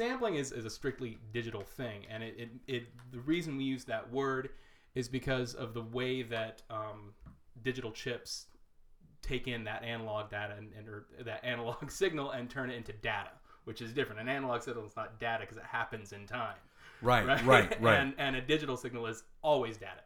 Sampling 0.01 0.35
is, 0.35 0.51
is 0.51 0.65
a 0.65 0.69
strictly 0.69 1.17
digital 1.31 1.61
thing, 1.61 2.05
and 2.09 2.23
it, 2.23 2.35
it, 2.37 2.49
it 2.67 2.83
the 3.11 3.19
reason 3.19 3.55
we 3.55 3.63
use 3.63 3.83
that 3.85 4.11
word 4.11 4.49
is 4.95 5.07
because 5.07 5.53
of 5.53 5.73
the 5.73 5.81
way 5.81 6.23
that 6.23 6.63
um, 6.69 7.13
digital 7.63 7.91
chips 7.91 8.47
take 9.21 9.47
in 9.47 9.63
that 9.63 9.83
analog 9.83 10.31
data 10.31 10.55
and, 10.57 10.69
and 10.77 10.87
or 10.89 11.05
that 11.23 11.43
analog 11.45 11.89
signal 12.03 12.31
and 12.31 12.49
turn 12.49 12.71
it 12.71 12.75
into 12.75 12.93
data, 12.93 13.29
which 13.65 13.81
is 13.81 13.93
different. 13.93 14.19
An 14.19 14.27
analog 14.27 14.63
signal 14.63 14.85
is 14.87 14.95
not 14.95 15.19
data 15.19 15.41
because 15.41 15.57
it 15.57 15.63
happens 15.63 16.13
in 16.13 16.25
time, 16.25 16.55
Right, 17.03 17.25
right? 17.25 17.45
right, 17.45 17.81
right. 17.81 17.99
and 17.99 18.13
and 18.17 18.35
a 18.35 18.41
digital 18.41 18.77
signal 18.77 19.05
is 19.05 19.23
always 19.43 19.77
data. 19.77 20.01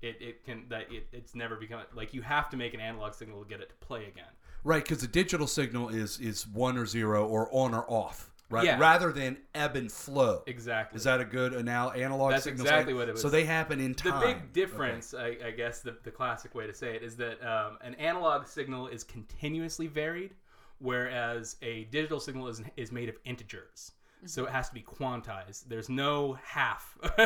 It, 0.00 0.16
it 0.20 0.44
can 0.44 0.62
that 0.68 0.86
it, 0.92 1.08
it's 1.12 1.34
never 1.34 1.56
become 1.56 1.80
like 1.94 2.14
you 2.14 2.22
have 2.22 2.48
to 2.50 2.56
make 2.56 2.72
an 2.72 2.80
analog 2.80 3.14
signal 3.14 3.42
to 3.42 3.48
get 3.48 3.60
it 3.60 3.68
to 3.70 3.74
play 3.86 4.06
again. 4.06 4.30
Right, 4.62 4.82
because 4.82 5.00
the 5.00 5.08
digital 5.08 5.46
signal 5.46 5.88
is 5.88 6.20
is 6.20 6.46
one 6.46 6.76
or 6.76 6.86
zero 6.86 7.26
or 7.26 7.48
on 7.52 7.74
or 7.74 7.84
off, 7.88 8.29
right? 8.50 8.64
Yeah. 8.64 8.78
Rather 8.78 9.12
than 9.12 9.38
ebb 9.54 9.76
and 9.76 9.90
flow. 9.90 10.42
Exactly. 10.46 10.96
Is 10.96 11.04
that 11.04 11.20
a 11.20 11.24
good 11.24 11.54
anal- 11.54 11.92
analog 11.92 12.32
That's 12.32 12.44
signal? 12.44 12.66
exactly 12.66 12.92
what 12.92 13.08
it 13.08 13.12
was. 13.12 13.22
So 13.22 13.30
they 13.30 13.44
happen 13.44 13.80
in 13.80 13.94
time. 13.94 14.20
the 14.20 14.26
big 14.26 14.52
difference, 14.52 15.14
I, 15.14 15.36
I 15.46 15.50
guess, 15.52 15.80
the, 15.80 15.96
the 16.02 16.10
classic 16.10 16.54
way 16.54 16.66
to 16.66 16.74
say 16.74 16.96
it 16.96 17.02
is 17.02 17.16
that 17.16 17.42
um, 17.46 17.78
an 17.80 17.94
analog 17.94 18.46
signal 18.46 18.88
is 18.88 19.04
continuously 19.04 19.86
varied, 19.86 20.34
whereas 20.78 21.56
a 21.62 21.84
digital 21.84 22.20
signal 22.20 22.48
is, 22.48 22.60
is 22.76 22.92
made 22.92 23.08
of 23.08 23.16
integers. 23.24 23.92
So 24.26 24.44
it 24.44 24.50
has 24.50 24.68
to 24.68 24.74
be 24.74 24.82
quantized. 24.82 25.64
There's 25.68 25.88
no 25.88 26.34
half, 26.44 26.98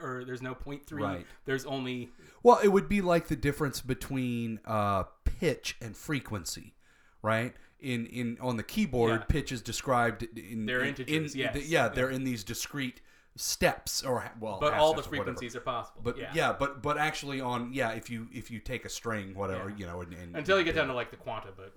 or 0.00 0.22
there's 0.24 0.42
no 0.42 0.54
three. 0.54 1.02
Right. 1.02 1.26
There's 1.46 1.64
only 1.64 2.10
Well, 2.44 2.60
it 2.62 2.68
would 2.68 2.88
be 2.88 3.00
like 3.00 3.26
the 3.26 3.34
difference 3.34 3.80
between 3.80 4.60
uh, 4.64 5.04
pitch 5.24 5.76
and 5.80 5.96
frequency, 5.96 6.74
right? 7.22 7.54
In 7.80 8.06
in 8.06 8.38
on 8.40 8.56
the 8.56 8.62
keyboard, 8.64 9.20
Yeah. 9.20 9.24
pitch 9.28 9.52
is 9.52 9.62
described 9.62 10.24
in 10.36 10.66
They're 10.66 10.80
in, 10.82 10.88
integers, 10.88 11.34
in- 11.34 11.38
yes. 11.40 11.68
yeah, 11.68 11.88
they're 11.88 12.10
in 12.10 12.24
these 12.24 12.42
discrete 12.42 13.00
steps 13.36 14.02
or 14.02 14.28
well, 14.40 14.58
but 14.60 14.74
all 14.74 14.94
the 14.94 15.02
steps 15.02 15.06
or 15.06 15.10
whatever. 15.10 15.24
frequencies 15.24 15.54
are 15.56 15.60
possible. 15.60 16.00
But 16.02 16.18
yeah. 16.18 16.32
yeah. 16.34 16.52
but 16.58 16.82
but 16.82 16.98
actually 16.98 17.40
on 17.40 17.72
yeah, 17.72 17.90
if 17.92 18.10
you 18.10 18.26
if 18.32 18.50
you 18.50 18.58
take 18.58 18.84
a 18.84 18.88
string, 18.88 19.32
whatever, 19.34 19.68
Yeah. 19.70 19.76
you 19.76 19.86
know, 19.86 20.00
and, 20.00 20.12
and 20.12 20.36
Until 20.36 20.58
you 20.58 20.64
get 20.64 20.74
down 20.74 20.88
to 20.88 20.92
like 20.94 21.10
the 21.12 21.16
quanta, 21.16 21.52
but 21.56 21.72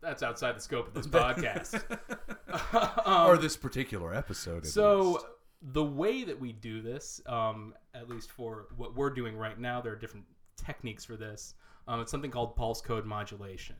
that's 0.00 0.22
outside 0.22 0.54
the 0.54 0.60
scope 0.60 0.86
of 0.86 0.94
this 0.94 1.06
podcast. 1.08 1.82
Um, 3.04 3.26
or 3.28 3.36
this 3.36 3.56
particular 3.56 4.14
episode. 4.14 4.64
So 4.66 5.00
least. 5.12 5.24
the 5.72 5.84
way 5.84 6.22
that 6.24 6.38
we 6.38 6.52
do 6.52 6.80
this, 6.82 7.20
um, 7.26 7.74
at 7.94 8.08
least 8.08 8.30
for 8.30 8.66
what 8.76 8.94
we're 8.94 9.10
doing 9.10 9.36
right 9.36 9.58
now, 9.58 9.80
there 9.80 9.92
are 9.92 9.96
different 9.96 10.26
techniques 10.56 11.04
for 11.04 11.16
this. 11.16 11.54
Um, 11.88 12.00
it's 12.00 12.10
something 12.12 12.30
called 12.30 12.54
pulse 12.54 12.80
code 12.80 13.04
modulation, 13.04 13.74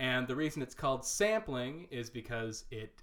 and 0.00 0.26
the 0.26 0.34
reason 0.34 0.62
it's 0.62 0.74
called 0.74 1.04
sampling 1.04 1.86
is 1.90 2.10
because 2.10 2.64
it 2.70 3.02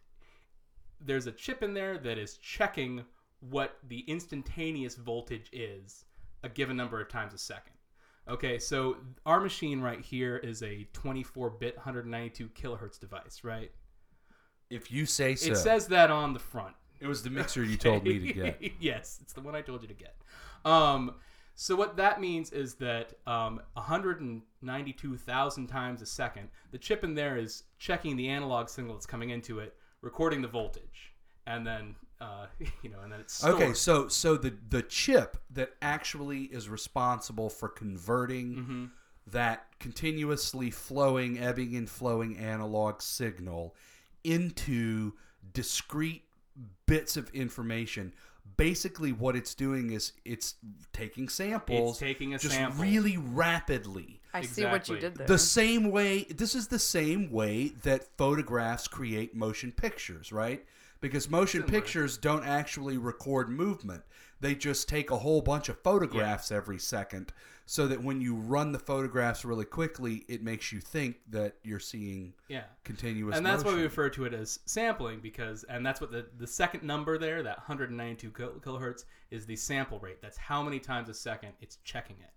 there's 0.99 1.27
a 1.27 1.31
chip 1.31 1.61
in 1.61 1.75
there 1.75 1.97
that 1.99 2.17
is 2.17 2.37
checking 2.37 3.05
what 3.39 3.77
the 3.87 3.99
instantaneous 4.07 4.95
voltage 4.95 5.47
is 5.53 6.05
a 6.43 6.49
given 6.49 6.75
number 6.75 6.99
of 6.99 7.07
times 7.07 7.35
a 7.35 7.37
second. 7.37 7.73
Okay, 8.27 8.57
so 8.57 8.97
our 9.27 9.39
machine 9.39 9.79
right 9.79 10.01
here 10.01 10.37
is 10.37 10.63
a 10.63 10.87
24-bit 10.93 11.77
192 11.77 12.49
kilohertz 12.49 12.99
device, 12.99 13.43
right? 13.43 13.71
If 14.69 14.91
you 14.91 15.05
say 15.05 15.35
so. 15.35 15.51
It 15.51 15.55
says 15.55 15.87
that 15.87 16.09
on 16.11 16.33
the 16.33 16.39
front. 16.39 16.75
it 16.99 17.07
was 17.07 17.21
the 17.21 17.29
mixer 17.29 17.63
you 17.63 17.77
told 17.77 18.03
me 18.03 18.19
to 18.19 18.33
get. 18.33 18.61
yes, 18.79 19.19
it's 19.21 19.33
the 19.33 19.41
one 19.41 19.55
I 19.55 19.61
told 19.61 19.83
you 19.83 19.87
to 19.87 19.93
get. 19.93 20.15
Um, 20.65 21.13
so 21.59 21.75
what 21.75 21.97
that 21.97 22.21
means 22.21 22.51
is 22.51 22.75
that 22.75 23.13
um, 23.25 23.59
192,000 23.73 25.67
times 25.67 26.01
a 26.03 26.05
second, 26.05 26.49
the 26.71 26.77
chip 26.77 27.03
in 27.03 27.15
there 27.15 27.35
is 27.37 27.63
checking 27.79 28.15
the 28.15 28.27
analog 28.29 28.69
signal 28.69 28.93
that's 28.93 29.07
coming 29.07 29.31
into 29.31 29.57
it, 29.59 29.75
recording 30.01 30.43
the 30.43 30.47
voltage, 30.47 31.13
and 31.47 31.65
then 31.65 31.95
uh, 32.21 32.45
you 32.83 32.89
know, 32.91 32.99
and 33.03 33.11
then 33.11 33.19
it's 33.19 33.33
stored. 33.33 33.55
Okay, 33.55 33.73
so 33.73 34.07
so 34.07 34.37
the 34.37 34.53
the 34.69 34.83
chip 34.83 35.37
that 35.49 35.71
actually 35.81 36.43
is 36.43 36.69
responsible 36.69 37.49
for 37.49 37.67
converting 37.69 38.55
Mm-hmm. 38.55 38.85
that 39.31 39.65
continuously 39.79 40.69
flowing, 40.71 41.39
ebbing 41.39 41.75
and 41.75 41.89
flowing 41.89 42.37
analog 42.37 43.01
signal 43.01 43.75
into 44.23 45.13
discrete 45.53 46.23
bits 46.85 47.17
of 47.17 47.29
information. 47.31 48.13
Basically, 48.55 49.11
what 49.11 49.35
it's 49.35 49.53
doing 49.53 49.91
is 49.91 50.13
it's 50.25 50.55
taking 50.93 51.27
samples, 51.29 51.91
It's 51.91 51.99
taking 51.99 52.33
a 52.33 52.39
just 52.39 52.55
sample. 52.55 52.83
really 52.83 53.17
rapidly. 53.17 54.21
I 54.33 54.43
see 54.43 54.65
what 54.65 54.87
you 54.87 54.97
did 54.97 55.15
there. 55.15 55.27
The 55.27 55.37
same 55.37 55.91
way, 55.91 56.23
this 56.23 56.55
is 56.55 56.67
the 56.67 56.79
same 56.79 57.31
way 57.31 57.69
that 57.83 58.17
photographs 58.17 58.87
create 58.87 59.35
motion 59.35 59.71
pictures, 59.71 60.31
right? 60.31 60.65
Because 61.01 61.29
motion 61.29 61.61
Similar. 61.61 61.79
pictures 61.81 62.17
don't 62.17 62.43
actually 62.45 62.97
record 62.97 63.49
movement. 63.49 64.03
They 64.39 64.55
just 64.55 64.87
take 64.87 65.11
a 65.11 65.17
whole 65.17 65.41
bunch 65.41 65.69
of 65.69 65.79
photographs 65.81 66.51
every 66.51 66.79
second 66.79 67.33
so 67.69 67.85
that 67.85 68.01
when 68.01 68.21
you 68.21 68.33
run 68.33 68.71
the 68.71 68.79
photographs 68.79 69.43
really 69.43 69.65
quickly, 69.65 70.23
it 70.29 70.41
makes 70.41 70.71
you 70.71 70.79
think 70.79 71.17
that 71.29 71.55
you're 71.63 71.81
seeing 71.81 72.33
yeah. 72.47 72.63
continuous 72.85 73.35
and 73.35 73.45
that's 73.45 73.65
why 73.65 73.75
we 73.75 73.81
refer 73.81 74.09
to 74.09 74.23
it 74.23 74.33
as 74.33 74.59
sampling 74.65 75.19
because 75.19 75.65
and 75.65 75.85
that's 75.85 75.99
what 75.99 76.09
the 76.09 76.25
the 76.37 76.47
second 76.47 76.81
number 76.81 77.17
there 77.17 77.43
that 77.43 77.57
192 77.57 78.31
kilohertz 78.31 79.03
is 79.31 79.45
the 79.45 79.55
sample 79.55 79.99
rate 79.99 80.21
that's 80.21 80.37
how 80.37 80.63
many 80.63 80.79
times 80.79 81.09
a 81.09 81.13
second 81.13 81.51
it's 81.59 81.77
checking 81.83 82.15
it 82.21 82.31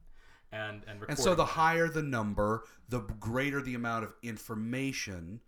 and 0.51 0.83
and 0.89 1.01
recording 1.01 1.11
And 1.11 1.19
so 1.19 1.37
the 1.37 1.45
it. 1.45 1.49
higher 1.51 1.89
the 1.89 2.03
number, 2.03 2.65
the 2.89 2.99
greater 2.99 3.63
the 3.63 3.77
amount 3.77 4.03
of 4.03 4.15
information. 4.25 5.41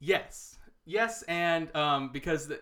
yes 0.00 0.56
yes 0.86 1.22
and 1.28 1.74
um 1.76 2.08
because 2.14 2.48
the 2.48 2.58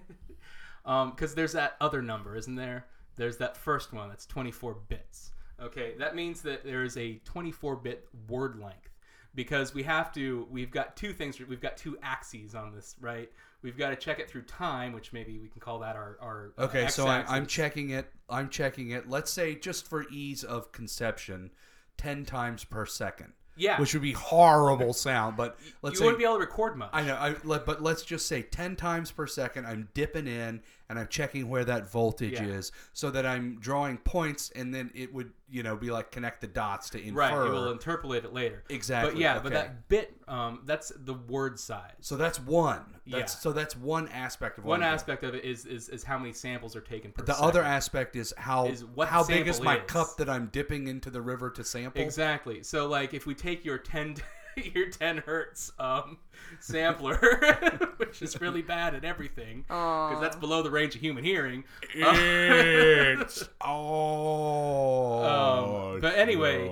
um 0.84 1.10
because 1.10 1.32
there's 1.36 1.52
that 1.52 1.76
other 1.80 2.02
number 2.02 2.34
isn't 2.34 2.56
there 2.56 2.86
there's 3.16 3.36
that 3.38 3.56
first 3.56 3.92
one 3.92 4.08
that's 4.08 4.26
24 4.26 4.76
bits 4.88 5.32
okay 5.60 5.94
that 5.98 6.14
means 6.14 6.42
that 6.42 6.64
there 6.64 6.84
is 6.84 6.96
a 6.96 7.14
24 7.24 7.76
bit 7.76 8.08
word 8.28 8.58
length 8.60 8.90
because 9.34 9.74
we 9.74 9.82
have 9.82 10.12
to 10.12 10.46
we've 10.50 10.70
got 10.70 10.96
two 10.96 11.12
things 11.12 11.38
we've 11.40 11.60
got 11.60 11.76
two 11.76 11.96
axes 12.02 12.54
on 12.54 12.74
this 12.74 12.96
right 13.00 13.30
we've 13.62 13.76
got 13.76 13.90
to 13.90 13.96
check 13.96 14.18
it 14.18 14.28
through 14.28 14.42
time 14.42 14.92
which 14.92 15.12
maybe 15.12 15.38
we 15.38 15.48
can 15.48 15.60
call 15.60 15.78
that 15.80 15.96
our 15.96 16.16
our 16.20 16.52
uh, 16.58 16.62
Okay, 16.62 16.88
so 16.88 17.06
I, 17.06 17.24
I'm 17.28 17.46
checking 17.46 17.90
it. 17.90 18.06
I'm 18.28 18.48
checking 18.48 18.90
it. 18.90 19.08
Let's 19.08 19.30
say 19.30 19.54
just 19.54 19.88
for 19.88 20.06
ease 20.10 20.44
of 20.44 20.72
conception, 20.72 21.50
ten 21.96 22.24
times 22.24 22.64
per 22.64 22.86
second. 22.86 23.32
Yeah. 23.58 23.80
which 23.80 23.94
would 23.94 24.02
be 24.02 24.12
horrible 24.12 24.92
sound. 24.92 25.38
But 25.38 25.58
let's 25.80 25.94
you 25.94 26.00
say 26.00 26.04
wouldn't 26.04 26.18
be 26.18 26.24
able 26.24 26.34
to 26.34 26.40
record 26.40 26.76
much 26.76 26.90
I 26.92 27.02
know. 27.02 27.16
I 27.16 27.34
but 27.58 27.82
let's 27.82 28.02
just 28.02 28.26
say 28.26 28.42
ten 28.42 28.76
times 28.76 29.10
per 29.10 29.26
second. 29.26 29.66
I'm 29.66 29.88
dipping 29.94 30.26
in 30.26 30.60
and 30.88 30.98
I'm 30.98 31.08
checking 31.08 31.48
where 31.48 31.64
that 31.64 31.90
voltage 31.90 32.34
Yeah. 32.34 32.44
is, 32.46 32.72
so 32.92 33.10
that 33.10 33.26
I'm 33.26 33.58
drawing 33.60 33.98
points, 33.98 34.50
and 34.54 34.74
then 34.74 34.90
it 34.94 35.12
would 35.12 35.32
you 35.48 35.62
know 35.62 35.76
be 35.76 35.90
like 35.90 36.10
connect 36.10 36.40
the 36.40 36.46
dots 36.48 36.90
to 36.90 37.00
infer. 37.00 37.18
right 37.20 37.32
it 37.46 37.50
will 37.52 37.70
interpolate 37.70 38.24
it 38.24 38.32
later 38.32 38.64
Exactly, 38.68 39.12
but 39.12 39.20
yeah 39.20 39.38
but 39.38 39.52
that 39.52 39.88
bit 39.88 40.12
um 40.26 40.62
that's 40.64 40.90
the 40.96 41.14
word 41.14 41.56
size 41.60 41.92
So 42.00 42.16
that's 42.16 42.40
one. 42.40 42.80
That's 43.06 43.34
Yeah. 43.34 43.38
so 43.40 43.52
that's 43.52 43.76
one 43.76 44.08
aspect 44.08 44.58
of 44.58 44.64
what 44.64 44.80
one 44.80 44.82
aspect 44.82 45.22
of 45.22 45.36
it 45.36 45.44
is, 45.44 45.64
is 45.64 45.88
is 45.88 46.02
how 46.02 46.18
many 46.18 46.32
samples 46.32 46.74
are 46.74 46.80
taken 46.80 47.12
per 47.12 47.22
The 47.24 47.32
second. 47.34 47.48
other 47.48 47.62
aspect 47.62 48.16
is 48.16 48.34
how 48.36 48.66
Is 48.66 48.84
what 48.84 49.06
how 49.06 49.22
big 49.24 49.46
is 49.46 49.60
my 49.60 49.76
is. 49.78 49.84
cup 49.86 50.16
that 50.18 50.28
I'm 50.28 50.46
dipping 50.46 50.88
into 50.88 51.10
the 51.10 51.22
river 51.22 51.48
to 51.50 51.62
sample. 51.62 52.02
Exactly. 52.02 52.64
So 52.64 52.88
like 52.88 53.14
if 53.14 53.24
we 53.24 53.34
take 53.36 53.64
your 53.64 53.78
10 53.78 54.16
your 54.74 54.88
10 54.88 55.18
hertz 55.18 55.72
um 55.78 56.18
sampler 56.60 57.16
which 57.98 58.22
is 58.22 58.40
really 58.40 58.62
bad 58.62 58.94
at 58.94 59.04
everything 59.04 59.62
because 59.62 60.20
that's 60.20 60.36
below 60.36 60.62
the 60.62 60.70
range 60.70 60.94
of 60.94 61.00
human 61.00 61.24
hearing. 61.24 61.64
It's 61.94 63.48
oh. 63.60 65.24
Um, 65.24 66.00
but 66.00 66.14
anyway, 66.16 66.66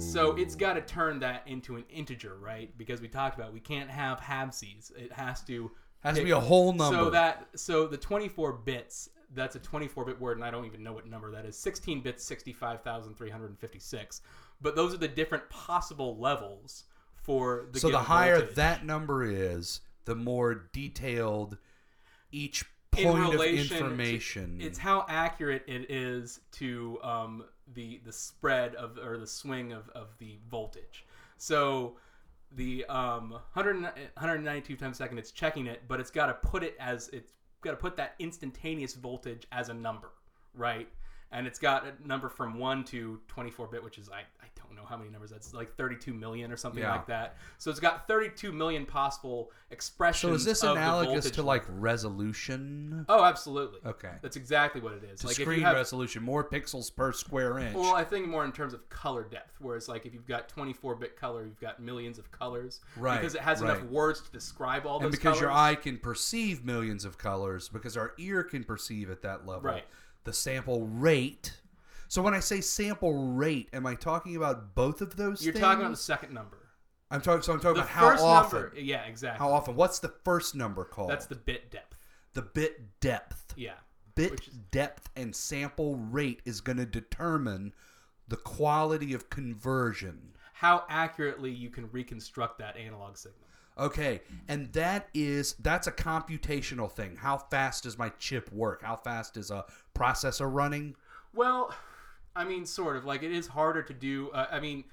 So 0.00 0.36
it's 0.36 0.54
got 0.54 0.74
to 0.74 0.82
turn 0.82 1.20
that 1.20 1.42
into 1.46 1.76
an 1.76 1.84
integer, 1.90 2.36
right? 2.40 2.70
Because 2.76 3.00
we 3.00 3.08
talked 3.08 3.38
about 3.38 3.52
we 3.52 3.60
can't 3.60 3.90
have 3.90 4.20
habsies. 4.20 4.92
It 4.96 5.12
has 5.12 5.42
to 5.44 5.70
has 6.00 6.16
to 6.16 6.24
be 6.24 6.30
a 6.32 6.40
whole 6.40 6.72
number. 6.72 6.96
So 6.96 7.10
that 7.10 7.48
so 7.56 7.86
the 7.86 7.96
24 7.96 8.52
bits, 8.52 9.10
that's 9.34 9.56
a 9.56 9.60
24-bit 9.60 10.20
word, 10.20 10.36
and 10.36 10.44
I 10.44 10.50
don't 10.50 10.66
even 10.66 10.82
know 10.82 10.92
what 10.92 11.06
number 11.06 11.30
that 11.32 11.44
is. 11.46 11.56
16 11.56 12.00
bits, 12.02 12.22
65,356. 12.24 14.20
But 14.60 14.74
those 14.76 14.94
are 14.94 14.98
the 14.98 15.08
different 15.08 15.48
possible 15.50 16.18
levels 16.18 16.84
for 17.14 17.68
the 17.72 17.80
so 17.80 17.90
the 17.90 17.98
higher 17.98 18.38
voltage. 18.38 18.54
that 18.56 18.84
number 18.84 19.24
is, 19.24 19.80
the 20.04 20.14
more 20.14 20.68
detailed 20.72 21.58
each 22.32 22.64
In 22.96 23.04
point 23.12 23.24
of 23.26 23.32
relation 23.32 23.76
to- 23.78 23.84
information. 23.84 24.58
it's 24.60 24.78
how 24.78 25.04
accurate 25.08 25.64
it 25.66 25.90
is 25.90 26.40
to 26.52 26.98
um, 27.02 27.44
the 27.74 28.00
the 28.04 28.12
spread 28.12 28.74
of 28.76 28.96
or 28.98 29.18
the 29.18 29.26
swing 29.26 29.72
of, 29.72 29.88
of 29.90 30.08
the 30.18 30.38
voltage. 30.48 31.04
So 31.36 31.96
the 32.52 32.84
um, 32.86 33.32
100, 33.32 33.82
192 33.82 34.76
times 34.76 34.96
a 34.96 34.98
second, 34.98 35.18
it's 35.18 35.32
checking 35.32 35.66
it, 35.66 35.82
but 35.88 36.00
it's 36.00 36.10
got 36.10 36.26
to 36.26 36.34
put 36.48 36.62
it 36.62 36.76
as 36.80 37.08
it's 37.08 37.32
got 37.60 37.72
to 37.72 37.76
put 37.76 37.96
that 37.96 38.14
instantaneous 38.18 38.94
voltage 38.94 39.46
as 39.52 39.68
a 39.68 39.74
number, 39.74 40.12
right? 40.54 40.88
And 41.32 41.46
it's 41.46 41.58
got 41.58 41.84
a 41.84 42.06
number 42.08 42.28
from 42.28 42.58
one 42.58 42.84
to 42.84 43.20
24 43.28 43.66
bit, 43.66 43.82
which 43.82 43.98
is 43.98 44.08
I, 44.08 44.20
I 44.20 44.46
don't 44.54 44.76
know 44.76 44.84
how 44.88 44.96
many 44.96 45.10
numbers 45.10 45.30
that's 45.30 45.52
like 45.52 45.74
32 45.76 46.14
million 46.14 46.52
or 46.52 46.56
something 46.56 46.82
Yeah. 46.82 46.92
like 46.92 47.06
that. 47.08 47.36
So 47.58 47.70
it's 47.70 47.80
got 47.80 48.06
32 48.06 48.52
million 48.52 48.86
possible 48.86 49.50
expressions. 49.70 50.30
so 50.30 50.34
is 50.34 50.44
this 50.44 50.62
analogous 50.62 51.30
to 51.32 51.42
like 51.42 51.64
resolution? 52.20 53.04
Oh, 53.08 53.24
absolutely. 53.24 53.80
Okay. 53.84 54.12
That's 54.22 54.36
exactly 54.36 54.80
what 54.80 54.94
it 54.94 55.04
is. 55.04 55.20
To 55.20 55.26
like 55.26 55.36
screen 55.36 55.60
have, 55.60 55.74
resolution, 55.74 56.22
more 56.22 56.48
pixels 56.48 56.94
per 56.94 57.12
square 57.12 57.58
inch. 57.58 57.74
well, 57.74 57.94
I 57.94 58.04
think 58.04 58.28
more 58.28 58.44
in 58.44 58.52
terms 58.52 58.72
of 58.72 58.88
color 58.88 59.24
depth. 59.24 59.56
Whereas, 59.60 59.88
like 59.88 60.06
if 60.06 60.14
you've 60.14 60.26
got 60.26 60.48
24-bit 60.48 61.16
color, 61.16 61.44
you've 61.44 61.60
got 61.60 61.80
millions 61.80 62.18
of 62.18 62.30
colors. 62.30 62.80
Right, 62.96 63.20
Because 63.20 63.34
it 63.34 63.40
has 63.40 63.62
enough 63.62 63.82
words 63.84 64.20
to 64.20 64.30
describe 64.30 64.86
all 64.86 64.98
those 64.98 65.06
and 65.06 65.12
because 65.12 65.40
your 65.40 65.50
eye 65.52 65.74
can 65.74 65.98
perceive 65.98 66.64
millions 66.64 67.04
of 67.04 67.18
colors, 67.18 67.68
because 67.68 67.96
our 67.96 68.12
ear 68.18 68.42
can 68.42 68.64
perceive 68.64 69.10
at 69.10 69.22
that 69.22 69.46
level, 69.46 69.62
Right. 69.70 69.84
The 70.26 70.32
sample 70.34 70.86
rate. 70.86 71.54
So 72.08 72.20
when 72.20 72.34
I 72.34 72.40
say 72.40 72.60
sample 72.60 73.14
rate, 73.32 73.68
am 73.72 73.86
I 73.86 73.94
talking 73.94 74.36
about 74.36 74.74
both 74.74 75.00
of 75.00 75.16
those? 75.16 75.42
You're 75.44 75.54
things? 75.54 75.62
talking 75.64 75.80
about 75.80 75.90
the 75.92 75.96
second 75.96 76.34
number. 76.34 76.58
I'm 77.10 77.20
talking. 77.22 77.42
So 77.42 77.52
I'm 77.52 77.60
talking 77.60 77.74
The 77.76 77.80
about 77.82 77.88
how 78.18 78.26
often. 78.26 78.60
number, 78.62 78.76
yeah, 78.78 79.04
exactly. 79.04 79.38
How 79.38 79.52
often? 79.52 79.74
What's 79.76 80.00
the 80.00 80.12
first 80.24 80.54
number 80.54 80.84
called? 80.84 81.08
That's 81.10 81.26
the 81.26 81.36
bit 81.36 81.70
depth. 81.70 81.96
the 82.34 82.42
bit 82.42 83.00
depth. 83.00 83.54
Yeah. 83.56 83.74
Bit 84.14 84.40
is- 84.40 84.46
depth 84.70 85.08
and 85.16 85.34
sample 85.34 85.96
rate 85.96 86.42
is 86.44 86.60
going 86.60 86.78
to 86.78 86.86
determine 86.86 87.72
the 88.28 88.36
quality 88.36 89.12
of 89.14 89.30
conversion. 89.30 90.32
How 90.52 90.84
accurately 90.88 91.50
you 91.50 91.70
can 91.70 91.88
reconstruct 91.92 92.58
that 92.58 92.76
analog 92.76 93.16
signal. 93.16 93.45
Okay, 93.78 94.22
and 94.48 94.72
that 94.72 95.08
is 95.12 95.54
that's 95.58 95.86
a 95.86 95.92
computational 95.92 96.90
thing. 96.90 97.16
How 97.16 97.36
fast 97.36 97.82
does 97.82 97.98
my 97.98 98.08
chip 98.18 98.50
work? 98.50 98.82
How 98.82 98.96
fast 98.96 99.36
is 99.36 99.50
a 99.50 99.66
processor 99.94 100.50
running? 100.50 100.96
Well, 101.34 101.74
I 102.34 102.44
mean, 102.44 102.64
sort 102.64 102.96
of. 102.96 103.04
Like 103.04 103.22
it 103.22 103.32
is 103.32 103.46
harder 103.46 103.82
to 103.82 103.92
do. 103.92 104.30
Uh, 104.30 104.46
I 104.50 104.60
mean, 104.60 104.84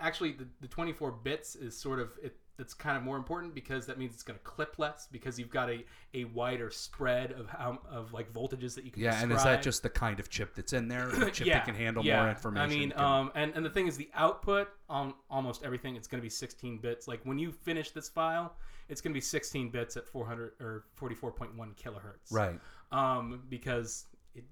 actually, 0.00 0.32
the, 0.32 0.46
the 0.62 0.68
24 0.68 1.12
bits 1.12 1.56
is 1.56 1.76
sort 1.76 1.98
of 1.98 2.18
it, 2.22 2.34
that's 2.58 2.74
kind 2.74 2.96
of 2.96 3.02
more 3.02 3.16
important 3.16 3.54
because 3.54 3.86
that 3.86 3.98
means 3.98 4.12
it's 4.14 4.22
going 4.22 4.38
to 4.38 4.44
clip 4.44 4.78
less 4.78 5.08
because 5.10 5.38
you've 5.38 5.50
got 5.50 5.70
a, 5.70 5.84
a 6.14 6.24
wider 6.26 6.70
spread 6.70 7.32
of 7.32 7.48
how 7.48 7.78
of 7.90 8.12
like 8.12 8.32
voltages 8.32 8.74
that 8.74 8.84
you 8.84 8.90
can 8.90 9.02
Yeah, 9.02 9.20
and 9.22 9.32
is 9.32 9.42
that 9.42 9.62
just 9.62 9.82
the 9.82 9.88
kind 9.88 10.20
of 10.20 10.28
chip 10.28 10.54
that's 10.54 10.72
in 10.72 10.88
there? 10.88 11.08
A 11.22 11.30
chip 11.30 11.46
that 11.46 11.64
can 11.64 11.74
handle 11.74 12.04
yeah. 12.04 12.20
more 12.20 12.30
information? 12.30 12.70
I 12.70 12.74
mean, 12.74 12.90
can- 12.90 13.00
um, 13.00 13.32
and 13.34 13.52
and 13.54 13.64
the 13.64 13.70
thing 13.70 13.86
is, 13.86 13.96
the 13.96 14.10
output 14.14 14.68
on 14.88 15.14
almost 15.30 15.64
everything 15.64 15.96
it's 15.96 16.06
going 16.06 16.20
to 16.20 16.22
be 16.22 16.30
16 16.30 16.78
bits. 16.78 17.08
Like 17.08 17.20
when 17.24 17.38
you 17.38 17.52
finish 17.52 17.90
this 17.90 18.08
file, 18.08 18.54
it's 18.88 19.00
going 19.00 19.12
to 19.12 19.16
be 19.16 19.22
16 19.22 19.70
bits 19.70 19.96
at 19.96 20.06
400 20.06 20.52
or 20.60 20.84
44.1 21.00 21.56
kilohertz. 21.76 22.30
right. 22.30 22.58
Um, 22.90 23.42
because 23.48 24.04
it, 24.34 24.44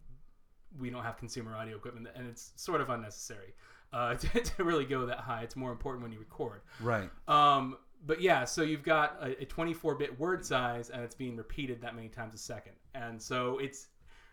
we 0.80 0.88
don't 0.88 1.02
have 1.02 1.18
consumer 1.18 1.54
audio 1.54 1.76
equipment, 1.76 2.08
and 2.14 2.26
it's 2.26 2.52
sort 2.56 2.80
of 2.80 2.88
unnecessary 2.88 3.52
uh, 3.92 4.14
to, 4.16 4.40
to 4.40 4.64
really 4.64 4.84
go 4.84 5.06
that 5.06 5.18
high. 5.18 5.42
It's 5.42 5.56
more 5.56 5.72
important 5.72 6.02
when 6.02 6.12
you 6.12 6.18
record. 6.18 6.62
Right. 6.80 7.10
Um, 7.28 7.76
but 8.06 8.20
yeah, 8.20 8.44
so 8.44 8.62
you've 8.62 8.82
got 8.82 9.16
a, 9.20 9.42
a 9.42 9.46
24-bit 9.46 10.18
word 10.18 10.44
size, 10.44 10.90
and 10.90 11.02
it's 11.02 11.14
being 11.14 11.36
repeated 11.36 11.80
that 11.82 11.94
many 11.94 12.08
times 12.08 12.34
a 12.34 12.38
second, 12.38 12.72
and 12.94 13.20
so 13.20 13.58
it's 13.58 13.88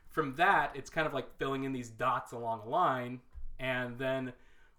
from 0.09 0.33
that, 0.35 0.71
it's 0.73 0.89
kind 0.89 1.05
of 1.05 1.13
like 1.13 1.27
filling 1.37 1.63
in 1.63 1.73
these 1.73 1.89
dots 1.89 2.31
along 2.31 2.61
a 2.65 2.69
line, 2.69 3.19
and 3.59 3.97
then 3.97 4.33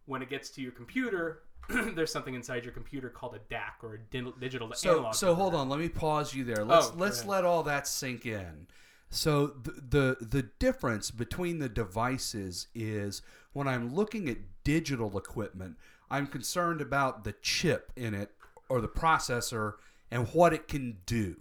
when 0.06 0.22
it 0.22 0.30
gets 0.30 0.50
to 0.50 0.62
your 0.62 0.72
computer, 0.72 1.42
there's 1.68 2.10
something 2.10 2.34
inside 2.34 2.64
your 2.64 2.72
computer 2.72 3.10
called 3.10 3.34
a 3.34 3.54
DAC 3.54 3.82
or 3.82 3.94
a 3.94 4.30
digital 4.40 4.72
So 4.74 4.90
analog. 4.90 5.14
so 5.14 5.34
hold 5.34 5.54
on, 5.54 5.68
let 5.68 5.78
me 5.78 5.88
pause 5.88 6.34
you 6.34 6.44
there. 6.44 6.64
Let's 6.64 6.86
Oh, 6.86 6.94
let's 6.96 7.24
let 7.26 7.44
all 7.44 7.62
that 7.64 7.86
sink 7.86 8.24
in. 8.24 8.66
So 9.10 9.48
the, 9.48 9.72
the 10.18 10.24
the 10.24 10.42
difference 10.58 11.10
between 11.10 11.58
the 11.58 11.68
devices 11.68 12.68
is 12.74 13.22
when 13.52 13.68
I'm 13.68 13.94
looking 13.94 14.28
at 14.28 14.38
digital 14.64 15.16
equipment, 15.18 15.76
I'm 16.10 16.26
concerned 16.26 16.80
about 16.80 17.24
the 17.24 17.32
chip 17.42 17.92
in 17.96 18.14
it 18.14 18.32
or 18.68 18.80
the 18.80 18.88
processor 18.88 19.74
and 20.10 20.28
what 20.28 20.52
it 20.52 20.68
can 20.68 20.98
do. 21.06 21.36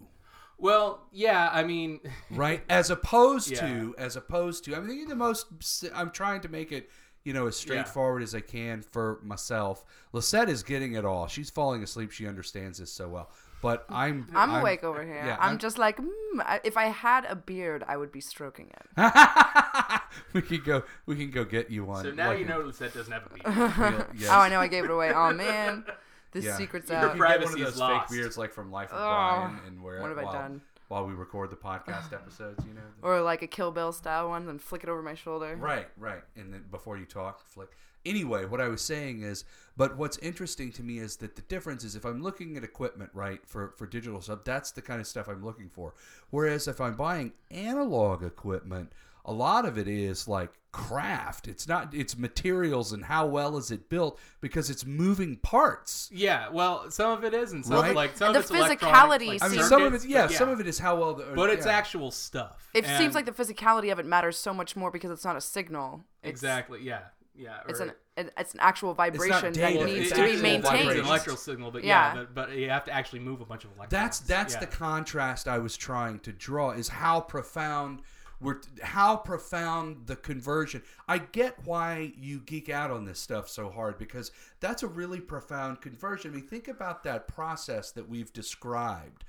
Well, 0.57 1.05
yeah, 1.11 1.49
I 1.53 1.63
mean, 1.63 1.99
right 2.31 2.63
as 2.69 2.89
opposed 2.89 3.51
Yeah. 3.51 3.59
to 3.67 3.95
as 3.97 4.15
opposed 4.15 4.63
to 4.65 4.75
i'm 4.75 4.87
thinking 4.87 5.07
the 5.07 5.15
most 5.15 5.45
i'm 5.93 6.09
trying 6.11 6.41
to 6.41 6.49
make 6.49 6.71
it 6.71 6.89
you 7.23 7.33
know 7.33 7.45
as 7.47 7.55
straightforward 7.57 8.23
as 8.23 8.33
i 8.33 8.39
can 8.39 8.81
for 8.81 9.19
myself 9.21 9.83
lisette 10.13 10.49
is 10.49 10.63
getting 10.63 10.93
it 10.93 11.03
all 11.05 11.27
she's 11.27 11.49
falling 11.49 11.83
asleep 11.83 12.09
she 12.11 12.25
understands 12.25 12.77
this 12.79 12.91
so 12.91 13.07
well 13.09 13.29
but 13.61 13.85
i'm 13.89 14.27
I'm, 14.33 14.55
awake 14.55 14.83
over 14.83 15.03
here. 15.03 15.23
yeah, 15.25 15.35
I'm, 15.39 15.49
I'm- 15.49 15.57
just 15.57 15.77
like, 15.77 15.97
mm, 15.97 16.59
if 16.63 16.77
I 16.77 16.85
had 16.85 17.25
a 17.25 17.35
beard, 17.35 17.83
I 17.87 17.97
would 17.97 18.11
be 18.11 18.21
stroking 18.21 18.69
it. 18.71 20.01
we 20.33 20.41
can 20.41 20.61
go 20.63 20.83
we 21.05 21.15
can 21.15 21.31
go 21.31 21.43
get 21.43 21.69
you 21.69 21.83
one 21.85 22.03
so 22.03 22.11
now 22.11 22.29
like 22.29 22.39
you 22.39 22.45
a 22.45 22.49
know 22.49 22.59
Lisette 22.61 22.93
doesn't 22.93 23.11
have 23.11 23.25
a 23.25 23.29
beard. 23.29 23.77
real- 23.77 24.07
yes. 24.17 24.29
Oh, 24.31 24.39
I 24.39 24.49
know 24.49 24.59
I 24.59 24.67
gave 24.67 24.83
it 24.85 24.91
away. 24.91 25.11
Oh 25.13 25.33
man, 25.33 25.85
this 26.31 26.45
Yeah. 26.45 26.57
secret's 26.57 26.89
You 26.89 26.95
Your 26.97 27.05
out. 27.05 27.11
can 27.11 27.17
get 27.19 27.25
one 27.27 27.31
of 27.35 27.39
privacy 27.41 27.61
is 27.61 27.67
those 27.73 27.79
lost. 27.79 28.09
fake 28.09 28.17
beards 28.17 28.37
like 28.37 28.53
from 28.53 28.71
life 28.71 28.91
of 28.91 28.97
Oh, 28.99 29.05
brian 29.05 29.59
and 29.67 29.81
where 29.83 30.01
what 30.01 30.09
have 30.09 30.17
I 30.19 30.31
done? 30.31 30.61
while 30.89 31.05
we 31.05 31.13
record 31.13 31.49
the 31.49 31.55
podcast 31.57 32.13
episodes 32.13 32.63
you 32.65 32.73
know 32.73 32.81
Or 33.01 33.21
like 33.21 33.41
a 33.41 33.47
Kill 33.47 33.71
Bill 33.71 33.91
style 33.91 34.29
one, 34.29 34.45
then 34.45 34.57
flick 34.59 34.83
it 34.83 34.89
over 34.89 35.01
my 35.01 35.15
shoulder. 35.15 35.55
Right, 35.57 35.87
right. 35.97 36.23
And 36.35 36.53
then 36.53 36.65
before 36.71 36.97
you 36.97 37.05
talk, 37.05 37.41
flick. 37.45 37.69
Anyway, 38.05 38.45
what 38.45 38.61
I 38.61 38.69
was 38.69 38.81
saying 38.81 39.21
is, 39.23 39.43
but 39.75 39.97
what's 39.97 40.17
interesting 40.19 40.71
to 40.73 40.83
me 40.83 40.97
is 40.99 41.17
that 41.17 41.35
the 41.35 41.41
difference 41.41 41.83
is 41.83 41.93
if 41.93 42.05
I'm 42.05 42.21
looking 42.23 42.55
at 42.55 42.63
equipment, 42.63 43.09
right, 43.13 43.41
for, 43.45 43.73
for 43.77 43.85
digital 43.85 44.21
stuff, 44.21 44.45
that's 44.45 44.71
the 44.71 44.81
kind 44.81 45.01
of 45.01 45.07
stuff 45.07 45.27
I'm 45.27 45.43
looking 45.43 45.67
for. 45.67 45.93
Whereas 46.29 46.69
if 46.69 46.79
I'm 46.79 46.95
buying 46.95 47.33
analog 47.51 48.23
equipment, 48.23 48.93
a 49.27 49.31
lot 49.33 49.65
of 49.65 49.77
it 49.77 49.87
is 49.87 50.27
like 50.27 50.49
craft. 50.71 51.47
It's 51.47 51.67
not, 51.67 51.93
it's 51.93 52.17
materials 52.17 52.93
and 52.93 53.03
how 53.03 53.25
well 53.25 53.57
is 53.57 53.71
it 53.71 53.89
built 53.89 54.19
because 54.41 54.69
it's 54.69 54.85
moving 54.85 55.37
parts. 55.37 56.09
yeah, 56.13 56.49
well, 56.49 56.89
some 56.91 57.11
of 57.11 57.23
it 57.23 57.33
is, 57.33 57.51
and 57.51 57.65
some 57.65 57.75
Right. 57.81 57.95
like 57.95 58.15
some 58.15 58.29
And 58.29 58.37
of 58.37 58.47
the 58.47 58.53
it's 58.55 58.63
electronic, 58.65 58.95
physicality 59.21 59.27
like 59.41 59.43
I 59.43 59.47
mean, 59.49 59.63
some 59.63 59.83
of 59.83 59.93
it, 59.93 60.01
circuits, 60.01 60.05
yeah, 60.05 60.27
some 60.27 60.49
of 60.49 60.59
it 60.59 60.67
is 60.67 60.79
how 60.79 60.95
well, 60.99 61.13
the, 61.15 61.25
but 61.35 61.49
it's 61.49 61.65
yeah. 61.65 61.73
actual 61.77 62.11
stuff. 62.11 62.69
It 62.73 62.85
And- 62.85 62.97
seems 62.97 63.15
like 63.15 63.25
the 63.25 63.31
physicality 63.31 63.91
of 63.91 63.99
it 63.99 64.05
matters 64.05 64.37
so 64.37 64.53
much 64.53 64.75
more 64.75 64.91
because 64.91 65.11
it's 65.11 65.25
not 65.25 65.35
a 65.35 65.41
signal. 65.41 66.03
It's, 66.23 66.29
exactly, 66.29 66.81
yeah, 66.83 67.01
yeah. 67.35 67.57
It's 67.67 67.79
an 67.79 67.91
it's 68.37 68.55
an 68.55 68.59
actual 68.61 68.95
vibration 68.95 69.53
that 69.53 69.75
Well, 69.75 69.85
needs 69.85 70.09
to 70.09 70.15
be 70.15 70.21
actual 70.21 70.41
maintained. 70.41 70.63
It's 70.63 70.69
an 70.69 70.77
vibrations. 70.77 71.07
electrical 71.07 71.37
signal, 71.37 71.69
but 71.71 71.83
yeah, 71.83 72.13
Yeah. 72.15 72.25
but, 72.33 72.33
but 72.49 72.57
you 72.57 72.67
have 72.69 72.83
to 72.85 72.91
actually 72.91 73.19
move 73.19 73.41
a 73.41 73.45
bunch 73.45 73.63
of 73.63 73.69
electrons. 73.77 73.91
That's 73.91 74.19
that's 74.21 74.53
yeah. 74.55 74.59
the 74.61 74.67
contrast 74.67 75.47
I 75.47 75.59
was 75.59 75.77
trying 75.77 76.19
to 76.21 76.31
draw 76.31 76.71
is 76.71 76.87
how 76.87 77.21
profound 77.21 78.01
we're 78.39 78.61
how 78.83 79.17
profound 79.17 80.07
the 80.07 80.15
conversion. 80.15 80.83
I 81.07 81.17
get 81.17 81.55
why 81.65 82.13
you 82.19 82.39
geek 82.39 82.69
out 82.69 82.91
on 82.91 83.05
this 83.05 83.19
stuff 83.19 83.49
so 83.49 83.69
hard 83.69 83.97
because 83.97 84.31
that's 84.59 84.83
a 84.83 84.87
really 84.87 85.19
profound 85.19 85.81
conversion. 85.81 86.31
I 86.31 86.35
mean, 86.35 86.47
think 86.47 86.67
about 86.67 87.03
that 87.03 87.27
process 87.27 87.91
that 87.91 88.07
we've 88.07 88.31
described. 88.33 89.23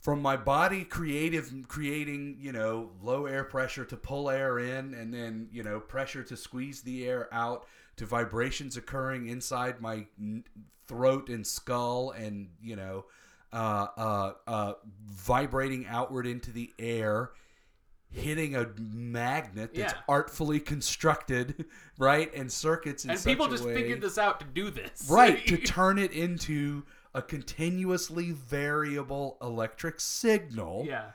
From 0.00 0.20
my 0.20 0.36
body 0.36 0.84
creative 0.84 1.50
creating, 1.66 2.36
you 2.38 2.52
know, 2.52 2.90
low 3.02 3.24
air 3.24 3.44
pressure 3.44 3.86
to 3.86 3.96
pull 3.96 4.28
air 4.28 4.58
in 4.58 4.92
and 4.92 5.14
then, 5.14 5.48
you 5.50 5.62
know, 5.62 5.80
pressure 5.80 6.22
to 6.24 6.36
squeeze 6.36 6.82
the 6.82 7.06
air 7.06 7.28
out 7.32 7.66
to 7.96 8.04
vibrations 8.04 8.76
occurring 8.76 9.28
inside 9.28 9.80
my 9.80 10.04
throat 10.86 11.30
and 11.30 11.46
skull 11.46 12.10
and, 12.10 12.48
you 12.62 12.76
know, 12.76 13.06
uh, 13.54 13.86
uh, 13.96 14.32
uh, 14.46 14.72
vibrating 15.06 15.86
outward 15.86 16.26
into 16.26 16.50
the 16.50 16.72
air, 16.78 17.30
hitting 18.14 18.54
a 18.54 18.68
magnet 18.78 19.74
that's 19.74 19.92
Yeah. 19.92 20.00
artfully 20.08 20.60
constructed, 20.60 21.66
right, 21.98 22.32
and 22.34 22.50
circuits 22.50 23.04
and 23.04 23.22
people 23.22 23.48
just 23.48 23.64
way, 23.64 23.74
figured 23.74 24.00
this 24.00 24.18
out 24.18 24.40
to 24.40 24.46
do 24.46 24.70
this, 24.70 25.08
right 25.10 25.44
to 25.46 25.56
turn 25.58 25.98
it 25.98 26.12
into 26.12 26.84
a 27.12 27.22
continuously 27.22 28.30
variable 28.32 29.36
electric 29.42 30.00
signal 30.00 30.84
yeah, 30.86 31.10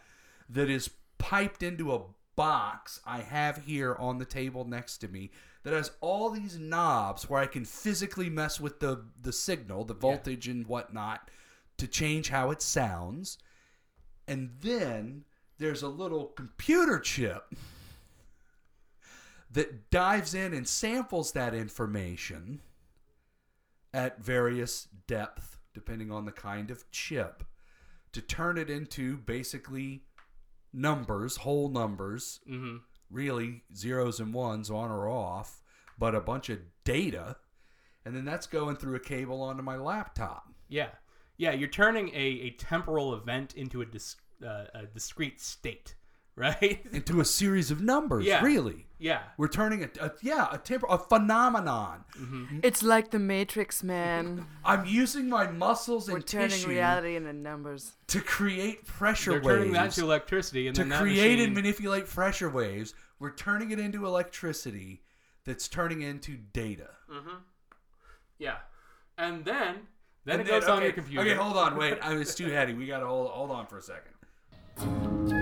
that 0.50 0.70
is 0.70 0.90
piped 1.18 1.64
into 1.64 1.94
a 1.94 2.02
box 2.36 3.02
I 3.06 3.20
have 3.20 3.66
here 3.66 3.96
on 3.96 4.18
the 4.18 4.26
table 4.26 4.64
next 4.66 5.00
to 5.00 5.08
me 5.10 5.32
that 5.64 5.74
has 5.74 5.92
all 6.00 6.30
these 6.30 6.58
knobs 6.58 7.30
where 7.30 7.42
I 7.42 7.48
can 7.48 7.66
physically 7.66 8.30
mess 8.30 8.60
with 8.60 8.80
the 8.80 9.06
the 9.22 9.34
signal, 9.34 9.84
the 9.86 9.94
voltage 9.94 10.48
and 10.48 10.66
whatnot, 10.68 11.30
to 11.78 11.88
change 11.88 12.30
how 12.30 12.52
it 12.52 12.62
sounds. 12.62 13.38
And 14.28 14.52
then 14.62 15.26
there's 15.60 15.84
a 15.84 15.88
little 15.88 16.26
computer 16.28 17.00
chip 17.00 17.54
that 19.52 19.90
dives 19.90 20.34
in 20.34 20.54
and 20.54 20.68
samples 20.68 21.32
that 21.34 21.54
information 21.54 22.62
at 23.94 24.24
various 24.24 24.88
depth 25.08 25.58
depending 25.74 26.12
on 26.12 26.26
the 26.26 26.32
kind 26.32 26.72
of 26.72 26.90
chip 26.92 27.44
to 28.12 28.22
turn 28.22 28.58
it 28.58 28.70
into 28.70 29.18
basically 29.18 30.02
numbers, 30.74 31.38
whole 31.38 31.70
numbers, 31.70 32.40
hmm 32.48 32.78
really 33.12 33.64
zeros 33.76 34.20
and 34.20 34.36
ones 34.36 34.70
on 34.70 34.92
or 34.92 35.10
off, 35.10 35.64
but 35.98 36.14
a 36.14 36.22
bunch 36.22 36.48
of 36.50 36.60
data. 36.84 37.36
And 38.06 38.16
then 38.16 38.24
that's 38.24 38.46
going 38.46 38.76
through 38.76 38.96
a 38.96 39.00
cable 39.00 39.42
onto 39.42 39.64
my 39.64 39.78
laptop. 39.78 40.48
yeah, 40.68 40.90
yeah. 41.38 41.52
You're 41.52 41.70
turning 41.70 42.10
a, 42.10 42.18
a 42.18 42.50
temporal 42.52 43.16
event 43.16 43.56
into 43.56 43.82
a, 43.82 43.86
dis, 43.86 44.16
uh, 44.46 44.66
a 44.74 44.86
discrete 44.86 45.40
state, 45.42 45.96
right? 46.36 46.86
into 46.92 47.20
a 47.22 47.26
series 47.26 47.72
of 47.72 47.82
numbers, 47.82 48.26
Yeah. 48.26 48.42
really. 48.44 48.88
yeah, 48.98 49.22
We're 49.38 49.48
turning 49.50 49.84
a, 49.84 49.90
a 50.06 50.12
yeah, 50.22 50.48
a 50.52 50.58
temper 50.58 50.88
a 50.90 50.98
phenomenon. 50.98 52.04
It's 52.64 52.84
like 52.84 53.12
the 53.12 53.20
Matrix, 53.20 53.82
man. 53.84 54.46
I'm 54.66 54.86
using 54.86 55.30
my 55.30 55.48
muscles 55.48 56.08
and 56.08 56.16
We're 56.18 56.22
turning 56.22 56.50
tissue 56.50 56.70
reality 56.70 57.16
into 57.16 57.34
numbers. 57.34 57.94
to 58.08 58.20
create 58.22 58.86
pressure 58.86 59.32
they're 59.32 59.42
waves. 59.42 59.58
turning 59.60 59.74
that 59.74 59.92
to 59.92 60.02
electricity, 60.04 60.68
and 60.68 60.76
to 60.76 60.82
then 60.82 60.90
that 60.90 61.02
create 61.02 61.40
and 61.40 61.54
manipulate 61.54 62.08
pressure 62.08 62.50
waves. 62.50 62.94
We're 63.20 63.36
turning 63.36 63.72
it 63.72 63.80
into 63.80 64.06
electricity 64.06 65.02
that's 65.46 65.68
turning 65.68 66.02
into 66.02 66.38
data. 66.38 66.90
yeah, 68.38 68.58
and 69.18 69.44
then 69.46 69.76
then 70.26 70.40
And 70.42 70.48
it 70.48 70.52
goes 70.52 70.66
then- 70.66 70.76
on 70.78 70.84
your 70.84 70.92
computer. 70.92 71.22
Okay, 71.22 71.34
hold 71.36 71.58
on, 71.58 71.76
wait. 71.78 71.98
I 72.02 72.14
was 72.14 72.36
too 72.40 72.48
heady. 72.50 72.74
We 72.74 72.86
gotta 72.88 73.06
hold 73.08 73.32
hold 73.32 73.52
on 73.52 73.66
for 73.68 73.78
a 73.78 73.82
second. 73.82 74.14
Thank 74.80 75.32
you. 75.34 75.39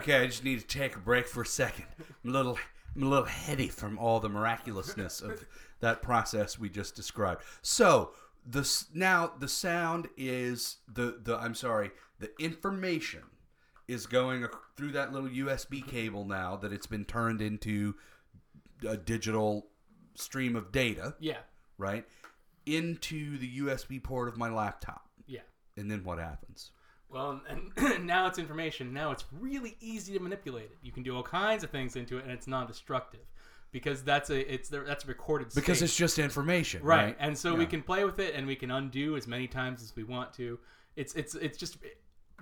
Okay, 0.00 0.16
I 0.22 0.26
just 0.26 0.44
need 0.44 0.60
to 0.60 0.66
take 0.66 0.96
a 0.96 1.00
break 1.00 1.26
for 1.26 1.42
a 1.42 1.46
second. 1.46 1.86
I'm 2.24 2.30
a 2.30 2.32
little, 2.32 2.58
I'm 2.96 3.02
a 3.02 3.08
little 3.08 3.24
heady 3.26 3.68
from 3.68 3.98
all 3.98 4.20
the 4.20 4.28
miraculousness 4.28 5.20
of 5.20 5.44
that 5.80 6.02
process 6.02 6.58
we 6.58 6.68
just 6.68 6.94
described. 6.94 7.42
So 7.62 8.12
the 8.46 8.68
now 8.94 9.32
the 9.38 9.48
sound 9.48 10.08
is 10.16 10.78
the 10.92 11.18
the 11.22 11.36
I'm 11.36 11.54
sorry, 11.54 11.90
the 12.18 12.30
information 12.40 13.22
is 13.88 14.06
going 14.06 14.46
through 14.76 14.92
that 14.92 15.12
little 15.12 15.28
USB 15.28 15.86
cable 15.86 16.24
now 16.24 16.56
that 16.56 16.72
it's 16.72 16.86
been 16.86 17.04
turned 17.04 17.42
into 17.42 17.94
a 18.88 18.96
digital 18.96 19.66
stream 20.14 20.54
of 20.56 20.70
data, 20.70 21.14
Yeah, 21.18 21.38
right? 21.76 22.06
Into 22.66 23.36
the 23.36 23.58
USB 23.58 24.00
port 24.02 24.28
of 24.28 24.36
my 24.36 24.48
laptop. 24.48 25.08
yeah. 25.26 25.40
And 25.76 25.90
then 25.90 26.04
what 26.04 26.18
happens? 26.18 26.70
Well, 27.12 27.40
and 27.48 28.06
now 28.06 28.26
it's 28.26 28.38
information. 28.38 28.92
Now 28.92 29.10
it's 29.10 29.24
really 29.40 29.76
easy 29.80 30.12
to 30.12 30.20
manipulate 30.20 30.66
it. 30.66 30.78
You 30.82 30.92
can 30.92 31.02
do 31.02 31.16
all 31.16 31.22
kinds 31.22 31.64
of 31.64 31.70
things 31.70 31.96
into 31.96 32.18
it, 32.18 32.24
and 32.24 32.32
it's 32.32 32.46
non-destructive 32.46 33.20
because 33.72 34.02
that's 34.02 34.30
a 34.30 34.52
it's 34.52 34.68
that's 34.68 35.04
a 35.04 35.06
recorded 35.06 35.48
Because 35.54 35.82
it's 35.82 35.96
just 35.96 36.18
information, 36.18 36.82
right. 36.82 37.04
right? 37.04 37.16
And 37.18 37.36
so 37.36 37.54
we 37.54 37.66
can 37.66 37.82
play 37.82 38.04
with 38.04 38.18
it, 38.18 38.34
and 38.34 38.46
we 38.46 38.56
can 38.56 38.70
undo 38.70 39.16
as 39.16 39.26
many 39.26 39.46
times 39.46 39.82
as 39.82 39.94
we 39.96 40.04
want 40.04 40.32
to. 40.34 40.58
It's 40.96 41.14
it's 41.14 41.34
it's 41.34 41.58
just 41.58 41.78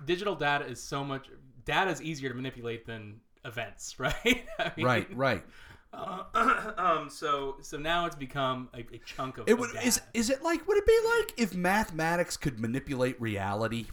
digital 0.05 0.35
data 0.35 0.65
is 0.65 0.81
so 0.81 1.03
much 1.03 1.27
data 1.65 1.89
is 1.89 2.01
easier 2.01 2.29
to 2.29 2.35
manipulate 2.35 2.85
than 2.85 3.19
events, 3.45 3.95
right? 3.99 4.45
I 4.59 4.71
mean, 4.75 4.85
Right, 4.85 5.15
right. 5.15 5.43
Uh, 5.91 6.23
um. 6.77 7.09
So 7.09 7.57
so 7.61 7.77
now 7.77 8.05
it's 8.05 8.15
become 8.15 8.69
a, 8.75 8.79
a 8.79 8.99
chunk 9.05 9.39
of. 9.39 9.47
It 9.47 9.53
of 9.53 9.59
would 9.59 9.73
data. 9.73 9.87
is 9.87 10.01
is 10.13 10.29
it 10.29 10.43
like 10.43 10.67
would 10.67 10.77
it 10.77 10.85
be 10.85 10.99
like 11.17 11.33
if 11.37 11.55
mathematics 11.55 12.37
could 12.37 12.59
manipulate 12.59 13.19
reality? 13.19 13.85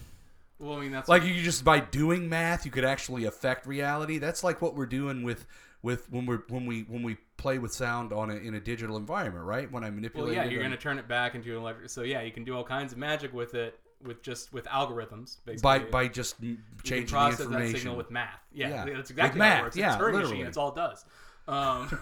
Well, 0.58 0.74
I 0.76 0.80
mean 0.80 0.92
that's 0.92 1.08
Like 1.08 1.22
you 1.24 1.34
just 1.42 1.64
by 1.64 1.80
doing 1.80 2.28
math 2.28 2.64
you 2.64 2.70
could 2.70 2.84
actually 2.84 3.24
affect 3.24 3.66
reality. 3.66 4.18
That's 4.18 4.42
like 4.44 4.62
what 4.62 4.74
we're 4.74 4.86
doing 4.86 5.22
with 5.22 5.46
with 5.82 6.10
when 6.10 6.24
we're 6.26 6.42
when 6.48 6.64
we 6.66 6.82
when 6.82 7.02
we 7.02 7.16
play 7.36 7.58
with 7.58 7.72
sound 7.72 8.12
on 8.12 8.30
a, 8.30 8.34
in 8.36 8.54
a 8.54 8.60
digital 8.60 8.96
environment, 8.96 9.44
right? 9.44 9.70
When 9.70 9.84
I 9.84 9.90
manipulate 9.90 10.28
Well, 10.28 10.34
yeah, 10.34 10.44
it 10.44 10.52
you're 10.52 10.60
going 10.62 10.70
to 10.72 10.78
turn 10.78 10.98
it 10.98 11.06
back 11.06 11.34
into 11.34 11.50
an 11.52 11.58
electric. 11.58 11.90
So 11.90 12.02
yeah, 12.02 12.22
you 12.22 12.32
can 12.32 12.44
do 12.44 12.56
all 12.56 12.64
kinds 12.64 12.92
of 12.92 12.98
magic 12.98 13.32
with 13.34 13.54
it, 13.54 13.78
with 14.02 14.22
just 14.22 14.52
with 14.54 14.64
algorithms, 14.64 15.36
basically. 15.44 15.60
by 15.62 15.78
by 15.80 16.08
just 16.08 16.36
m- 16.42 16.48
you 16.48 16.56
can 16.78 16.84
changing 16.84 17.06
the 17.06 17.10
process 17.12 17.40
information. 17.40 17.72
that 17.72 17.78
signal 17.78 17.96
with 17.96 18.10
math. 18.10 18.40
Yeah, 18.52 18.68
Yeah. 18.68 18.76
that's 18.86 18.96
With 18.96 19.10
exactly 19.10 19.38
math, 19.38 19.52
how 19.52 19.58
it 19.60 19.62
works. 19.64 19.76
yeah, 19.76 19.92
it's 19.92 20.00
literally. 20.02 20.22
machine. 20.30 20.44
That's 20.44 20.56
all 20.56 20.68
it 20.70 20.76
does. 20.76 21.04
Um, 21.48 22.00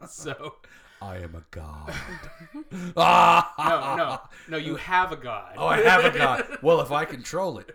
so 0.08 0.54
I 1.02 1.18
am 1.18 1.34
a 1.34 1.42
god. 1.50 1.92
no, 2.96 3.94
no, 3.96 4.20
no. 4.48 4.56
You 4.56 4.76
have 4.76 5.12
a 5.12 5.16
god. 5.16 5.54
Oh, 5.58 5.66
I 5.66 5.78
have 5.82 6.04
a 6.04 6.16
god. 6.16 6.58
Well, 6.62 6.80
if 6.80 6.90
I 6.90 7.04
control 7.04 7.58
it, 7.58 7.70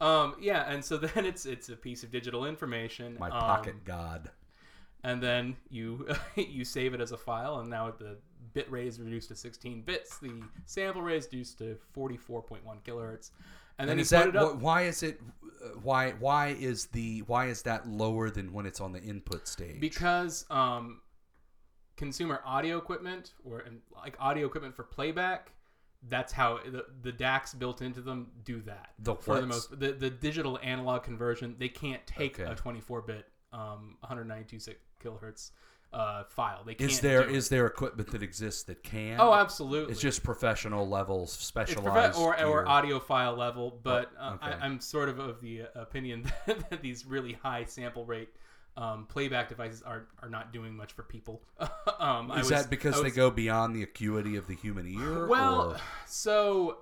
Um, 0.00 0.36
yeah, 0.40 0.70
and 0.70 0.84
so 0.84 0.96
then 0.98 1.24
it's 1.24 1.46
it's 1.46 1.68
a 1.70 1.76
piece 1.76 2.02
of 2.02 2.10
digital 2.10 2.44
information. 2.44 3.16
my 3.18 3.30
um, 3.30 3.40
pocket 3.40 3.84
god. 3.84 4.30
and 5.04 5.22
then 5.22 5.56
you 5.70 6.06
you 6.36 6.64
save 6.64 6.92
it 6.94 7.00
as 7.00 7.12
a 7.12 7.16
file, 7.16 7.60
and 7.60 7.70
now 7.70 7.90
the 7.98 8.18
bit 8.52 8.70
rate 8.70 8.86
is 8.86 9.00
reduced 9.00 9.28
to 9.28 9.36
16 9.36 9.82
bits. 9.82 10.18
The 10.18 10.42
sample 10.66 11.02
rate 11.02 11.16
is 11.18 11.24
reduced 11.26 11.58
to 11.58 11.76
44.1 11.96 12.60
kilohertz, 12.84 13.30
and 13.78 13.88
then 13.88 13.92
And 13.92 13.98
you 13.98 14.02
is 14.02 14.10
that 14.10 14.28
it 14.28 14.36
up. 14.36 14.52
wh- 14.52 14.62
why 14.62 14.82
is 14.82 15.02
it 15.02 15.20
uh, 15.64 15.68
why 15.82 16.12
why 16.12 16.48
is 16.48 16.86
the 16.86 17.20
why 17.20 17.46
is 17.46 17.62
that 17.62 17.88
lower 17.88 18.28
than 18.30 18.52
when 18.52 18.66
it's 18.66 18.80
on 18.80 18.92
the 18.92 19.00
input 19.02 19.48
stage? 19.48 19.80
because 19.80 20.44
um, 20.50 21.00
consumer 21.96 22.40
audio 22.44 22.76
equipment 22.78 23.32
or 23.44 23.60
and 23.60 23.80
like 23.94 24.16
audio 24.20 24.46
equipment 24.46 24.74
for 24.74 24.82
playback 24.82 25.52
that's 26.08 26.32
how 26.32 26.60
the, 26.64 26.84
the 27.02 27.12
DACs 27.12 27.58
built 27.58 27.80
into 27.82 28.00
them 28.00 28.28
do 28.44 28.60
that 28.62 28.90
The 28.98 29.14
for 29.14 29.40
the 29.40 29.46
most 29.46 29.78
the, 29.80 29.92
the 29.92 30.10
digital 30.10 30.58
analog 30.62 31.02
conversion 31.02 31.56
they 31.58 31.68
can't 31.70 32.06
take 32.06 32.38
Okay. 32.38 32.50
a 32.50 32.54
24 32.54 33.02
bit 33.02 33.26
um, 33.52 33.96
192 34.00 34.74
kilohertz 35.02 35.50
uh, 35.92 36.24
file 36.24 36.62
they 36.66 36.74
can't 36.74 36.90
is 36.90 37.00
there 37.00 37.22
is 37.26 37.48
there 37.48 37.64
equipment 37.66 38.10
that 38.10 38.22
exists 38.22 38.64
that 38.64 38.82
can? 38.82 39.18
oh 39.20 39.32
absolutely 39.32 39.92
It's 39.92 40.00
just 40.00 40.22
professional 40.22 40.86
levels, 40.86 41.32
specialized 41.32 42.18
profe- 42.18 42.42
or, 42.44 42.44
or 42.44 42.64
audiophile 42.66 43.38
level, 43.38 43.80
but 43.82 44.10
Oh, 44.20 44.22
uh, 44.26 44.32
okay. 44.34 44.56
I, 44.60 44.66
I'm 44.66 44.80
sort 44.80 45.08
of 45.08 45.18
of 45.18 45.40
the 45.40 45.62
uh, 45.62 45.66
opinion 45.76 46.30
that, 46.46 46.68
that 46.70 46.82
these 46.82 47.06
really 47.06 47.32
high 47.32 47.64
sample 47.64 48.04
rate 48.04 48.28
um, 48.76 49.06
playback 49.06 49.48
devices 49.48 49.82
are, 49.82 50.06
are 50.22 50.28
not 50.28 50.52
doing 50.52 50.76
much 50.76 50.92
for 50.92 51.02
people. 51.02 51.42
um, 51.98 52.30
I 52.30 52.40
Is 52.40 52.50
was- 52.50 52.62
that 52.62 52.70
because 52.70 53.00
I 53.00 53.04
they 53.04 53.10
go 53.10 53.30
beyond 53.30 53.74
the 53.74 53.82
acuity 53.82 54.36
of 54.36 54.46
the 54.46 54.54
human 54.54 54.86
ear? 54.86 55.26
Well, 55.26 55.72
or- 55.72 55.76
so 56.06 56.78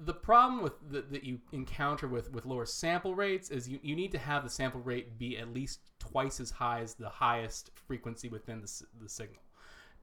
the 0.00 0.14
problem 0.14 0.62
with 0.62 0.74
the, 0.90 1.00
that 1.10 1.24
you 1.24 1.40
encounter 1.52 2.06
with, 2.06 2.32
with 2.32 2.46
lower 2.46 2.66
sample 2.66 3.14
rates 3.14 3.50
is 3.50 3.68
you, 3.68 3.80
you 3.82 3.96
need 3.96 4.12
to 4.12 4.18
have 4.18 4.44
the 4.44 4.50
sample 4.50 4.80
rate 4.80 5.18
be 5.18 5.36
at 5.38 5.52
least 5.52 5.80
twice 5.98 6.38
as 6.38 6.50
high 6.50 6.80
as 6.80 6.94
the 6.94 7.08
highest 7.08 7.70
frequency 7.74 8.28
within 8.28 8.60
the, 8.60 8.82
the 9.02 9.08
signal. 9.08 9.42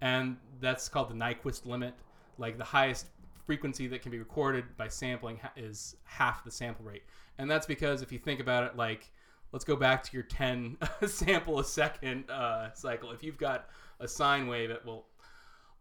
And 0.01 0.37
that's 0.59 0.89
called 0.89 1.09
the 1.09 1.13
Nyquist 1.13 1.65
limit. 1.65 1.93
Like 2.37 2.57
the 2.57 2.65
highest 2.65 3.07
frequency 3.45 3.87
that 3.87 4.01
can 4.01 4.11
be 4.11 4.19
recorded 4.19 4.65
by 4.75 4.89
sampling 4.89 5.37
ha- 5.37 5.51
is 5.55 5.95
half 6.03 6.43
the 6.43 6.51
sample 6.51 6.83
rate. 6.83 7.03
And 7.37 7.49
that's 7.49 7.65
because 7.65 8.01
if 8.01 8.11
you 8.11 8.19
think 8.19 8.39
about 8.41 8.63
it, 8.63 8.75
like, 8.75 9.11
let's 9.51 9.65
go 9.65 9.75
back 9.75 10.03
to 10.03 10.13
your 10.13 10.23
10 10.23 10.77
sample 11.07 11.59
a 11.59 11.63
second 11.63 12.29
uh, 12.29 12.73
cycle. 12.73 13.11
If 13.11 13.23
you've 13.23 13.37
got 13.37 13.69
a 13.99 14.07
sine 14.07 14.47
wave 14.47 14.71
at, 14.71 14.85
well, 14.85 15.05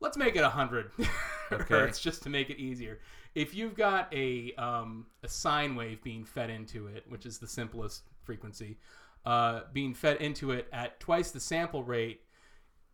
let's 0.00 0.16
make 0.16 0.37
it 0.37 0.42
100 0.42 0.90
Okay. 1.53 1.64
hertz 1.68 2.00
just 2.00 2.22
to 2.22 2.31
make 2.31 2.50
it 2.50 2.59
easier. 2.59 3.00
If 3.35 3.55
you've 3.55 3.74
got 3.74 4.12
a 4.14 4.55
um, 4.55 5.07
a 5.22 5.29
sine 5.29 5.74
wave 5.74 6.03
being 6.03 6.24
fed 6.24 6.50
into 6.50 6.87
it, 6.87 7.05
which 7.09 7.27
is 7.27 7.38
the 7.38 7.46
simplest 7.46 8.05
frequency, 8.22 8.79
uh, 9.27 9.62
being 9.72 9.92
fed 9.92 10.18
into 10.18 10.53
it 10.53 10.68
at 10.72 10.98
twice 11.00 11.33
the 11.33 11.40
sample 11.40 11.85
rate, 11.85 12.22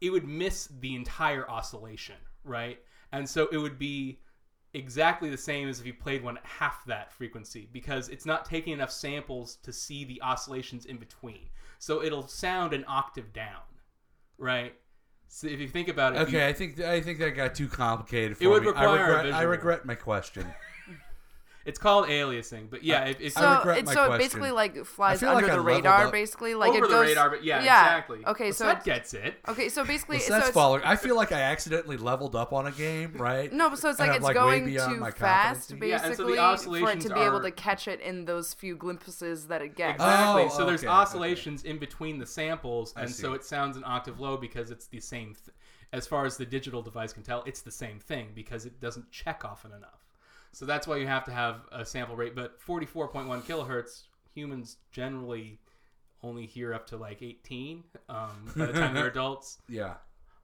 it 0.00 0.10
would 0.10 0.26
miss 0.26 0.68
the 0.80 0.94
entire 0.96 1.48
oscillation, 1.48 2.16
right? 2.42 2.78
And 3.12 3.28
so 3.28 3.48
it 3.52 3.58
would 3.58 3.78
be 3.78 4.18
exactly 4.74 5.30
the 5.30 5.36
same 5.36 5.68
as 5.68 5.80
if 5.80 5.86
you 5.86 5.94
played 5.94 6.22
one 6.22 6.36
at 6.36 6.44
half 6.46 6.84
that 6.86 7.12
frequency 7.12 7.68
because 7.72 8.08
it's 8.08 8.26
not 8.26 8.44
taking 8.44 8.72
enough 8.72 8.90
samples 8.90 9.56
to 9.56 9.72
see 9.72 10.04
the 10.04 10.20
oscillations 10.22 10.86
in 10.86 10.96
between. 10.96 11.48
So 11.78 12.02
it'll 12.02 12.28
sound 12.28 12.72
an 12.72 12.84
octave 12.86 13.32
down, 13.32 13.62
right? 14.38 14.74
So 15.28 15.46
if 15.46 15.60
you 15.60 15.68
think 15.68 15.88
about 15.88 16.14
it, 16.14 16.22
if 16.22 16.32
you- 16.32 16.38
okay, 16.38 16.48
I 16.48 16.52
think 16.52 16.80
I 16.80 17.00
think 17.00 17.18
that 17.20 17.30
got 17.30 17.54
too 17.54 17.68
complicated 17.68 18.36
for 18.36 18.44
It 18.44 18.46
would 18.48 18.62
me. 18.62 18.68
I 18.68 18.82
require 18.82 19.12
a 19.12 19.16
regret, 19.16 19.34
I 19.34 19.42
regret 19.42 19.84
my 19.86 19.94
question. 19.94 20.46
It's 21.66 21.78
called 21.78 22.06
aliasing, 22.08 22.70
but 22.70 22.82
yeah, 22.82 23.04
if, 23.04 23.20
if 23.20 23.36
I 23.36 23.40
So 23.40 23.56
regret 23.58 23.78
it's 23.78 23.86
my 23.86 23.94
so 23.94 24.02
it 24.02 24.06
question. 24.06 24.24
basically 24.24 24.50
like 24.50 24.84
flies 24.86 25.22
under 25.22 25.34
like 25.34 25.44
the 25.44 25.60
leveled 25.60 25.66
radar, 25.66 26.10
basically 26.10 26.54
like 26.54 26.70
over 26.70 26.86
it 26.86 26.88
the 26.88 27.00
radar, 27.00 27.30
but 27.30 27.44
yeah, 27.44 27.62
yeah. 27.62 27.84
exactly. 27.84 28.26
Okay, 28.26 28.50
so 28.52 28.64
that 28.64 28.82
gets 28.82 29.12
it. 29.12 29.34
okay, 29.46 29.68
so 29.68 29.84
basically, 29.84 30.18
So 30.20 30.28
so 30.28 30.32
that's 30.34 30.48
it's, 30.48 30.54
following. 30.54 30.82
I 30.84 30.96
feel 30.96 31.16
like 31.16 31.32
I 31.32 31.40
accidentally 31.42 31.98
leveled 31.98 32.34
up 32.34 32.52
on 32.54 32.66
a 32.66 32.72
game, 32.72 33.12
right? 33.14 33.52
no, 33.52 33.74
so 33.74 33.90
it's 33.90 33.98
like 33.98 34.10
I'm, 34.10 34.16
it's 34.16 34.24
like, 34.24 34.34
going 34.34 34.66
too 34.66 34.78
fast, 35.16 35.70
competency. 35.70 35.88
Yeah, 35.88 35.98
so 35.98 36.26
basically, 36.26 36.80
for 36.80 36.90
it 36.90 37.00
to 37.02 37.14
be 37.14 37.20
able 37.20 37.42
to 37.42 37.50
catch 37.50 37.88
it 37.88 38.00
in 38.00 38.24
those 38.24 38.54
few 38.54 38.74
glimpses 38.74 39.46
that 39.48 39.60
it 39.60 39.76
gets. 39.76 39.96
Exactly. 39.96 40.44
Oh, 40.44 40.48
so 40.48 40.64
there's 40.64 40.80
okay, 40.80 40.88
oscillations 40.88 41.64
in 41.64 41.78
between 41.78 42.18
the 42.18 42.26
samples, 42.26 42.94
I 42.96 43.02
and 43.02 43.10
so 43.10 43.34
it 43.34 43.44
sounds 43.44 43.76
an 43.76 43.84
octave 43.84 44.18
low 44.18 44.36
because 44.38 44.70
it's 44.70 44.86
the 44.86 45.00
same. 45.00 45.34
Th- 45.34 45.54
as 45.92 46.06
far 46.06 46.24
as 46.24 46.36
the 46.36 46.46
digital 46.46 46.82
device 46.82 47.12
can 47.12 47.22
tell, 47.22 47.42
it's 47.46 47.62
the 47.62 47.70
same 47.70 47.98
thing 47.98 48.28
because 48.34 48.64
it 48.64 48.80
doesn't 48.80 49.10
check 49.10 49.44
often 49.44 49.72
enough. 49.72 50.09
So 50.52 50.66
that's 50.66 50.86
why 50.86 50.96
you 50.96 51.06
have 51.06 51.24
to 51.24 51.30
have 51.30 51.62
a 51.72 51.84
sample 51.84 52.16
rate. 52.16 52.34
But 52.34 52.60
44.1 52.60 53.42
kilohertz, 53.42 54.02
humans 54.34 54.78
generally 54.90 55.58
only 56.22 56.46
hear 56.46 56.74
up 56.74 56.86
to 56.88 56.96
like 56.96 57.22
18 57.22 57.82
um, 58.08 58.50
by 58.56 58.66
the 58.66 58.72
time 58.72 58.94
they're 58.94 59.06
adults. 59.08 59.58
Yeah. 59.68 59.94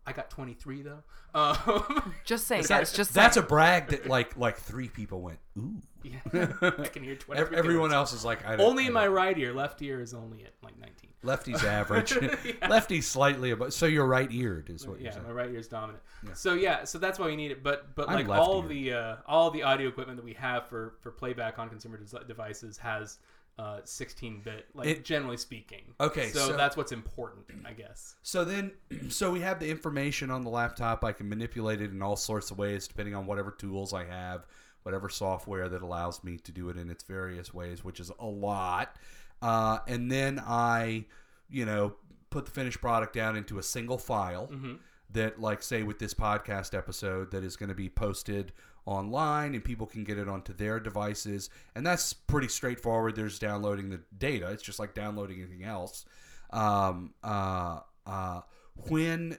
I 0.07 0.13
got 0.13 0.31
23 0.31 0.83
though. 0.83 1.03
Um, 1.35 2.15
Just 2.25 2.47
saying, 2.47 2.61
Is 2.63 2.69
guys. 2.69 2.91
that- 2.91 2.97
Just 2.97 3.13
that's 3.15 3.35
saying. 3.35 3.45
a 3.45 3.49
brag 3.49 3.89
that 3.89 4.07
like 4.07 4.37
like 4.37 4.57
three 4.57 4.89
people 4.89 5.21
went 5.21 5.39
ooh. 5.59 5.83
yeah, 6.03 6.19
I 6.33 6.87
can 6.89 7.03
hear 7.03 7.17
23. 7.17 7.57
Everyone 7.57 7.93
else 7.93 8.13
is 8.13 8.25
like 8.25 8.47
I 8.47 8.57
don't, 8.57 8.67
Only 8.67 8.85
I 8.85 8.87
in 8.87 8.93
don't- 8.95 9.03
my 9.03 9.09
right 9.09 9.37
ear. 9.39 9.53
Left 9.53 9.83
ear 9.83 10.01
is 10.01 10.15
only 10.15 10.45
at 10.45 10.53
like 10.63 10.79
19. 10.79 11.11
lefty's 11.23 11.65
average. 11.65 12.13
Yeah. 12.45 12.69
Lefty's 12.69 13.09
slightly 13.09 13.51
above. 13.51 13.73
So 13.73 13.87
you're 13.87 14.07
right 14.07 14.31
eared 14.31 14.71
is 14.71 14.87
what 14.87 14.99
yeah, 14.99 15.05
you're 15.05 15.13
saying. 15.15 15.25
my 15.27 15.33
right 15.33 15.51
ear 15.51 15.59
is 15.59 15.67
dominant. 15.67 15.99
Yeah. 16.25 16.35
So 16.35 16.55
yeah, 16.55 16.85
so 16.85 16.99
that's 16.99 17.19
why 17.19 17.27
we 17.27 17.35
need 17.37 17.51
it. 17.51 17.65
But 17.65 17.95
but 17.97 18.09
I'm 18.09 18.27
like 18.29 18.39
all 18.41 18.63
the 18.63 18.93
uh, 18.93 19.17
all 19.27 19.51
the 19.51 19.65
audio 19.65 19.89
equipment 19.89 20.19
that 20.19 20.25
we 20.25 20.35
have 20.35 20.69
for 20.69 20.95
for 21.01 21.11
playback 21.11 21.59
on 21.59 21.69
consumer 21.69 21.97
des- 21.99 22.25
devices 22.29 22.79
has 22.79 23.19
uh, 23.59 23.81
16 23.85 24.43
bit, 24.45 24.67
like 24.75 24.89
It- 24.89 25.05
generally 25.05 25.37
speaking. 25.39 25.95
Okay, 26.01 26.29
so, 26.29 26.49
so- 26.49 26.57
that's 26.57 26.77
what's 26.77 26.93
important, 26.93 27.47
I 27.65 27.73
guess. 27.73 28.17
So 28.23 28.45
then, 28.45 28.73
so 29.09 29.31
we 29.33 29.41
have 29.41 29.59
the 29.61 29.69
information 29.71 30.31
on 30.31 30.43
the 30.43 30.51
laptop. 30.51 31.05
I 31.05 31.13
can 31.13 31.29
manipulate 31.29 31.81
it 31.81 31.91
in 31.91 32.03
all 32.03 32.17
sorts 32.17 32.51
of 32.51 32.59
ways, 32.59 32.87
depending 32.87 33.15
on 33.15 33.27
whatever 33.27 33.51
tools 33.51 33.93
I 33.95 34.05
have, 34.05 34.47
whatever 34.83 35.09
software 35.09 35.69
that 35.71 35.83
allows 35.83 36.23
me 36.23 36.37
to 36.39 36.53
do 36.53 36.69
it 36.69 36.77
in 36.77 36.91
its 36.91 37.03
various 37.05 37.55
ways, 37.55 37.83
which 37.83 37.99
is 37.99 38.11
a 38.19 38.27
lot. 38.27 38.95
Uh, 39.43 39.79
and 39.89 40.11
then 40.11 40.39
I, 40.47 41.07
you 41.49 41.65
know, 41.65 41.95
put 42.31 42.45
the 42.45 42.51
finished 42.51 42.81
product 42.81 43.15
down 43.15 43.37
into 43.37 43.59
a 43.59 43.63
single 43.63 43.99
file. 43.99 44.49
Mhm. 44.49 44.79
that 45.09 45.41
like 45.41 45.63
say 45.63 45.85
with 45.85 46.01
this 46.01 46.13
podcast 46.13 46.77
episode 46.77 47.31
that 47.31 47.45
is 47.45 47.55
going 47.57 47.69
to 47.69 47.77
be 47.77 47.89
posted 47.89 48.53
online 48.87 49.55
and 49.55 49.65
people 49.65 49.87
can 49.87 50.05
get 50.05 50.17
it 50.17 50.29
onto 50.29 50.55
their 50.55 50.81
devices. 50.81 51.51
And 51.75 51.85
that's 51.85 52.13
pretty 52.13 52.49
straightforward. 52.49 53.17
There's 53.17 53.39
downloading 53.39 53.91
the 53.91 54.01
data. 54.17 54.51
It's 54.51 54.63
just 54.63 54.79
like 54.79 54.95
downloading 54.95 55.41
anything 55.41 55.65
else. 55.65 56.05
Um, 56.51 57.15
uh, 57.23 57.81
uh, 58.07 58.41
when 58.89 59.39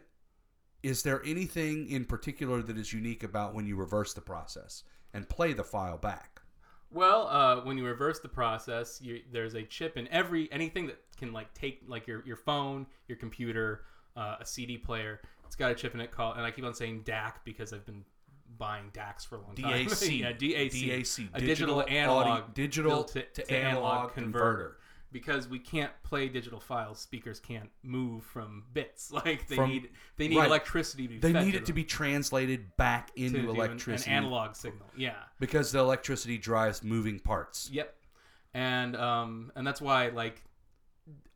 is 0.84 1.04
there 1.04 1.22
anything 1.26 1.90
in 1.90 2.06
particular 2.06 2.62
that 2.62 2.78
is 2.78 2.94
unique 2.94 3.24
about 3.24 3.56
when 3.56 3.66
you 3.66 3.76
reverse 3.76 4.14
the 4.14 4.22
process 4.22 4.84
and 5.14 5.28
play 5.28 5.54
the 5.54 5.64
file 5.64 5.98
back? 5.98 6.42
Well, 6.92 7.28
uh, 7.28 7.62
when 7.62 7.78
you 7.78 7.86
reverse 7.86 8.20
the 8.20 8.30
process, 8.30 9.02
you, 9.02 9.22
there's 9.32 9.56
a 9.56 9.64
chip 9.64 9.98
in 9.98 10.08
every 10.10 10.50
anything 10.52 10.88
that 10.88 11.00
can 11.18 11.34
like 11.34 11.54
take 11.54 11.82
like 11.88 12.08
your 12.08 12.24
your 12.26 12.38
phone, 12.38 12.86
your 13.08 13.18
computer, 13.18 13.84
uh, 14.16 14.38
a 14.40 14.46
CD 14.46 14.78
player. 14.78 15.20
It's 15.46 15.56
got 15.56 15.72
a 15.72 15.76
chip 15.76 15.94
in 15.94 16.02
it 16.02 16.12
called, 16.12 16.38
and 16.38 16.46
I 16.46 16.52
keep 16.52 16.64
on 16.64 16.74
saying 16.74 17.04
DAC 17.04 17.34
because 17.44 17.74
I've 17.74 17.86
been 17.86 18.06
buying 18.58 18.92
DACs 18.92 19.26
for 19.28 19.36
a 19.36 19.42
long 19.42 19.56
time. 19.56 19.72
DAC. 19.88 20.20
yeah, 20.20 20.32
DAC, 20.32 20.72
DAC, 20.90 21.30
a 21.34 21.40
digital, 21.40 21.78
digital 21.80 21.84
analog, 21.88 22.26
audio- 22.28 22.46
digital 22.54 23.04
to, 23.06 23.22
to 23.24 23.44
to 23.44 23.52
analog 23.54 23.84
analog 23.84 24.14
converter. 24.14 24.46
converter. 24.46 24.78
Because 25.10 25.48
we 25.48 25.58
can't 25.58 25.92
play 26.04 26.28
digital 26.28 26.60
files, 26.60 27.00
speakers 27.00 27.40
can't 27.40 27.70
move 27.82 28.24
from 28.26 28.66
bits. 28.74 29.10
Like 29.14 29.48
they 29.48 29.56
From- 29.56 29.70
need, 29.70 29.90
they 30.18 30.28
need 30.28 30.38
right. 30.38 30.48
electricity 30.48 31.04
to 31.08 31.14
be 31.14 31.20
they 31.20 31.32
need 31.34 31.52
to 31.54 31.58
it 31.60 31.66
to 31.68 31.74
be 31.74 31.84
translated 31.86 32.76
back 32.76 33.14
to 33.16 33.24
into 33.24 33.40
an- 33.40 33.48
electricity 33.50 34.12
an 34.12 34.18
analog 34.18 34.56
signal. 34.56 34.88
Yeah. 34.98 35.16
because 35.40 35.72
the 35.72 35.80
electricity 35.80 36.38
drives 36.38 36.84
moving 36.84 37.20
parts 37.20 37.70
Yep. 37.72 37.96
And 38.54 38.96
um 38.98 39.52
and 39.56 39.66
that's 39.66 39.82
why 39.82 40.10
like 40.10 40.44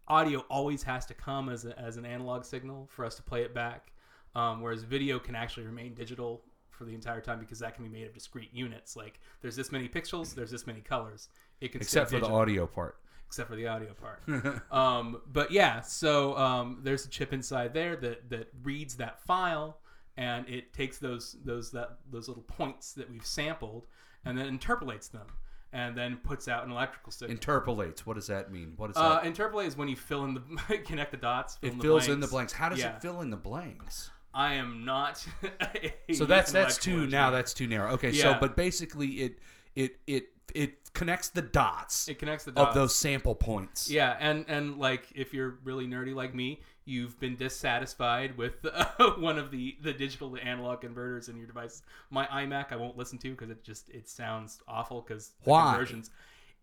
audio 0.08 0.40
always 0.50 0.84
has 0.84 1.06
to 1.06 1.14
come 1.14 1.48
as 1.48 1.64
a, 1.66 1.78
as 1.80 1.96
an 1.98 2.06
analog 2.06 2.44
signal 2.44 2.90
for 2.92 3.06
us 3.06 3.16
to 3.16 3.24
play 3.24 3.44
it 3.44 3.54
back. 3.54 3.92
Um, 4.36 4.62
whereas 4.62 4.84
video 4.84 5.20
can 5.20 5.36
actually 5.36 5.66
remain 5.66 5.94
digital 5.94 6.42
for 6.82 6.86
the 6.86 6.96
entire 6.96 7.22
time 7.22 7.40
because 7.40 7.60
that 7.60 7.76
can 7.76 7.84
be 7.84 7.90
made 7.92 8.08
of 8.08 8.14
discrete 8.14 8.50
units. 8.52 8.96
Like 8.96 9.20
there's 9.42 9.56
this 9.56 9.72
many 9.72 9.88
pixels, 9.88 10.34
there's 10.34 10.50
this 10.50 10.66
many 10.66 10.82
colors. 10.82 11.30
It 11.60 11.72
can 11.72 11.80
except 11.82 12.10
for 12.10 12.20
the 12.20 12.26
audio 12.28 12.66
part 12.66 12.98
except 13.28 13.50
for 13.50 13.56
the 13.56 13.68
audio 13.68 13.94
part. 13.94 14.24
um, 14.72 15.22
but 15.32 15.52
yeah, 15.52 15.80
so 15.82 16.36
um, 16.38 16.80
there's 16.84 17.06
a 17.06 17.10
chip 17.10 17.34
inside 17.34 17.74
there 17.74 17.96
that 17.98 18.30
that 18.32 18.50
reads 18.64 18.96
that 18.96 19.22
file 19.22 19.78
and 20.18 20.50
it 20.50 20.74
takes 20.74 20.98
those 20.98 21.38
those 21.46 21.72
that 21.72 21.98
those 22.12 22.28
little 22.28 22.44
points 22.44 22.94
that 22.94 23.10
we've 23.10 23.26
sampled 23.26 23.86
and 24.26 24.36
then 24.38 24.48
interpolates 24.48 25.08
them 25.08 25.28
and 25.72 25.96
then 25.96 26.18
puts 26.18 26.48
out 26.48 26.66
an 26.66 26.72
electrical 26.72 27.12
signal. 27.12 27.32
interpolates 27.32 28.06
what 28.06 28.16
does 28.16 28.28
that 28.28 28.52
mean 28.52 28.74
what 28.76 28.90
is 28.90 28.98
uh, 28.98 29.22
that 29.22 29.24
interpolate 29.24 29.68
is 29.68 29.78
when 29.78 29.88
you 29.88 29.96
fill 29.96 30.26
in 30.26 30.34
the 30.34 30.78
connect 30.86 31.12
the 31.12 31.18
dots. 31.18 31.56
Fill 31.56 31.70
it 31.70 31.72
in 31.72 31.78
the 31.78 31.82
fills 31.84 32.00
blanks. 32.06 32.14
in 32.14 32.20
the 32.20 32.28
blanks 32.28 32.54
how 32.54 32.68
does 32.68 32.80
Yeah. 32.80 32.96
it 32.96 33.02
fill 33.02 33.22
in 33.22 33.30
the 33.30 33.38
blanks 33.38 34.12
I 34.34 34.56
am 34.56 34.86
not. 34.86 35.26
a 36.10 36.14
so 36.14 36.26
that's 36.26 36.52
that's 36.52 36.78
too 36.78 37.08
now 37.08 37.32
that's 37.32 37.54
too 37.54 37.68
narrow 37.68 37.92
okay 37.94 38.12
so 38.12 38.36
but 38.40 38.56
basically 38.56 39.08
it 39.22 39.40
it 39.76 39.98
it 40.08 40.30
it 40.54 40.94
connects 40.94 41.30
the 41.30 41.42
dots 41.42 42.08
it 42.08 42.20
connects 42.20 42.46
the 42.46 42.52
dots. 42.52 42.70
of 42.70 42.74
those 42.76 42.96
sample 42.96 43.36
points 43.36 43.90
Yeah, 43.90 44.18
and 44.20 44.46
and 44.48 44.78
like 44.78 45.08
if 45.16 45.34
you're 45.34 45.60
really 45.64 45.88
nerdy 45.88 46.14
like 46.14 46.36
me, 46.36 46.62
you've 46.86 47.20
been 47.20 47.36
dissatisfied 47.36 48.38
with 48.38 48.66
uh, 48.66 48.86
one 49.18 49.38
of 49.38 49.52
the 49.52 49.78
the 49.82 49.94
digital 49.94 50.32
to 50.36 50.44
analog 50.44 50.82
converters 50.82 51.30
in 51.30 51.38
your 51.38 51.48
device. 51.48 51.82
My 52.10 52.26
iMac, 52.28 52.72
I 52.72 52.76
won't 52.76 52.98
listen 52.98 53.18
to 53.20 53.32
because 53.32 53.50
it 53.50 53.64
just 53.64 53.90
it 53.90 54.10
sounds 54.10 54.60
awful 54.68 55.02
because 55.02 55.32
Why? 55.44 55.72
conversions. 55.72 56.10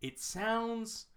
It 0.01 0.19
sounds 0.19 1.07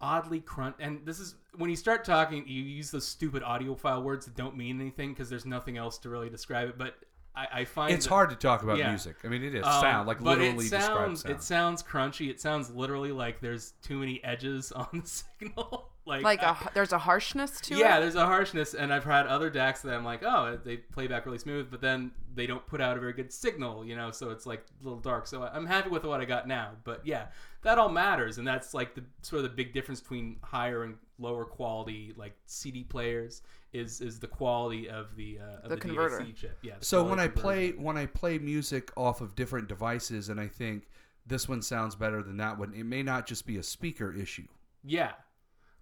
oddly 0.00 0.40
crunch 0.40 0.76
and 0.80 1.00
this 1.04 1.18
is 1.18 1.36
when 1.56 1.70
you 1.70 1.76
start 1.76 2.04
talking 2.04 2.44
you 2.46 2.62
use 2.62 2.90
those 2.90 3.06
stupid 3.06 3.42
audiophile 3.42 4.02
words 4.02 4.26
that 4.26 4.36
don't 4.36 4.56
mean 4.56 4.80
anything 4.80 5.10
because 5.10 5.30
there's 5.30 5.46
nothing 5.46 5.76
else 5.76 5.98
to 5.98 6.08
really 6.08 6.28
describe 6.28 6.68
it 6.68 6.76
but 6.76 6.96
i, 7.34 7.46
I 7.60 7.64
find 7.64 7.92
it's 7.92 8.04
that- 8.04 8.10
hard 8.10 8.30
to 8.30 8.36
talk 8.36 8.62
about 8.62 8.76
yeah. 8.76 8.88
music 8.88 9.16
i 9.24 9.28
mean 9.28 9.42
it 9.42 9.54
is 9.54 9.64
um, 9.64 9.80
sound 9.80 10.08
like 10.08 10.18
but 10.18 10.38
literally 10.38 10.66
it 10.66 10.70
describes 10.70 11.20
sounds, 11.20 11.22
sound 11.22 11.34
It 11.34 11.42
sounds 11.42 11.82
crunchy. 11.82 12.28
It 12.28 12.40
sounds 12.40 12.70
literally 12.70 13.12
like 13.12 13.40
there's 13.40 13.72
too 13.82 13.98
many 13.98 14.22
edges 14.24 14.72
on 14.76 14.88
the 14.92 15.08
signal. 15.08 15.90
Like 16.06 16.22
Like 16.22 16.42
I- 16.42 16.50
a 16.52 16.74
there's 16.74 16.92
a 16.92 16.98
harshness 16.98 17.60
to 17.62 17.74
yeah, 17.74 17.76
it. 17.76 17.80
Yeah, 17.80 18.00
there's 18.00 18.14
a 18.14 18.26
harshness, 18.26 18.74
and 18.74 18.92
I've 18.92 19.04
had 19.04 19.26
other 19.26 19.50
DACs 19.50 19.82
that 19.82 19.94
I'm 19.94 20.04
like, 20.04 20.22
oh, 20.22 20.58
they 20.64 20.76
play 20.76 21.06
back 21.06 21.24
really 21.26 21.38
smooth, 21.38 21.70
but 21.70 21.80
then 21.80 22.10
they 22.34 22.46
don't 22.46 22.66
put 22.66 22.80
out 22.80 22.96
a 22.96 23.00
very 23.00 23.12
good 23.12 23.32
signal, 23.32 23.84
you 23.86 23.96
know, 23.96 24.10
so 24.10 24.30
it's 24.30 24.44
like 24.44 24.64
a 24.80 24.84
little 24.84 24.98
dark. 25.00 25.26
So 25.26 25.42
I'm 25.44 25.64
happy 25.66 25.88
with 25.88 26.04
what 26.04 26.20
I 26.20 26.24
got 26.24 26.46
now. 26.48 26.72
But 26.84 27.06
yeah, 27.06 27.26
that 27.62 27.78
all 27.78 27.88
matters, 27.88 28.38
and 28.38 28.46
that's 28.46 28.74
like 28.74 28.94
the 28.94 29.02
sort 29.22 29.38
of 29.38 29.44
the 29.44 29.56
big 29.56 29.72
difference 29.72 30.00
between 30.00 30.36
higher 30.42 30.82
and 30.84 30.96
lower 31.18 31.44
quality 31.44 32.12
like 32.16 32.34
CD 32.46 32.82
players 32.82 33.40
is 33.72 34.00
is 34.00 34.18
the 34.18 34.26
quality 34.26 34.90
of 34.90 35.14
the 35.16 35.38
uh, 35.40 35.62
of 35.62 35.68
The 35.70 35.76
the, 35.76 35.80
converter. 35.80 36.18
DAC 36.20 36.34
chip. 36.36 36.58
Yeah. 36.62 36.74
so 36.80 37.02
when 37.04 37.18
I 37.20 37.28
play 37.28 37.70
when 37.70 37.96
I 37.96 38.06
play 38.06 38.38
music 38.38 38.90
off 38.96 39.20
of 39.20 39.34
different 39.36 39.68
devices 39.68 40.28
and 40.28 40.38
I 40.40 40.48
think 40.48 40.88
this 41.26 41.48
one 41.48 41.62
sounds 41.62 41.94
better 41.94 42.22
than 42.22 42.36
that 42.38 42.58
one, 42.58 42.74
it 42.74 42.84
may 42.84 43.02
not 43.02 43.26
just 43.26 43.46
be 43.46 43.56
a 43.56 43.62
speaker 43.62 44.12
issue. 44.12 44.46
yeah, 44.84 45.12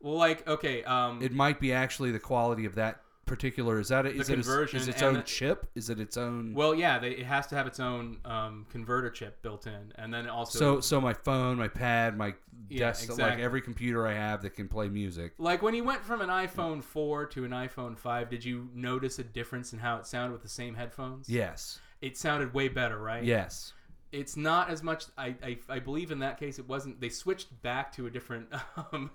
well, 0.03 0.15
like 0.17 0.47
okay, 0.49 0.83
um, 0.85 1.23
It 1.23 1.33
might 1.33 1.61
be 1.61 1.73
actually 1.73 2.11
the 2.13 2.19
quality 2.21 2.65
of 2.65 2.75
that 2.77 3.01
particular. 3.25 3.79
Is 3.79 3.89
that 3.89 4.05
a, 4.05 4.11
is 4.11 4.29
it 4.29 4.33
a- 4.33 4.35
conversion 4.43 4.81
is 4.81 4.89
its 4.89 4.99
and 5.01 5.09
own 5.09 5.15
the- 5.15 5.23
chip? 5.23 5.71
Is 5.75 5.89
it 5.91 6.01
its 6.01 6.17
own? 6.17 6.55
Well, 6.55 6.75
yeah, 6.75 6.99
they, 6.99 7.13
it 7.13 7.25
has 7.27 7.47
to 7.49 7.55
have 7.55 7.67
its 7.67 7.79
own 7.81 8.19
um, 8.25 8.67
converter 8.71 9.09
chip 9.11 9.41
built 9.43 9.67
in, 9.67 9.93
and 9.97 10.13
then 10.13 10.29
also 10.29 10.59
so 10.59 10.81
so 10.81 11.01
my 11.01 11.15
phone, 11.15 11.57
my 11.57 11.69
pad, 11.69 12.17
my 12.19 12.35
Yeah, 12.69 12.89
desk, 12.89 13.03
like 13.09 13.11
exactly. 13.19 13.45
every 13.45 13.63
computer 13.63 14.07
I 14.07 14.15
have 14.15 14.43
that 14.43 14.55
can 14.55 14.69
play 14.69 14.89
music. 14.89 15.35
like 15.39 15.63
when 15.63 15.75
you 15.75 15.85
went 15.85 16.05
from 16.05 16.21
an 16.21 16.29
iPhone 16.29 16.83
4 16.83 17.27
to 17.27 17.45
an 17.45 17.53
iPhone 17.53 17.97
5, 17.97 18.29
did 18.29 18.45
you 18.45 18.69
notice 18.75 19.19
a 19.21 19.25
difference 19.25 19.73
in 19.73 19.79
how 19.79 19.97
it 19.99 20.07
sounded 20.07 20.33
with 20.33 20.43
the 20.43 20.49
same 20.49 20.75
headphones? 20.75 21.29
Yes. 21.29 21.79
it 22.01 22.19
sounded 22.19 22.53
way 22.53 22.69
better, 22.69 22.99
right? 22.99 23.23
Yes. 23.25 23.73
it's 24.11 24.37
not 24.37 24.69
as 24.69 24.83
much. 24.83 25.05
I, 25.17 25.35
I 25.43 25.59
I 25.71 25.79
believe 25.79 26.11
in 26.11 26.19
that 26.19 26.39
case 26.39 26.59
it 26.59 26.69
wasn't. 26.69 27.01
They 27.01 27.09
switched 27.09 27.63
back 27.63 27.93
to 27.93 28.07
a 28.07 28.11
different 28.11 28.49
um, 28.93 29.11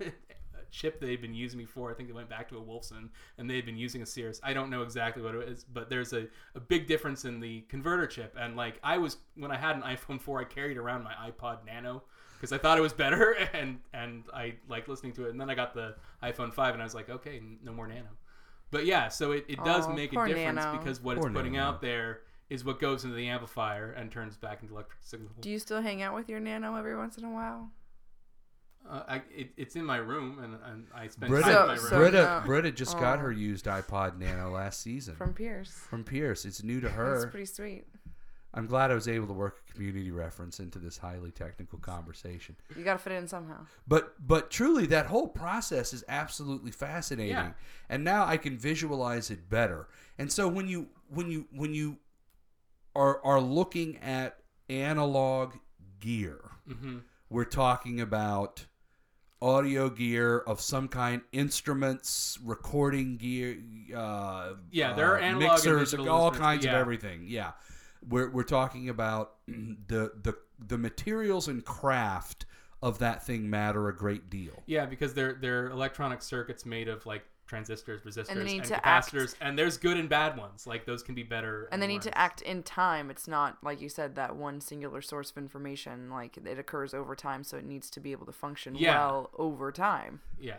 chip 0.70 1.00
they've 1.00 1.20
been 1.20 1.34
using 1.34 1.58
before. 1.58 1.90
I 1.90 1.94
think 1.94 2.08
they 2.08 2.12
went 2.14 2.28
back 2.28 2.48
to 2.50 2.58
a 2.58 2.60
Wolfson, 2.62 3.08
and 3.36 3.48
they've 3.48 3.64
been 3.64 3.76
using 3.78 4.02
a 4.02 4.06
Cirrus. 4.06 4.40
I 4.42 4.52
don't 4.52 4.70
know 4.70 4.82
exactly 4.82 5.22
what 5.22 5.34
it 5.34 5.48
is, 5.48 5.64
but 5.64 5.88
there's 5.90 6.12
a, 6.12 6.26
a 6.54 6.60
big 6.60 6.86
difference 6.86 7.24
in 7.24 7.40
the 7.40 7.62
converter 7.68 8.06
chip. 8.06 8.36
And 8.38 8.56
like 8.56 8.78
I 8.82 8.98
was 8.98 9.18
when 9.36 9.50
I 9.50 9.56
had 9.56 9.76
an 9.76 9.82
iPhone 9.82 10.20
4, 10.20 10.40
I 10.40 10.44
carried 10.44 10.76
around 10.76 11.04
my 11.04 11.12
iPod 11.14 11.64
Nano 11.66 12.02
because 12.34 12.52
I 12.52 12.58
thought 12.58 12.78
it 12.78 12.82
was 12.82 12.92
better, 12.92 13.32
and 13.52 13.80
and 13.92 14.24
I 14.32 14.54
like 14.68 14.88
listening 14.88 15.12
to 15.14 15.26
it. 15.26 15.30
And 15.30 15.40
then 15.40 15.50
I 15.50 15.54
got 15.54 15.74
the 15.74 15.96
iPhone 16.22 16.52
5, 16.52 16.74
and 16.74 16.82
I 16.82 16.84
was 16.84 16.94
like, 16.94 17.10
okay, 17.10 17.36
n- 17.38 17.58
no 17.62 17.72
more 17.72 17.86
Nano. 17.86 18.10
But 18.70 18.84
yeah, 18.84 19.08
so 19.08 19.32
it, 19.32 19.46
it 19.48 19.64
does 19.64 19.86
Aw, 19.86 19.92
make 19.94 20.12
a 20.12 20.26
difference 20.26 20.62
Nano. 20.62 20.78
because 20.78 21.00
what 21.02 21.16
Poor 21.16 21.28
it's 21.28 21.34
putting 21.34 21.52
Nano. 21.54 21.64
out 21.68 21.80
there 21.80 22.20
is 22.50 22.64
what 22.64 22.80
goes 22.80 23.04
into 23.04 23.14
the 23.16 23.28
amplifier 23.28 23.92
and 23.92 24.10
turns 24.10 24.36
back 24.36 24.62
into 24.62 24.74
electric 24.74 25.02
signal. 25.02 25.30
Do 25.40 25.50
you 25.50 25.58
still 25.58 25.80
hang 25.82 26.00
out 26.02 26.14
with 26.14 26.28
your 26.28 26.40
nano 26.40 26.76
every 26.76 26.96
once 26.96 27.18
in 27.18 27.24
a 27.24 27.30
while? 27.30 27.70
Uh, 28.88 29.02
I, 29.06 29.16
it, 29.34 29.50
it's 29.56 29.76
in 29.76 29.84
my 29.84 29.98
room, 29.98 30.38
and, 30.42 30.56
and 30.64 30.86
I 30.94 31.08
spend 31.08 31.30
Britta, 31.30 31.44
time 31.52 31.60
in 31.62 31.66
my 31.66 31.74
room. 31.74 31.82
so- 31.90 31.98
Britta, 31.98 32.22
no. 32.22 32.42
Britta 32.46 32.72
just 32.72 32.98
got 32.98 33.18
Oh. 33.18 33.22
her 33.22 33.32
used 33.32 33.66
iPod 33.66 34.18
Nano 34.18 34.50
last 34.50 34.80
season 34.80 35.14
from, 35.14 35.34
Pierce. 35.34 35.70
From 35.70 36.04
Pierce. 36.04 36.42
Pierce. 36.42 36.44
It's 36.46 36.62
new 36.62 36.80
to 36.80 36.88
her 36.88 37.10
That's 37.12 37.24
her. 37.24 37.30
pretty 37.30 37.46
sweet. 37.46 37.84
I'm 38.54 38.66
glad 38.66 38.90
I 38.90 38.94
was 38.94 39.06
able 39.06 39.26
to 39.26 39.34
work 39.34 39.58
a 39.68 39.72
community 39.74 40.10
reference 40.10 40.58
into 40.58 40.78
this 40.78 40.96
highly 40.96 41.30
technical 41.30 41.78
conversation. 41.78 42.56
You 42.74 42.82
got 42.82 42.94
to 42.94 42.98
fit 42.98 43.12
it 43.12 43.16
in 43.16 43.28
somehow. 43.28 43.66
But 43.86 44.14
but 44.26 44.50
truly, 44.50 44.86
that 44.86 45.04
whole 45.06 45.28
process 45.28 45.92
is 45.92 46.02
absolutely 46.08 46.70
fascinating, 46.70 47.32
Yeah. 47.36 47.52
and 47.90 48.02
now 48.04 48.24
I 48.24 48.38
can 48.38 48.56
visualize 48.56 49.30
it 49.30 49.50
better. 49.50 49.88
And 50.16 50.32
so 50.32 50.48
when 50.48 50.66
you 50.66 50.88
when 51.10 51.30
you 51.30 51.46
when 51.52 51.74
you 51.74 51.98
are 52.96 53.22
are 53.22 53.38
looking 53.40 53.98
at 53.98 54.38
analog 54.70 55.54
gear, 56.00 56.40
hmm 56.66 56.98
we're 57.30 57.44
talking 57.44 58.00
about 58.00 58.64
audio 59.40 59.88
gear 59.88 60.38
of 60.38 60.60
some 60.60 60.88
kind, 60.88 61.22
instruments, 61.32 62.38
recording 62.44 63.16
gear, 63.16 63.58
uh, 63.94 64.54
Yeah, 64.70 64.94
there 64.94 65.12
are 65.12 65.18
uh, 65.18 65.22
analog 65.22 65.42
and 65.42 65.52
mixers, 65.52 65.94
all 65.94 66.30
kinds 66.30 66.64
of 66.64 66.72
everything. 66.72 67.24
Yeah, 67.26 67.52
we're 68.08 68.30
we're 68.30 68.42
talking 68.42 68.88
about 68.88 69.34
the 69.46 70.12
the 70.22 70.36
the 70.58 70.78
materials 70.78 71.48
and 71.48 71.64
craft 71.64 72.46
of 72.82 72.98
that 72.98 73.24
thing 73.24 73.48
matter 73.50 73.88
a 73.88 73.96
great 73.96 74.30
deal. 74.30 74.62
Yeah, 74.66 74.86
because 74.86 75.14
they're 75.14 75.34
they're 75.34 75.70
electronic 75.70 76.22
circuits 76.22 76.64
made 76.64 76.88
of 76.88 77.06
like 77.06 77.24
transistors, 77.48 78.02
resistors, 78.02 78.28
And 78.28 78.38
and, 78.38 78.48
they 78.48 78.52
need 78.52 78.64
to 78.64 78.86
act- 78.86 79.10
capacitors, 79.12 79.34
and 79.40 79.58
there's 79.58 79.76
good 79.76 79.96
and 79.96 80.08
bad 80.08 80.36
ones. 80.36 80.66
Like 80.66 80.84
those 80.86 81.02
can 81.02 81.14
be 81.14 81.24
better. 81.24 81.68
And 81.72 81.82
they 81.82 81.86
need 81.88 81.96
worse. 81.96 82.04
to 82.04 82.18
act 82.18 82.42
in 82.42 82.62
time. 82.62 83.10
It's 83.10 83.26
not 83.26 83.58
like 83.64 83.80
you 83.80 83.88
said 83.88 84.14
that 84.14 84.36
one 84.36 84.60
singular 84.60 85.00
source 85.02 85.30
of 85.32 85.38
information. 85.38 86.10
Like 86.10 86.36
it 86.36 86.58
occurs 86.58 86.94
over 86.94 87.16
time, 87.16 87.42
so 87.42 87.56
it 87.56 87.64
needs 87.64 87.90
to 87.90 88.00
be 88.00 88.12
able 88.12 88.26
to 88.26 88.32
function 88.32 88.76
Yeah. 88.76 88.96
well 88.98 89.30
over 89.36 89.72
time. 89.72 90.20
Yeah, 90.38 90.58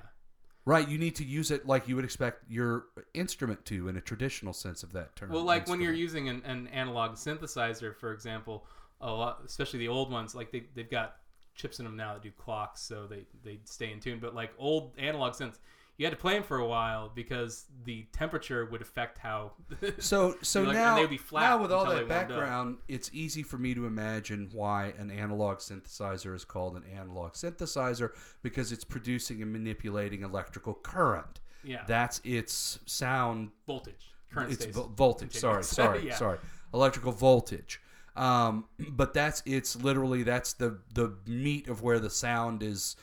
Right, 0.65 0.87
you 0.87 0.97
need 0.99 1.15
to 1.15 1.23
use 1.23 1.49
it 1.51 1.65
like 1.65 1.87
you 1.87 1.95
would 1.95 2.05
expect 2.05 2.43
your 2.49 2.85
instrument 3.13 3.65
to 3.65 3.87
in 3.87 3.95
a 3.95 4.01
traditional 4.01 4.53
sense 4.53 4.83
of 4.83 4.91
that 4.93 5.15
term. 5.15 5.29
Well, 5.31 5.43
like 5.43 5.67
when 5.67 5.81
you're 5.81 5.93
using 5.93 6.27
an, 6.29 6.43
an 6.45 6.67
analog 6.67 7.13
synthesizer, 7.13 7.95
for 7.95 8.11
example, 8.13 8.65
a 9.01 9.09
lot, 9.09 9.41
especially 9.45 9.79
the 9.79 9.87
old 9.87 10.11
ones, 10.11 10.35
like 10.35 10.51
they 10.51 10.65
they've 10.75 10.89
got 10.91 11.15
chips 11.55 11.79
in 11.79 11.85
them 11.85 11.95
now 11.95 12.13
that 12.13 12.21
do 12.21 12.29
clocks, 12.31 12.81
so 12.81 13.07
they 13.07 13.25
they 13.43 13.59
stay 13.63 13.91
in 13.91 13.99
tune. 13.99 14.19
But 14.19 14.35
like 14.35 14.51
old 14.59 14.91
analog 14.99 15.33
synths, 15.33 15.57
you 15.99 16.05
had 16.05 16.11
to 16.11 16.17
play 16.17 16.33
them 16.33 16.41
for 16.43 16.57
a 16.57 16.65
while 16.65 17.11
because 17.13 17.65
the 17.83 18.07
temperature 18.13 18.65
would 18.65 18.81
affect 18.81 19.19
how. 19.19 19.51
So 19.99 20.35
so 20.41 20.63
Like, 20.63 20.73
now, 20.73 20.95
they'd 20.95 21.09
be 21.09 21.17
flat 21.17 21.41
now 21.41 21.61
with 21.61 21.71
all 21.71 21.83
that 21.85 21.89
they 21.91 21.95
warmed 21.97 22.11
up. 22.11 22.27
background, 22.29 22.77
it's 22.87 23.11
easy 23.13 23.43
for 23.43 23.57
me 23.59 23.75
to 23.75 23.85
imagine 23.85 24.49
why 24.51 24.93
an 24.97 25.11
analog 25.11 25.57
synthesizer 25.59 26.33
is 26.33 26.43
called 26.45 26.75
an 26.77 26.83
analog 26.97 27.33
synthesizer 27.33 28.11
because 28.41 28.71
it's 28.71 28.83
producing 28.85 29.41
and 29.43 29.51
manipulating 29.53 30.23
electrical 30.23 30.73
current. 30.73 31.41
yeah, 31.63 31.83
That's 31.87 32.21
its 32.23 32.79
sound. 32.85 33.51
voltage, 33.67 34.13
current 34.31 34.53
It's 34.53 34.65
vo- 34.65 34.87
voltage. 34.95 35.33
Sorry, 35.35 35.63
sorry, 35.79 36.07
Yeah. 36.07 36.15
sorry. 36.15 36.39
Electrical 36.73 37.11
voltage. 37.11 37.81
Um, 38.15 38.65
but 38.91 39.13
that's 39.13 39.43
it's 39.45 39.75
literally 39.75 40.23
that's 40.23 40.53
the 40.53 40.79
the 40.93 41.15
meat 41.25 41.67
of 41.67 41.81
where 41.83 41.99
the 41.99 42.09
sound 42.09 42.63
is 42.63 42.95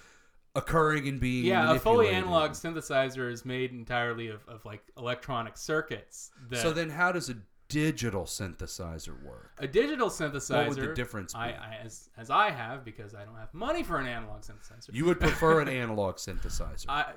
occurring 0.57 1.07
and 1.09 1.21
being 1.21 1.45
Yeah, 1.45 1.73
a 1.73 1.79
fully 1.79 2.09
analog 2.09 2.53
synthesizer 2.53 3.31
is 3.31 3.45
made 3.45 3.71
entirely 3.71 4.29
of, 4.29 4.47
of 4.49 4.65
like 4.65 4.83
electronic 4.97 5.57
circuits. 5.57 6.31
That 6.51 6.59
So 6.63 6.73
then, 6.73 6.91
how 6.91 7.13
does 7.13 7.29
a 7.31 7.37
digital 7.69 8.25
synthesizer 8.25 9.23
work? 9.25 9.53
a 9.59 9.67
digital 9.69 10.09
synthesizer. 10.09 10.67
What 10.67 10.69
would 10.69 10.91
the 10.91 10.95
difference 10.95 11.33
be? 11.35 11.41
I, 11.41 11.49
I 11.51 11.79
as, 11.85 12.09
as 12.17 12.31
I 12.31 12.51
have 12.51 12.85
because 12.85 13.15
I 13.15 13.25
don't 13.25 13.37
have 13.37 13.53
money 13.53 13.83
for 13.83 13.99
an 13.99 14.07
analog 14.07 14.43
synthesizer. 14.43 14.93
You 14.93 15.05
would 15.05 15.21
prefer 15.21 15.61
an 15.61 15.69
analog 15.85 16.17
synthesizer. 16.17 16.87
I, 16.89 17.13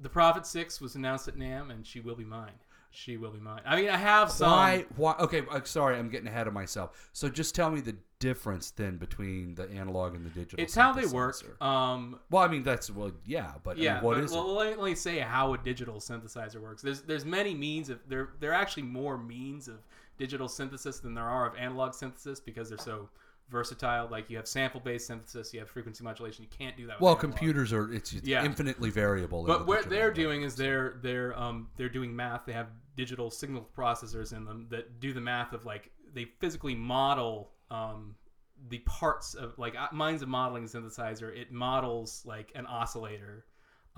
the 0.00 0.08
Prophet 0.08 0.46
Six 0.46 0.80
was 0.80 0.94
announced 0.94 1.26
at 1.28 1.36
NAMM, 1.36 1.70
and 1.70 1.86
she 1.86 2.00
will 2.00 2.14
be 2.14 2.24
mine. 2.24 2.52
She 2.90 3.16
will 3.16 3.30
be 3.30 3.38
mine. 3.38 3.60
I 3.66 3.76
mean, 3.76 3.90
I 3.90 3.96
have 3.96 4.30
some. 4.30 4.50
Why? 4.50 4.86
Why? 4.96 5.14
Okay, 5.20 5.42
uh, 5.50 5.60
sorry, 5.64 5.98
I'm 5.98 6.08
getting 6.08 6.26
ahead 6.26 6.46
of 6.46 6.54
myself. 6.54 7.10
So 7.12 7.28
just 7.28 7.54
tell 7.54 7.70
me 7.70 7.80
the 7.80 7.96
difference 8.18 8.70
then 8.70 8.96
between 8.96 9.54
the 9.54 9.70
analog 9.70 10.14
and 10.14 10.24
the 10.24 10.30
digital. 10.30 10.60
It's 10.62 10.74
how 10.74 10.92
they 10.92 11.06
work. 11.06 11.36
Um, 11.62 12.18
Well, 12.30 12.42
I 12.42 12.48
mean 12.48 12.62
that's 12.62 12.90
well, 12.90 13.12
yeah, 13.26 13.52
but 13.62 13.76
I 13.76 13.80
yeah, 13.80 13.94
mean, 13.94 14.04
what 14.04 14.14
but, 14.14 14.24
is 14.24 14.32
well, 14.32 14.60
it? 14.60 14.70
Let, 14.70 14.78
let 14.80 14.90
me 14.90 14.94
say 14.94 15.18
how 15.18 15.54
a 15.54 15.58
digital 15.58 15.96
synthesizer 15.96 16.60
works. 16.60 16.82
There's 16.82 17.02
there's 17.02 17.24
many 17.24 17.54
means 17.54 17.90
of 17.90 17.98
there. 18.08 18.30
There 18.40 18.50
are 18.50 18.60
actually 18.60 18.84
more 18.84 19.18
means 19.18 19.68
of 19.68 19.76
digital 20.18 20.48
synthesis 20.48 20.98
than 20.98 21.14
there 21.14 21.28
are 21.28 21.46
of 21.46 21.56
analog 21.56 21.94
synthesis 21.94 22.40
because 22.40 22.70
they're 22.70 22.78
so 22.78 23.08
versatile. 23.50 24.08
Like 24.10 24.28
you 24.30 24.36
have 24.36 24.46
sample 24.46 24.80
based 24.80 25.06
synthesis, 25.06 25.52
you 25.54 25.60
have 25.60 25.68
frequency 25.68 26.04
modulation. 26.04 26.44
You 26.44 26.50
can't 26.56 26.76
do 26.76 26.86
that. 26.86 27.00
Well, 27.00 27.12
analog. 27.12 27.20
computers 27.20 27.72
are 27.72 27.92
it's 27.92 28.12
Yeah. 28.12 28.44
infinitely 28.44 28.90
variable. 28.90 29.44
But 29.44 29.66
what 29.66 29.88
they're 29.88 30.12
doing 30.12 30.42
is 30.42 30.54
they're 30.56 30.98
they're 31.02 31.38
um 31.38 31.68
they're 31.76 31.88
doing 31.88 32.14
math. 32.14 32.44
They 32.46 32.52
have 32.52 32.68
digital 32.96 33.30
signal 33.30 33.68
processors 33.76 34.32
in 34.36 34.44
them 34.44 34.66
that 34.70 35.00
do 35.00 35.12
the 35.12 35.20
math 35.20 35.52
of 35.52 35.64
like 35.64 35.90
they 36.12 36.24
physically 36.40 36.74
model 36.74 37.50
um 37.70 38.14
the 38.70 38.78
parts 38.80 39.34
of 39.34 39.56
like 39.58 39.76
uh, 39.76 39.86
mine's 39.92 40.22
a 40.22 40.26
modeling 40.26 40.64
synthesizer. 40.64 41.34
It 41.36 41.52
models 41.52 42.22
like 42.26 42.50
an 42.54 42.66
oscillator. 42.66 43.44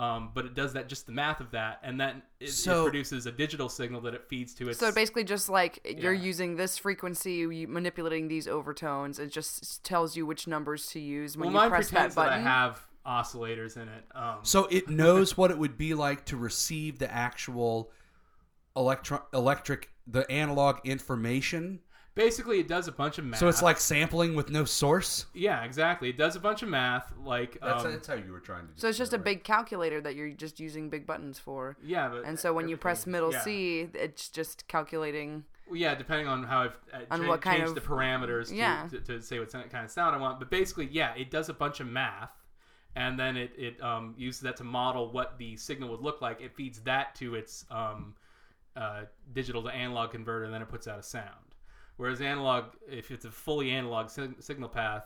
Um, 0.00 0.30
but 0.32 0.46
it 0.46 0.54
does 0.54 0.72
that 0.72 0.88
just 0.88 1.04
the 1.04 1.12
math 1.12 1.40
of 1.40 1.50
that, 1.50 1.78
and 1.82 2.00
then 2.00 2.22
it, 2.40 2.48
So- 2.48 2.80
it 2.80 2.84
produces 2.84 3.26
a 3.26 3.32
digital 3.32 3.68
signal 3.68 4.00
that 4.02 4.14
it 4.14 4.26
feeds 4.28 4.54
to 4.54 4.70
it. 4.70 4.78
So 4.78 4.90
basically, 4.90 5.24
just 5.24 5.50
like 5.50 5.78
you're 5.84 6.14
Yeah. 6.14 6.22
using 6.22 6.56
this 6.56 6.78
frequency, 6.78 7.32
you 7.34 7.68
manipulating 7.68 8.26
these 8.28 8.48
overtones, 8.48 9.18
it 9.18 9.30
just 9.30 9.84
tells 9.84 10.16
you 10.16 10.24
which 10.24 10.46
numbers 10.46 10.86
to 10.92 11.00
use 11.00 11.36
when 11.36 11.52
well, 11.52 11.64
you 11.64 11.68
press 11.68 11.88
that 11.90 11.92
pretends 11.92 12.14
that, 12.14 12.24
button. 12.30 12.46
I 12.46 12.50
have 12.50 12.86
oscillators 13.04 13.76
in 13.76 13.88
it. 13.88 14.04
Um, 14.14 14.38
So 14.42 14.64
it 14.70 14.88
knows 14.88 15.36
what 15.36 15.50
it 15.50 15.58
would 15.58 15.76
be 15.76 15.92
like 15.92 16.24
to 16.26 16.36
receive 16.38 16.98
the 16.98 17.12
actual 17.12 17.92
electro- 18.74 19.26
electric, 19.34 19.90
the 20.06 20.30
analog 20.30 20.78
information. 20.84 21.80
Basically, 22.20 22.60
it 22.60 22.68
does 22.68 22.86
a 22.88 22.92
bunch 22.92 23.18
of 23.18 23.24
math. 23.24 23.40
So 23.40 23.48
it's 23.48 23.62
like 23.62 23.78
sampling 23.78 24.34
with 24.34 24.50
no 24.50 24.64
source. 24.64 25.26
yeah, 25.34 25.64
exactly. 25.64 26.10
It 26.10 26.18
does 26.18 26.36
a 26.36 26.40
bunch 26.40 26.62
of 26.62 26.68
math. 26.68 27.12
Like 27.24 27.58
That's, 27.60 27.84
um, 27.84 27.92
that's 27.92 28.06
how 28.06 28.14
you 28.14 28.32
were 28.32 28.40
trying 28.40 28.66
to. 28.66 28.72
Do. 28.74 28.80
So 28.80 28.88
it's 28.88 28.98
just 28.98 29.12
a 29.12 29.16
describe 29.18 29.24
big 29.24 29.44
calculator 29.44 30.00
that 30.02 30.14
you're 30.14 30.30
just 30.30 30.60
using 30.60 30.90
big 30.90 31.06
buttons 31.06 31.38
for. 31.38 31.76
yeah, 31.82 32.08
but 32.08 32.24
And 32.24 32.38
so 32.38 32.52
when 32.52 32.68
you 32.68 32.76
press 32.76 33.06
middle 33.06 33.32
yeah. 33.32 33.40
C, 33.40 33.88
it's 33.94 34.28
just 34.28 34.68
calculating. 34.68 35.44
Well, 35.66 35.76
yeah, 35.78 35.94
depending 35.94 36.26
on 36.26 36.42
how 36.42 36.62
I've 36.62 36.78
uh, 36.92 36.98
On 37.10 37.20
cha- 37.22 37.28
what 37.28 37.40
kind 37.40 37.58
changed 37.58 37.76
of- 37.76 37.82
the 37.82 37.88
parameters 37.88 38.48
to, 38.48 38.56
yeah. 38.56 38.88
to, 38.90 39.00
to 39.00 39.22
say 39.22 39.38
what 39.38 39.50
kind 39.52 39.84
of 39.84 39.90
sound 39.90 40.14
I 40.14 40.18
want. 40.18 40.38
But 40.38 40.50
basically, 40.50 40.88
yeah, 40.90 41.14
it 41.14 41.30
does 41.30 41.48
a 41.48 41.54
bunch 41.54 41.80
of 41.80 41.86
math, 41.86 42.32
and 42.96 43.18
then 43.18 43.36
it, 43.36 43.52
it 43.56 43.82
um, 43.82 44.14
uses 44.18 44.40
that 44.42 44.56
to 44.58 44.64
model 44.64 45.10
what 45.12 45.38
the 45.38 45.56
signal 45.56 45.88
would 45.90 46.00
look 46.00 46.20
like. 46.20 46.40
It 46.40 46.54
feeds 46.56 46.80
that 46.80 47.14
to 47.16 47.34
its 47.36 47.64
um, 47.70 48.14
uh, 48.76 49.02
digital 49.32 49.62
to 49.62 49.68
analog 49.70 50.10
converter, 50.10 50.44
and 50.44 50.52
then 50.52 50.60
it 50.62 50.68
puts 50.68 50.88
out 50.88 50.98
a 50.98 51.02
sound. 51.02 51.49
Whereas 52.00 52.22
analog, 52.22 52.64
if 52.90 53.10
it's 53.10 53.26
a 53.26 53.30
fully 53.30 53.70
analog 53.72 54.08
sig- 54.08 54.42
signal 54.42 54.70
path, 54.70 55.04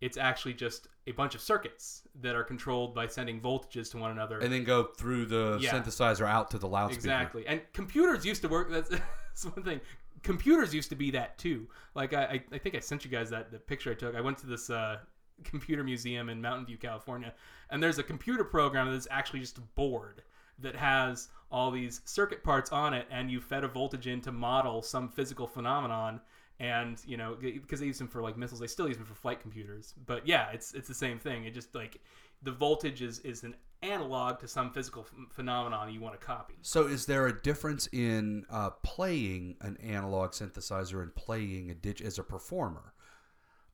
it's 0.00 0.16
actually 0.16 0.54
just 0.54 0.88
a 1.06 1.12
bunch 1.12 1.36
of 1.36 1.40
circuits 1.40 2.02
that 2.20 2.34
are 2.34 2.42
controlled 2.42 2.96
by 2.96 3.06
sending 3.06 3.40
voltages 3.40 3.92
to 3.92 3.98
one 3.98 4.10
another. 4.10 4.40
and 4.40 4.52
then 4.52 4.64
go 4.64 4.82
through 4.82 5.26
the 5.26 5.58
Yeah. 5.60 5.70
synthesizer 5.70 6.26
out 6.26 6.50
to 6.50 6.58
the 6.58 6.66
loudspeaker. 6.66 6.98
Exactly. 6.98 7.46
And 7.46 7.60
computers 7.72 8.24
used 8.26 8.42
to 8.42 8.48
work. 8.48 8.72
That's, 8.72 8.88
that's 8.90 9.44
one 9.44 9.62
thing. 9.64 9.80
Computers 10.24 10.74
used 10.74 10.88
to 10.90 10.96
be 10.96 11.12
that 11.12 11.38
too. 11.38 11.68
Like 11.94 12.12
I, 12.12 12.24
I, 12.24 12.44
I 12.50 12.58
think 12.58 12.74
I 12.74 12.80
sent 12.80 13.04
you 13.04 13.10
guys 13.12 13.30
that 13.30 13.52
the 13.52 13.60
picture 13.60 13.92
I 13.92 13.94
took. 13.94 14.16
I 14.16 14.20
went 14.20 14.36
to 14.38 14.46
this 14.46 14.68
uh, 14.68 14.98
computer 15.44 15.84
museum 15.84 16.28
in 16.28 16.42
Mountain 16.42 16.66
View, 16.66 16.76
California, 16.76 17.32
and 17.70 17.80
there's 17.80 17.98
a 18.00 18.02
computer 18.02 18.42
program 18.42 18.90
that's 18.90 19.06
actually 19.12 19.38
just 19.38 19.58
a 19.58 19.62
board 19.76 20.22
that 20.58 20.74
has 20.74 21.28
all 21.52 21.70
these 21.70 22.00
circuit 22.04 22.42
parts 22.42 22.72
on 22.72 22.94
it, 22.94 23.06
and 23.12 23.30
you 23.30 23.40
fed 23.40 23.62
a 23.62 23.68
voltage 23.68 24.08
in 24.08 24.20
to 24.22 24.32
model 24.32 24.82
some 24.82 25.08
physical 25.08 25.46
phenomenon. 25.46 26.20
And 26.62 27.02
you 27.04 27.16
know, 27.16 27.36
because 27.40 27.80
they 27.80 27.86
use 27.86 27.98
them 27.98 28.06
for 28.06 28.22
like 28.22 28.38
missiles, 28.38 28.60
they 28.60 28.68
still 28.68 28.86
use 28.86 28.96
them 28.96 29.04
for 29.04 29.16
flight 29.16 29.40
computers. 29.40 29.94
But 30.06 30.26
yeah, 30.26 30.50
it's 30.52 30.72
it's 30.74 30.86
the 30.86 30.94
same 30.94 31.18
thing. 31.18 31.44
It 31.44 31.54
just 31.54 31.74
like 31.74 32.00
the 32.42 32.52
voltage 32.52 33.02
is 33.02 33.18
is 33.20 33.42
an 33.42 33.56
analog 33.82 34.38
to 34.38 34.46
some 34.46 34.70
physical 34.70 35.02
ph- 35.02 35.28
phenomenon 35.30 35.92
you 35.92 36.00
want 36.00 36.18
to 36.18 36.24
copy. 36.24 36.54
So, 36.62 36.86
is 36.86 37.06
there 37.06 37.26
a 37.26 37.42
difference 37.42 37.88
in 37.88 38.46
uh, 38.48 38.70
playing 38.84 39.56
an 39.60 39.76
analog 39.78 40.30
synthesizer 40.30 41.02
and 41.02 41.12
playing 41.12 41.68
a 41.70 41.74
dig 41.74 42.00
as 42.00 42.16
a 42.16 42.22
performer? 42.22 42.94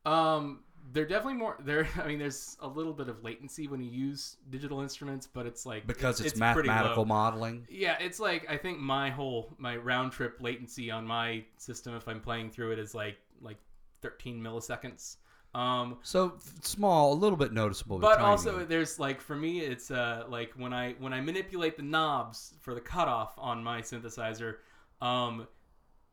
Um, 0.07 0.61
they're 0.93 1.07
definitely 1.07 1.35
more. 1.35 1.57
There, 1.61 1.89
I 2.03 2.07
mean, 2.07 2.19
there's 2.19 2.57
a 2.61 2.69
little 2.69 2.93
bit 2.93 3.09
of 3.09 3.23
latency 3.23 3.69
when 3.69 3.81
you 3.83 3.91
use 3.91 4.37
digital 4.51 4.81
instruments, 4.81 5.27
but 5.27 5.47
it's 5.47 5.67
like 5.67 5.87
Because 5.87 6.21
it's, 6.21 6.33
pretty 6.33 6.69
mathematical 6.69 7.05
modeling. 7.05 7.67
Yeah, 7.71 7.97
it's 8.01 8.21
like 8.21 8.47
I 8.51 8.57
think 8.57 8.79
my 8.79 9.11
whole 9.11 9.55
my 9.59 9.77
round 9.77 10.13
trip 10.13 10.39
latency 10.41 10.91
on 10.91 11.07
my 11.07 11.45
system, 11.59 11.95
if 11.95 12.09
I'm 12.09 12.21
playing 12.21 12.51
through 12.51 12.73
it, 12.73 12.79
is 12.79 12.95
like 12.95 13.19
like 13.41 13.59
13 14.03 14.41
milliseconds. 14.41 15.17
Um, 15.55 15.97
So 16.03 16.35
small, 16.63 17.13
a 17.13 17.15
little 17.15 17.39
bit 17.39 17.53
noticeable. 17.53 17.99
but 17.99 18.17
tiny. 18.17 18.27
also 18.27 18.65
there's 18.65 18.99
like 18.99 19.21
for 19.21 19.35
me, 19.35 19.61
it's 19.61 19.91
uh 19.91 20.25
like 20.29 20.53
when 20.57 20.73
I 20.73 20.93
when 20.99 21.13
I 21.13 21.21
manipulate 21.21 21.77
the 21.77 21.83
knobs 21.83 22.55
for 22.61 22.75
the 22.75 22.81
cutoff 22.81 23.33
on 23.39 23.65
my 23.65 23.81
synthesizer, 23.81 24.57
um, 25.01 25.47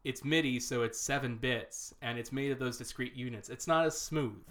it's 0.06 0.24
MIDI, 0.24 0.60
so 0.60 0.84
it's 0.84 1.02
seven 1.02 1.36
bits, 1.36 1.94
and 2.04 2.18
it's 2.18 2.32
made 2.32 2.52
of 2.52 2.60
those 2.60 2.78
discrete 2.78 3.16
units. 3.16 3.50
It's 3.50 3.68
not 3.68 3.86
as 3.86 4.00
smooth. 4.00 4.46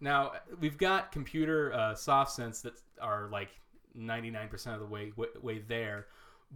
Now 0.00 0.32
we've 0.58 0.78
got 0.78 1.12
computer 1.12 1.72
uh, 1.74 1.94
soft 1.94 2.36
synths 2.36 2.62
that 2.62 2.72
are 3.00 3.28
like 3.30 3.50
99% 3.96 4.74
of 4.74 4.80
the 4.80 4.86
way 4.86 5.12
way, 5.16 5.28
way 5.42 5.58
there, 5.58 6.06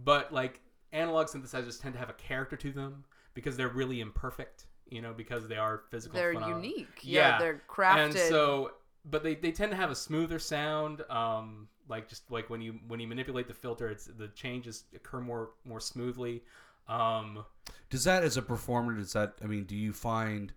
but 0.03 0.33
like 0.33 0.59
analog 0.91 1.27
synthesizers 1.27 1.79
tend 1.79 1.93
to 1.93 1.99
have 1.99 2.09
a 2.09 2.13
character 2.13 2.57
to 2.57 2.71
them 2.71 3.03
because 3.35 3.55
they're 3.55 3.69
really 3.69 4.01
imperfect. 4.01 4.65
You 4.89 5.01
know, 5.01 5.13
because 5.13 5.47
they 5.47 5.55
are 5.55 5.83
physical. 5.89 6.19
They're 6.19 6.33
phenomena. 6.33 6.67
unique. 6.67 6.99
Yeah, 7.01 7.39
they're 7.39 7.61
crafted. 7.69 8.05
And 8.05 8.13
so, 8.13 8.71
but 9.05 9.23
they, 9.23 9.35
they 9.35 9.53
tend 9.53 9.71
to 9.71 9.77
have 9.77 9.89
a 9.89 9.95
smoother 9.95 10.37
sound. 10.37 11.01
Um, 11.09 11.69
like 11.87 12.09
just 12.09 12.29
like 12.29 12.49
when 12.49 12.59
you 12.59 12.79
when 12.87 12.99
you 12.99 13.07
manipulate 13.07 13.47
the 13.47 13.53
filter, 13.53 13.89
it's 13.89 14.05
the 14.05 14.27
changes 14.29 14.83
occur 14.93 15.21
more 15.21 15.51
more 15.63 15.79
smoothly. 15.79 16.43
Um, 16.87 17.45
Does 17.89 18.03
that, 18.03 18.23
as 18.23 18.37
a 18.37 18.41
performer, 18.41 18.93
does 18.93 19.13
that? 19.13 19.35
I 19.43 19.47
mean, 19.47 19.65
do 19.65 19.75
you 19.75 19.93
find 19.93 20.51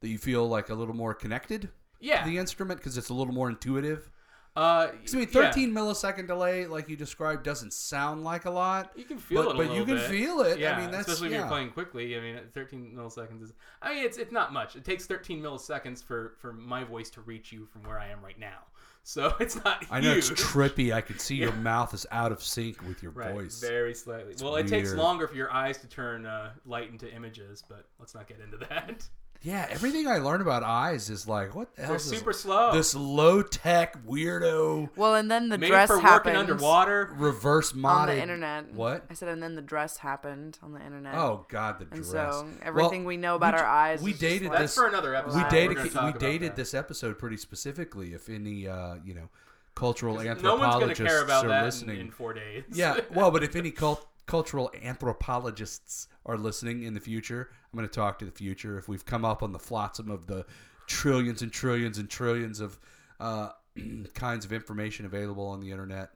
that 0.00 0.08
you 0.08 0.18
feel 0.18 0.48
like 0.48 0.68
a 0.68 0.74
little 0.74 0.94
more 0.94 1.14
connected 1.14 1.68
yeah. 2.00 2.22
to 2.22 2.30
the 2.30 2.38
instrument 2.38 2.80
because 2.80 2.96
it's 2.96 3.08
a 3.08 3.14
little 3.14 3.34
more 3.34 3.48
intuitive? 3.48 4.10
uh, 4.56 4.88
I 4.90 5.16
mean, 5.16 5.28
yeah. 5.32 5.50
13 5.50 5.70
millisecond 5.72 6.28
delay, 6.28 6.66
like 6.66 6.88
you 6.88 6.96
described, 6.96 7.42
doesn't 7.42 7.74
sound 7.74 8.24
like 8.24 8.46
a 8.46 8.50
lot. 8.50 8.90
You 8.96 9.04
can 9.04 9.18
feel 9.18 9.44
but, 9.44 9.50
it, 9.50 9.56
but 9.68 9.76
you 9.76 9.84
can 9.84 9.96
bit. 9.96 10.10
feel 10.10 10.40
it. 10.40 10.58
Yeah, 10.58 10.76
I 10.76 10.80
mean, 10.80 10.90
that's 10.90 11.08
especially 11.08 11.26
if 11.28 11.32
yeah. 11.32 11.38
you're 11.40 11.48
playing 11.48 11.70
quickly. 11.70 12.16
I 12.16 12.20
mean, 12.20 12.38
13 12.54 12.94
milliseconds 12.96 13.42
is. 13.42 13.52
I 13.82 13.92
mean, 13.92 14.04
it's 14.04 14.16
it's 14.16 14.32
not 14.32 14.54
much. 14.54 14.74
It 14.74 14.84
takes 14.84 15.04
13 15.04 15.42
milliseconds 15.42 16.02
for 16.02 16.36
for 16.38 16.54
my 16.54 16.84
voice 16.84 17.10
to 17.10 17.20
reach 17.20 17.52
you 17.52 17.66
from 17.66 17.82
where 17.82 17.98
I 17.98 18.08
am 18.08 18.22
right 18.24 18.38
now. 18.38 18.60
So 19.06 19.32
it's 19.40 19.54
not. 19.64 19.86
I 19.88 20.00
know 20.00 20.12
it's 20.14 20.30
trippy. 20.30 20.92
I 20.92 21.00
can 21.00 21.20
see 21.20 21.36
your 21.36 21.52
mouth 21.52 21.94
is 21.94 22.06
out 22.10 22.32
of 22.32 22.42
sync 22.42 22.82
with 22.88 23.04
your 23.04 23.12
Right, 23.12 23.32
voice. 23.32 23.60
very 23.60 23.94
slightly. 23.94 24.34
well, 24.42 24.56
it 24.56 24.66
takes 24.66 24.92
longer 24.94 25.28
for 25.28 25.36
your 25.36 25.52
eyes 25.52 25.78
to 25.78 25.86
turn 25.86 26.26
uh, 26.26 26.50
light 26.64 26.90
into 26.90 27.08
images, 27.14 27.62
but 27.68 27.86
let's 28.00 28.16
not 28.16 28.26
get 28.26 28.40
into 28.40 28.56
that. 28.68 29.06
Yeah, 29.42 29.66
everything 29.70 30.08
I 30.08 30.18
learned 30.18 30.42
about 30.42 30.62
eyes 30.62 31.08
is 31.10 31.28
like, 31.28 31.54
what 31.54 31.74
the 31.76 31.82
hell 31.82 31.88
They're 31.90 31.96
is 31.96 32.10
this- 32.10 32.18
super 32.18 32.32
slow. 32.32 32.72
this 32.72 32.94
low 32.94 33.42
tech 33.42 34.04
weirdo 34.06 34.88
well, 34.96 35.14
and 35.14 35.30
then 35.30 35.48
the 35.48 35.58
Made 35.58 35.68
dress 35.68 35.88
for 35.88 35.98
happened 36.00 36.36
working 36.36 36.50
underwater. 36.52 37.14
reverse 37.16 37.72
on 37.84 38.06
the 38.08 38.20
internet. 38.20 38.72
What? 38.74 39.04
I 39.10 39.14
said, 39.14 39.28
and 39.28 39.42
then 39.42 39.54
the 39.54 39.62
dress 39.62 39.98
happened 39.98 40.58
on 40.62 40.72
the 40.72 40.80
internet. 40.84 41.14
Oh 41.14 41.46
God, 41.48 41.78
the 41.78 41.84
and 41.84 42.04
dress. 42.04 42.10
so 42.10 42.48
everything 42.62 43.00
Well, 43.02 43.08
we 43.08 43.16
know 43.16 43.36
about 43.36 43.54
we- 43.54 43.60
our 43.60 43.66
eyes. 43.66 44.02
we 44.02 44.10
is 44.12 44.18
just 44.18 44.20
dated 44.32 44.48
like- 44.48 44.58
this- 44.58 44.74
for 44.74 44.86
another 44.86 45.14
episode. 45.14 45.36
we 45.36 45.42
Wow. 45.42 45.48
We're 45.48 45.50
dated 45.50 45.76
we 45.82 45.88
talk 45.90 46.02
about 46.10 46.18
dated 46.20 46.56
this 46.56 46.74
episode 46.74 47.18
pretty 47.18 47.36
specifically. 47.36 48.14
If 48.14 48.28
any, 48.28 48.66
uh, 48.66 48.96
you 49.04 49.14
know, 49.14 49.28
cultural 49.74 50.14
No 50.14 50.18
one's 50.20 50.28
anthropologists 50.30 51.04
care 51.04 51.22
about 51.22 51.44
are 51.44 51.48
that 51.48 51.58
in, 51.60 51.64
listening. 51.66 52.00
in 52.00 52.10
four 52.10 52.32
days. 52.32 52.64
yeah, 52.72 52.98
well, 53.14 53.30
but 53.30 53.42
if 53.44 53.54
any 53.54 53.70
cult, 53.70 54.06
cultural 54.26 54.70
anthropologists 54.82 56.08
are 56.24 56.36
listening 56.36 56.82
in 56.82 56.94
the 56.94 57.00
future, 57.00 57.50
I'm 57.72 57.78
going 57.78 57.88
to 57.88 57.94
talk 57.94 58.18
to 58.18 58.24
the 58.24 58.30
future. 58.30 58.78
If 58.78 58.88
we've 58.88 59.04
come 59.04 59.24
up 59.24 59.42
on 59.42 59.52
the 59.52 59.58
flotsam 59.58 60.10
of 60.10 60.26
the 60.26 60.44
trillions 60.86 61.42
and 61.42 61.52
trillions 61.52 61.98
and 61.98 62.08
trillions 62.08 62.60
of 62.60 62.78
uh, 63.20 63.50
kinds 64.14 64.44
of 64.44 64.52
information 64.52 65.06
available 65.06 65.46
on 65.46 65.60
the 65.60 65.70
internet, 65.70 66.10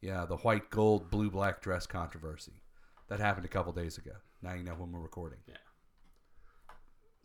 yeah, 0.00 0.24
the 0.24 0.36
white, 0.38 0.70
gold, 0.70 1.10
blue, 1.10 1.30
black 1.30 1.60
dress 1.60 1.86
controversy 1.86 2.62
that 3.08 3.20
happened 3.20 3.44
a 3.44 3.48
couple 3.48 3.72
days 3.72 3.98
ago. 3.98 4.12
Now 4.42 4.54
you 4.54 4.64
know 4.64 4.72
when 4.72 4.90
we're 4.90 5.00
recording. 5.00 5.38
Yeah. 5.46 5.54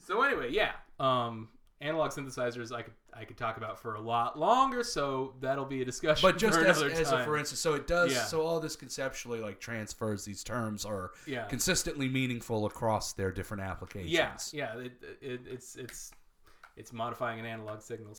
So 0.05 0.21
anyway, 0.21 0.51
yeah. 0.51 0.73
Um, 0.99 1.49
analog 1.81 2.11
synthesizers, 2.11 2.71
I 2.73 2.81
could 2.81 2.93
I 3.13 3.25
could 3.25 3.37
talk 3.37 3.57
about 3.57 3.79
for 3.79 3.95
a 3.95 4.01
lot 4.01 4.37
longer. 4.37 4.83
So 4.83 5.33
that'll 5.41 5.65
be 5.65 5.81
a 5.81 5.85
discussion. 5.85 6.27
But 6.27 6.37
just 6.39 6.59
as, 6.59 6.81
as 6.81 7.11
a 7.11 7.23
for 7.23 7.37
instance, 7.37 7.59
so 7.59 7.73
it 7.73 7.87
does. 7.87 8.13
Yeah. 8.13 8.23
So 8.23 8.41
all 8.41 8.59
this 8.59 8.75
conceptually 8.75 9.39
like 9.39 9.59
transfers. 9.59 10.25
These 10.25 10.43
terms 10.43 10.85
are 10.85 11.11
Yeah. 11.25 11.45
consistently 11.45 12.09
meaningful 12.09 12.65
across 12.65 13.13
their 13.13 13.31
different 13.31 13.63
applications. 13.63 14.11
Yeah, 14.53 14.75
yeah. 14.75 14.79
It, 14.79 14.91
it, 15.21 15.41
it's 15.45 15.75
it's 15.75 16.11
it's 16.75 16.93
modifying 16.93 17.39
an 17.39 17.45
analog 17.45 17.81
signal. 17.81 18.15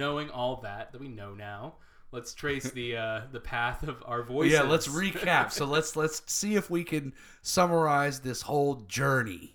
Knowing 0.00 0.30
all 0.30 0.56
that 0.62 0.90
that 0.92 1.00
we 1.00 1.06
know 1.08 1.34
now, 1.34 1.74
let's 2.10 2.34
trace 2.34 2.70
the 2.80 2.96
uh, 2.96 3.20
the 3.30 3.38
path 3.40 3.86
of 3.86 4.02
our 4.06 4.22
voices. 4.24 4.52
Yeah, 4.54 4.62
let's 4.62 4.88
recap. 4.88 5.52
so 5.52 5.64
let's 5.76 5.94
let's 5.94 6.22
see 6.26 6.56
if 6.56 6.68
we 6.70 6.82
can 6.82 7.12
summarize 7.42 8.20
this 8.20 8.42
whole 8.42 8.76
journey. 8.88 9.54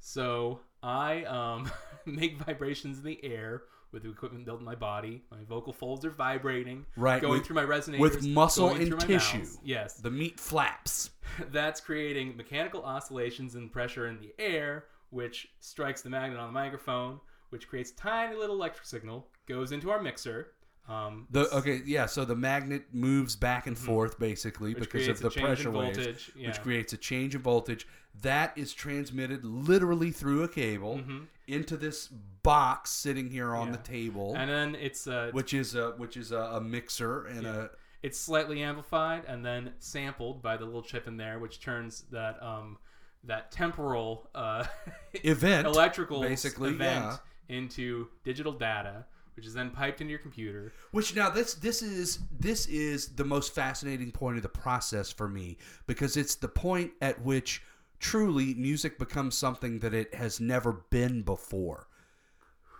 So 0.00 0.60
I 0.82 1.24
um, 1.24 1.70
make 2.06 2.38
vibrations 2.38 2.98
in 2.98 3.04
the 3.04 3.22
air 3.22 3.64
with 3.92 4.04
the 4.04 4.10
equipment 4.10 4.44
built 4.44 4.60
in 4.60 4.64
my 4.64 4.76
body. 4.76 5.20
My 5.32 5.38
vocal 5.48 5.72
folds 5.72 6.04
are 6.04 6.10
vibrating, 6.10 6.86
Right, 6.96 7.20
going 7.20 7.38
with- 7.40 7.46
through 7.46 7.56
my 7.56 7.64
resonators, 7.64 7.98
with 7.98 8.24
muscle 8.24 8.68
and 8.70 8.98
tissue. 9.00 9.38
mouth. 9.38 9.58
Yes, 9.64 9.94
The 9.94 10.10
meat 10.12 10.38
flaps. 10.38 11.10
that's 11.50 11.80
creating 11.80 12.36
mechanical 12.36 12.84
oscillations 12.84 13.56
and 13.56 13.70
pressure 13.72 14.06
in 14.06 14.20
the 14.20 14.32
air, 14.38 14.84
which 15.10 15.48
strikes 15.58 16.02
the 16.02 16.08
magnet 16.10 16.38
on 16.38 16.46
the 16.46 16.52
microphone, 16.52 17.18
which 17.50 17.68
creates 17.68 17.90
tiny 17.92 18.36
little 18.36 18.56
electric 18.56 18.86
signal, 18.86 19.28
goes 19.46 19.72
into 19.72 19.90
our 19.90 20.00
mixer. 20.02 20.52
Um, 20.88 21.26
The 21.30 21.48
okay, 21.54 21.82
yeah. 21.84 22.06
So 22.06 22.24
the 22.24 22.34
magnet 22.34 22.86
moves 22.92 23.36
back 23.36 23.66
and 23.68 23.78
forth 23.78 24.18
basically 24.18 24.70
Mm-hmm. 24.72 24.80
Which 24.80 24.90
because 24.92 25.08
of 25.08 25.20
a 25.20 25.22
the 25.28 25.30
pressure 25.40 25.68
in 25.68 25.74
waves, 25.74 25.98
voltage, 25.98 26.32
yeah. 26.34 26.48
which 26.48 26.60
creates 26.62 26.92
a 26.92 26.96
change 26.96 27.34
in 27.34 27.42
voltage. 27.42 27.86
That 28.22 28.56
is 28.58 28.72
transmitted 28.72 29.44
literally 29.44 30.10
through 30.10 30.42
a 30.42 30.48
cable 30.48 31.00
into 31.46 31.76
this 31.76 32.08
box 32.42 32.90
sitting 32.90 33.30
here 33.30 33.54
on 33.54 33.66
Mm-hmm. 33.68 33.74
Yeah. 33.74 33.76
the 33.76 33.82
table, 33.88 34.34
and 34.36 34.50
then 34.50 34.74
it's 34.74 35.06
uh, 35.06 35.30
which 35.32 35.54
is 35.54 35.74
a 35.76 35.90
which 35.92 36.16
is 36.16 36.32
a, 36.32 36.38
a 36.38 36.60
mixer 36.60 37.26
and 37.26 37.46
a 37.46 37.70
it's 38.02 38.18
slightly 38.18 38.62
amplified 38.62 39.24
and 39.28 39.44
then 39.44 39.72
sampled 39.78 40.42
by 40.42 40.56
the 40.56 40.64
little 40.64 40.82
chip 40.82 41.06
in 41.06 41.16
there, 41.18 41.38
which 41.38 41.60
turns 41.60 42.04
that 42.10 42.42
um, 42.42 42.78
that 43.24 43.52
temporal 43.52 44.28
uh, 44.34 44.64
event 45.12 45.66
electrical 45.68 46.20
basically, 46.22 46.70
event 46.70 47.04
yeah. 47.04 47.16
Into 47.50 48.08
digital 48.24 48.52
data, 48.52 49.04
which 49.36 49.46
is 49.46 49.54
then 49.54 49.70
piped 49.70 50.00
into 50.00 50.10
your 50.10 50.20
computer. 50.20 50.72
Which 50.92 51.14
now 51.14 51.30
this 51.30 51.54
this 51.54 51.82
is 51.82 52.20
this 52.38 52.66
is 52.66 53.08
the 53.08 53.24
most 53.24 53.54
fascinating 53.54 54.12
point 54.12 54.36
of 54.36 54.42
the 54.42 54.48
process 54.48 55.10
for 55.10 55.28
me 55.28 55.58
because 55.86 56.16
it's 56.16 56.34
the 56.34 56.48
point 56.48 56.92
at 57.00 57.22
which 57.22 57.62
truly 57.98 58.54
music 58.54 58.98
becomes 58.98 59.36
something 59.36 59.80
that 59.80 59.94
it 59.94 60.14
has 60.14 60.40
never 60.40 60.72
been 60.90 61.22
before. 61.22 61.86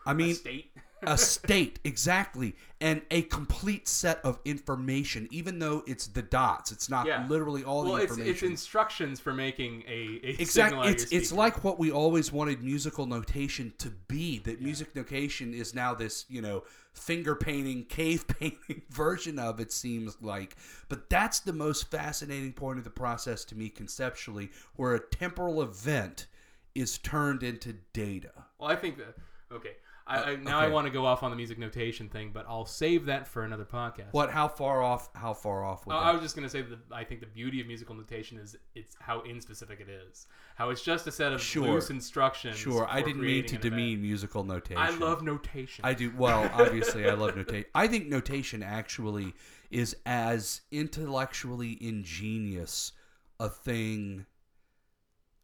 I 0.06 0.14
mean, 0.14 0.34
State. 0.34 0.72
A 1.02 1.16
state 1.16 1.78
exactly 1.84 2.54
and 2.80 3.02
a 3.10 3.22
complete 3.22 3.88
set 3.88 4.24
of 4.24 4.38
information 4.44 5.28
even 5.30 5.58
though 5.58 5.82
it's 5.86 6.06
the 6.06 6.22
dots. 6.22 6.72
It's 6.72 6.88
not 6.88 7.06
Yeah. 7.06 7.26
literally 7.28 7.64
all 7.64 7.84
well, 7.84 7.94
the 7.94 8.02
it's, 8.02 8.12
information. 8.12 8.32
it's 8.32 8.42
instructions 8.42 9.20
for 9.20 9.32
making 9.32 9.84
a, 9.86 10.20
a 10.22 10.40
exactly 10.40 10.88
it's 10.88 11.04
it's 11.12 11.32
like 11.32 11.64
what 11.64 11.78
we 11.78 11.90
always 11.90 12.32
wanted 12.32 12.62
musical 12.62 13.06
notation 13.06 13.72
to 13.78 13.90
be 14.08 14.38
that 14.40 14.60
music 14.60 14.94
notation 14.94 15.54
is 15.54 15.74
now 15.74 15.94
this 15.94 16.26
you 16.28 16.42
know 16.42 16.62
finger 16.92 17.34
painting 17.34 17.84
cave 17.84 18.26
painting 18.40 18.82
version 18.90 19.38
of 19.38 19.60
it 19.60 19.72
seems 19.72 20.16
like. 20.20 20.56
But 20.88 21.08
that's 21.08 21.40
the 21.40 21.52
most 21.52 21.90
fascinating 21.90 22.52
point 22.52 22.78
of 22.78 22.84
the 22.84 22.90
process 22.90 23.44
to 23.46 23.54
me 23.56 23.68
conceptually 23.68 24.50
where 24.76 24.94
a 24.94 25.00
temporal 25.00 25.62
event 25.62 26.26
is 26.74 26.98
turned 26.98 27.42
into 27.42 27.74
data. 27.92 28.32
Well, 28.58 28.70
I 28.70 28.76
think 28.76 28.96
that 28.98 29.14
okay. 29.52 29.72
I, 30.10 30.32
I, 30.32 30.36
now 30.36 30.58
Uh, 30.58 30.62
okay. 30.62 30.66
I 30.66 30.68
want 30.68 30.86
to 30.86 30.90
go 30.90 31.06
off 31.06 31.22
on 31.22 31.30
the 31.30 31.36
music 31.36 31.58
notation 31.58 32.08
thing, 32.08 32.30
but 32.34 32.44
I'll 32.48 32.66
save 32.66 33.06
that 33.06 33.28
for 33.28 33.44
another 33.44 33.64
podcast. 33.64 34.08
what 34.12 34.30
how 34.30 34.48
far 34.48 34.82
off 34.82 35.08
how 35.14 35.32
far 35.32 35.64
off 35.64 35.86
would 35.86 35.92
that 35.94 35.98
I 35.98 36.12
was 36.12 36.20
just 36.20 36.34
gonna 36.34 36.48
say 36.48 36.62
that 36.62 36.78
I 36.92 37.04
think 37.04 37.20
the 37.20 37.26
beauty 37.26 37.60
of 37.60 37.66
musical 37.66 37.94
notation 37.94 38.36
is 38.38 38.56
it's 38.74 38.96
how 39.00 39.20
inspecific 39.20 39.80
it 39.80 39.88
is. 39.88 40.26
How 40.56 40.70
it's 40.70 40.82
just 40.82 41.06
a 41.06 41.12
set 41.12 41.32
of 41.32 41.40
Sure. 41.40 41.66
loose 41.74 41.88
instructions. 41.90 42.56
Sure, 42.56 42.86
I 42.90 43.00
didn't 43.02 43.22
mean 43.22 43.44
to 43.46 43.54
an 43.56 43.60
event. 43.60 43.62
demean 43.62 44.02
musical 44.02 44.44
notation. 44.44 44.76
I 44.82 44.90
love 44.90 45.22
notation. 45.22 45.84
I 45.84 45.94
do. 45.94 46.12
Well, 46.16 46.50
obviously, 46.52 47.08
I 47.08 47.14
love 47.14 47.36
notation. 47.36 47.64
I 47.74 47.86
think 47.86 48.08
notation 48.08 48.62
actually 48.62 49.32
is 49.70 49.96
as 50.04 50.60
intellectually 50.70 51.78
ingenious 51.80 52.92
a 53.38 53.48
thing 53.48 54.26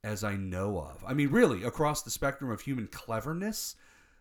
as 0.04 0.22
I 0.22 0.36
know 0.36 0.78
of. 0.78 1.04
I 1.06 1.14
mean, 1.14 1.30
really, 1.30 1.62
across 1.64 2.02
the 2.02 2.10
spectrum 2.10 2.50
of 2.50 2.60
human 2.60 2.86
cleverness, 2.88 3.74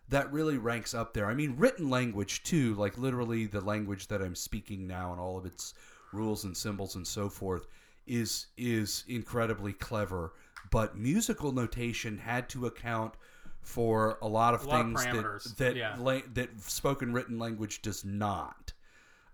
that 0.08 0.32
really 0.32 0.58
ranks 0.58 0.94
up 0.94 1.14
there. 1.14 1.26
I 1.26 1.34
mean, 1.34 1.54
written 1.56 1.90
language, 1.90 2.42
too, 2.42 2.74
like 2.74 2.96
literally 2.98 3.46
the 3.46 3.60
language 3.60 4.08
that 4.08 4.22
I'm 4.22 4.34
speaking 4.34 4.86
now 4.86 5.12
and 5.12 5.20
all 5.20 5.36
of 5.36 5.46
its 5.46 5.74
rules 6.12 6.44
and 6.44 6.56
symbols 6.56 6.94
and 6.96 7.06
so 7.06 7.28
forth, 7.28 7.66
is 8.06 8.46
is 8.56 9.04
incredibly 9.08 9.72
clever. 9.72 10.32
But 10.70 10.96
musical 10.96 11.52
notation 11.52 12.18
had 12.18 12.48
to 12.50 12.66
account 12.66 13.14
for 13.62 14.18
a 14.22 14.28
lot 14.28 14.54
of 14.54 14.64
A 14.64 14.68
lot 14.68 14.84
things 14.84 15.04
parameters, 15.04 15.56
that 15.56 15.58
that 15.58 15.76
yeah. 15.76 15.96
la- 15.98 16.20
that 16.34 16.60
spoken 16.60 17.12
written 17.12 17.38
language 17.38 17.82
does 17.82 18.04
not. 18.04 18.72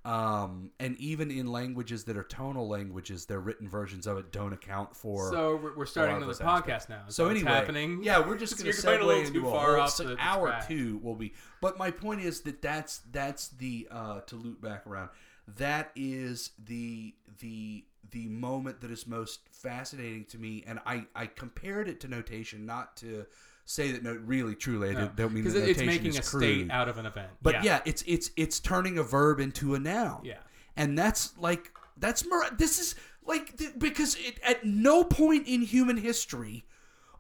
Um, 0.04 0.70
and 0.80 0.96
even 0.98 1.30
in 1.30 1.46
languages 1.46 2.02
that 2.04 2.16
are 2.16 2.24
tonal 2.24 2.66
languages, 2.68 3.26
their 3.26 3.38
written 3.38 3.68
versions 3.68 4.06
of 4.08 4.18
it 4.18 4.32
don't 4.32 4.52
account 4.52 4.96
for. 4.96 5.30
so 5.30 5.56
we're, 5.62 5.76
we're 5.76 5.86
starting 5.86 6.16
another 6.16 6.32
podcast 6.34 6.88
now. 6.88 7.02
Is 7.08 7.14
So 7.14 7.28
anyway, 7.28 7.52
happening. 7.52 8.00
yeah, 8.02 8.18
we're 8.18 8.36
just 8.36 8.58
going 8.62 8.72
to 8.72 8.82
going 8.82 9.00
a 9.00 9.04
little 9.06 9.22
segue 9.22 9.26
too 9.32 9.36
into 9.38 9.48
a 9.48 9.52
far 9.52 9.74
whole 9.76 9.80
off 9.82 9.96
the 9.96 10.16
hour 10.18 10.48
track. 10.48 10.66
two 10.68 10.98
will 11.04 11.14
be. 11.14 11.34
But 11.60 11.78
my 11.78 11.92
point 11.92 12.20
is 12.20 12.40
that 12.42 12.60
that's 12.62 13.02
that's 13.12 13.48
the 13.50 13.86
uh, 13.92 14.20
to 14.22 14.34
loop 14.36 14.60
back 14.60 14.86
around. 14.88 15.10
That 15.56 15.92
is 15.94 16.50
the 16.64 17.14
the 17.38 17.84
the 18.10 18.26
moment 18.28 18.80
that 18.80 18.90
is 18.90 19.06
most 19.06 19.40
fascinating 19.52 20.24
to 20.26 20.38
me, 20.38 20.64
and 20.66 20.80
I 20.84 21.06
I 21.14 21.26
compared 21.26 21.88
it 21.88 22.00
to 22.00 22.08
notation, 22.08 22.66
not 22.66 22.96
to 22.98 23.26
say 23.64 23.92
that 23.92 24.02
no, 24.02 24.12
really 24.14 24.54
truly, 24.54 24.90
I 24.90 24.94
don't- 24.94 25.16
don't 25.16 25.32
mean 25.32 25.44
because 25.44 25.60
that 25.60 25.68
it's 25.68 25.80
making 25.80 26.16
a 26.16 26.22
crude. 26.22 26.42
state 26.42 26.70
out 26.70 26.88
of 26.88 26.98
an 26.98 27.06
event. 27.06 27.30
But 27.40 27.62
yeah. 27.64 27.80
it's 27.84 28.02
it's 28.06 28.30
it's 28.36 28.60
turning 28.60 28.98
a 28.98 29.02
verb 29.02 29.40
into 29.40 29.74
a 29.74 29.78
noun. 29.78 30.20
Yeah. 30.24 30.38
and 30.76 30.98
that's 30.98 31.36
like 31.38 31.70
that's 31.96 32.24
mir- 32.26 32.50
this 32.56 32.78
is 32.78 32.94
like 33.24 33.56
th- 33.56 33.78
because 33.78 34.16
it, 34.16 34.40
at 34.42 34.64
no 34.64 35.04
point 35.04 35.46
in 35.46 35.62
human 35.62 35.96
history 35.96 36.64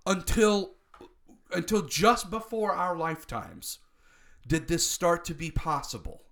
until 0.06 0.74
until 1.52 1.82
just 1.82 2.30
before 2.30 2.72
our 2.72 2.96
lifetimes 2.96 3.78
did 4.46 4.66
this 4.68 4.84
start 4.88 5.24
to 5.26 5.34
be 5.34 5.50
possible, 5.50 6.22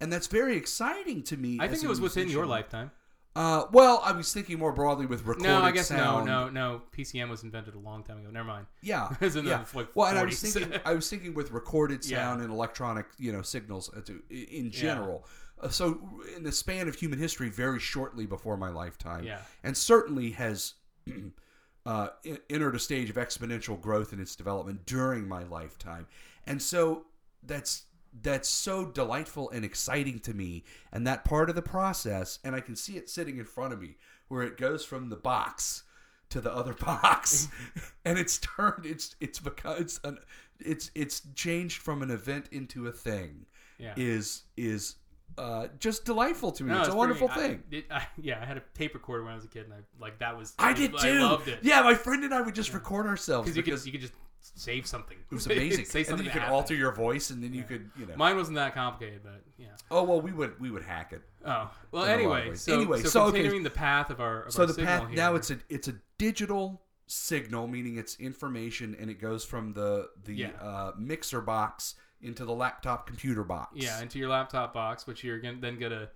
and 0.00 0.12
that's 0.12 0.26
very 0.26 0.56
exciting 0.56 1.22
to 1.22 1.36
me. 1.36 1.58
I 1.60 1.68
think 1.68 1.82
it 1.82 1.88
was 1.88 2.00
within 2.00 2.28
your 2.28 2.44
lifetime. 2.46 2.90
Uh, 3.36 3.66
well, 3.70 4.00
I 4.02 4.12
was 4.12 4.32
thinking 4.32 4.58
more 4.58 4.72
broadly 4.72 5.04
with 5.04 5.20
recorded 5.20 5.44
sound. 5.44 5.62
No, 5.62 5.68
I 5.68 5.70
guess 5.70 5.88
sound. 5.88 6.26
no, 6.26 6.44
no, 6.46 6.48
no. 6.48 6.82
PCM 6.96 7.28
was 7.28 7.42
invented 7.42 7.74
a 7.74 7.78
long 7.78 8.02
time 8.02 8.18
ago. 8.18 8.30
Never 8.30 8.48
mind. 8.48 8.66
Yeah, 8.80 9.10
It 9.20 9.20
was 9.20 9.36
in 9.36 9.44
the, 9.44 9.50
yeah. 9.50 9.64
like, 9.74 9.88
well, 9.94 10.08
and 10.08 10.18
I 10.18 10.24
was 10.24 10.40
thinking, 10.40 10.80
I 10.86 10.94
was 10.94 11.08
thinking 11.10 11.34
with 11.34 11.50
recorded 11.52 12.04
Yeah. 12.08 12.16
sound 12.18 12.40
and 12.42 12.50
electronic, 12.50 13.06
you 13.18 13.32
know, 13.32 13.42
signals 13.42 13.90
uh, 13.94 14.00
in 14.30 14.70
general. 14.70 15.26
Uh, 15.60 15.68
so, 15.68 15.98
in 16.36 16.42
the 16.44 16.52
span 16.52 16.88
of 16.88 16.94
human 16.94 17.18
history, 17.18 17.48
very 17.50 17.78
shortly 17.80 18.26
before 18.26 18.56
my 18.56 18.68
lifetime, 18.70 19.24
Yeah. 19.24 19.38
and 19.64 19.76
certainly 19.76 20.30
has 20.32 20.74
uh, 21.86 22.08
entered 22.50 22.74
a 22.74 22.78
stage 22.78 23.10
of 23.10 23.16
exponential 23.16 23.80
growth 23.80 24.12
in 24.12 24.20
its 24.20 24.36
development 24.36 24.84
during 24.86 25.26
my 25.28 25.44
lifetime, 25.44 26.06
and 26.46 26.60
so 26.60 27.06
that's 27.42 27.84
that's 28.22 28.48
so 28.48 28.84
delightful 28.86 29.50
and 29.50 29.64
exciting 29.64 30.18
to 30.20 30.32
me 30.34 30.64
and 30.92 31.06
that 31.06 31.24
part 31.24 31.48
of 31.50 31.56
the 31.56 31.62
process 31.62 32.38
and 32.44 32.54
I 32.54 32.60
can 32.60 32.76
see 32.76 32.96
it 32.96 33.10
sitting 33.10 33.38
in 33.38 33.44
front 33.44 33.72
of 33.72 33.80
me 33.80 33.96
where 34.28 34.42
it 34.42 34.56
goes 34.56 34.84
from 34.84 35.08
the 35.08 35.16
box 35.16 35.82
to 36.30 36.40
the 36.40 36.52
other 36.52 36.74
box 36.80 37.48
and 38.04 38.18
it's 38.18 38.38
turned 38.38 38.86
it's 38.86 39.16
it's 39.20 39.38
because 39.38 39.80
it's 39.80 40.00
an 40.04 40.18
it's 40.60 40.90
it's 40.94 41.22
changed 41.34 41.82
from 41.82 42.02
an 42.02 42.10
event 42.10 42.46
into 42.52 42.86
a 42.86 42.92
thing 42.92 43.46
Yeah. 43.78 43.92
is 43.96 44.42
is 44.56 44.96
uh, 45.38 45.66
just 45.80 46.06
delightful 46.06 46.50
to 46.52 46.64
me. 46.64 46.70
No, 46.72 46.78
it's, 46.78 46.88
a 46.88 46.90
pretty- 46.92 46.98
wonderful 46.98 47.28
I- 47.28 47.34
thing. 47.34 47.62
it- 47.70 47.84
I- 47.90 48.06
yeah, 48.22 48.40
I 48.40 48.46
had 48.46 48.56
a 48.56 48.62
tape 48.74 48.94
recorder 48.94 49.22
when 49.24 49.32
I 49.32 49.34
was 49.34 49.44
a 49.44 49.48
kid, 49.48 49.64
and 49.64 49.74
I 49.74 49.78
like 50.00 50.18
that 50.20 50.38
was. 50.38 50.54
I 50.58 50.72
did 50.72 50.92
too. 50.92 51.08
I 51.08 51.10
loved 51.20 51.48
it. 51.48 51.58
Yeah, 51.62 51.82
my 51.82 51.94
friend 51.94 52.24
and 52.24 52.32
I 52.32 52.40
would 52.40 52.54
just 52.54 52.72
record 52.72 53.06
ourselves 53.06 53.46
because 53.50 53.56
you 53.56 53.62
could 53.62 53.70
because 53.72 53.86
you 53.86 53.92
could 53.92 54.00
just 54.00 54.14
save 54.54 54.86
something. 54.86 55.16
it 55.30 55.34
was 55.34 55.46
amazing. 55.46 55.84
Say 55.84 56.00
and 56.00 56.08
something 56.08 56.24
you 56.24 56.30
could 56.32 56.42
happened. 56.42 56.56
alter 56.56 56.74
your 56.74 56.92
voice, 56.92 57.30
and 57.30 57.42
then 57.42 57.52
you 57.52 57.64
could, 57.64 57.90
you 57.98 58.06
know. 58.06 58.16
Mine 58.16 58.36
wasn't 58.36 58.56
that 58.56 58.74
complicated, 58.74 59.20
but 59.24 59.42
yeah. 59.58 59.68
oh 59.90 60.02
well, 60.04 60.20
we 60.20 60.32
would 60.32 60.58
we 60.60 60.70
would 60.70 60.82
hack 60.82 61.12
it. 61.12 61.22
Oh 61.44 61.70
well. 61.92 62.04
In 62.04 62.08
a 62.08 62.12
lot 62.12 62.14
of 62.14 62.40
Anyway, 62.40 62.54
so 62.56 62.74
Anyway, 62.74 63.02
so, 63.02 63.08
so, 63.08 63.22
okay. 63.24 63.38
continuing 63.38 63.62
the 63.64 63.70
path 63.70 64.10
of 64.10 64.20
our 64.20 64.42
of 64.42 64.52
So 64.52 64.62
our 64.62 64.66
the 64.66 64.82
path 64.82 65.06
here, 65.08 65.16
now 65.16 65.34
it's 65.34 65.50
a 65.50 65.58
it's 65.68 65.88
a 65.88 65.94
digital 66.18 66.82
signal, 67.06 67.66
meaning 67.68 67.96
it's 67.96 68.16
information, 68.18 68.96
and 68.98 69.10
it 69.10 69.20
goes 69.20 69.44
from 69.44 69.72
the 69.72 70.08
the 70.24 70.34
Yeah. 70.34 70.50
uh, 70.60 70.92
mixer 70.98 71.40
box 71.40 71.94
into 72.22 72.44
the 72.44 72.52
laptop 72.54 73.06
computer 73.06 73.44
box. 73.44 73.72
yeah 73.74 74.00
into 74.00 74.18
your 74.18 74.28
laptop 74.28 74.72
box, 74.72 75.06
which 75.06 75.22
you're 75.22 75.38
gonna, 75.38 75.58
then 75.60 75.78
gonna 75.78 76.08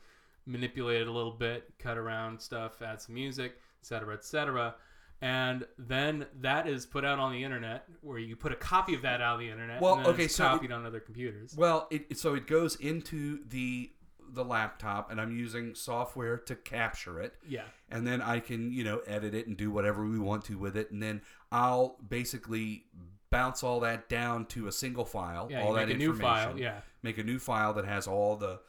manipulate 0.46 1.02
it 1.02 1.06
a 1.06 1.12
little 1.12 1.32
bit, 1.32 1.64
cut 1.78 1.96
around 1.98 2.40
stuff, 2.40 2.80
add 2.82 3.00
some 3.00 3.14
music, 3.14 3.60
etc., 3.82 4.14
etc. 4.14 4.74
And 5.22 5.66
then 5.78 6.26
that 6.40 6.66
is 6.66 6.86
put 6.86 7.04
out 7.04 7.18
on 7.18 7.32
the 7.32 7.44
internet, 7.44 7.84
where 8.00 8.18
you 8.18 8.36
put 8.36 8.52
a 8.52 8.56
copy 8.56 8.94
of 8.94 9.02
that 9.02 9.20
out 9.20 9.34
on 9.34 9.40
the 9.40 9.50
internet. 9.50 9.80
Well, 9.82 9.96
and 9.96 10.06
then 10.06 10.14
okay, 10.14 10.24
it's 10.24 10.34
so 10.34 10.46
it- 10.46 10.48
copied 10.48 10.72
on 10.72 10.86
other 10.86 11.00
computers. 11.00 11.54
Well, 11.56 11.88
it 11.90 12.06
it- 12.10 12.18
so 12.18 12.34
it 12.34 12.46
goes 12.46 12.76
into 12.76 13.44
the 13.46 13.92
the 14.32 14.44
laptop, 14.44 15.10
and 15.10 15.20
I'm 15.20 15.36
using 15.36 15.74
software 15.74 16.38
to 16.38 16.54
capture 16.54 17.20
it. 17.20 17.34
Yeah. 17.46 17.64
and 17.90 18.06
then 18.06 18.22
I 18.22 18.38
can 18.40 18.72
you 18.72 18.84
know 18.84 19.00
edit 19.06 19.34
it 19.34 19.46
and 19.48 19.56
do 19.56 19.70
whatever 19.70 20.06
we 20.06 20.18
want 20.18 20.44
to 20.46 20.56
with 20.56 20.76
it, 20.76 20.90
and 20.90 21.02
then 21.02 21.20
I'll 21.52 21.96
basically 22.08 22.84
bounce 23.30 23.62
all 23.62 23.80
that 23.80 24.08
down 24.08 24.46
to 24.46 24.68
a 24.68 24.72
single 24.72 25.04
file, 25.04 25.48
Yeah, 25.50 25.62
all 25.62 25.72
that 25.74 25.86
make 25.88 25.96
a 25.96 25.98
new 25.98 26.10
information. 26.12 26.50
file, 26.50 26.58
yeah. 26.58 26.80
make 27.02 27.18
a 27.18 27.22
new 27.24 27.38
file 27.38 27.74
that 27.74 27.84
has 27.84 28.06
all 28.06 28.36
the 28.36 28.60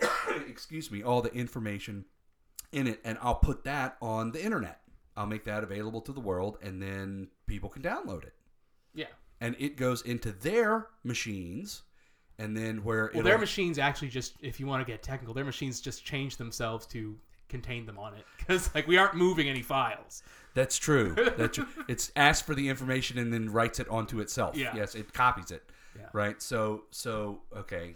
excuse 0.48 0.90
me, 0.90 1.02
all 1.02 1.20
the 1.22 1.32
information 1.34 2.04
in 2.72 2.86
it, 2.86 3.00
and 3.04 3.18
I'll 3.22 3.34
put 3.36 3.64
that 3.64 3.96
on 4.00 4.32
the 4.32 4.42
internet. 4.44 4.80
I'll 5.16 5.26
make 5.26 5.44
that 5.44 5.62
available 5.62 6.00
to 6.02 6.12
the 6.12 6.20
world, 6.20 6.58
and 6.62 6.80
then 6.82 7.28
people 7.46 7.68
can 7.68 7.82
download 7.82 8.24
it, 8.24 8.34
Yeah. 8.94 9.06
and 9.40 9.54
it 9.58 9.76
goes 9.76 10.02
into 10.02 10.32
their 10.32 10.88
machines, 11.04 11.82
and 12.38 12.56
then 12.56 12.82
where 12.84 13.10
Well, 13.14 13.22
their 13.22 13.38
machines 13.38 13.78
actually 13.78 14.08
just, 14.08 14.34
if 14.40 14.58
you 14.58 14.66
want 14.66 14.84
to 14.84 14.90
get 14.92 15.02
technical, 15.02 15.34
their 15.34 15.44
machines 15.44 15.80
just 15.80 16.04
change 16.04 16.36
themselves 16.36 16.84
to 16.86 17.16
contain 17.48 17.86
them 17.86 17.98
on 17.98 18.14
it 18.14 18.24
because 18.38 18.74
like 18.74 18.88
we 18.88 18.96
aren't 18.96 19.14
moving 19.14 19.48
any 19.48 19.62
files. 19.62 20.22
That's 20.54 20.76
true. 20.76 21.14
That's 21.36 21.56
true. 21.56 21.66
It's 21.88 22.10
asked 22.16 22.44
for 22.46 22.54
the 22.54 22.68
information 22.68 23.18
and 23.18 23.32
then 23.32 23.50
writes 23.50 23.78
it 23.78 23.88
onto 23.88 24.20
itself. 24.20 24.56
Yeah. 24.56 24.74
Yes, 24.74 24.94
it 24.96 25.12
copies 25.12 25.50
it. 25.52 25.62
Yeah. 25.96 26.06
Right. 26.12 26.40
So 26.42 26.84
so 26.90 27.42
okay. 27.56 27.94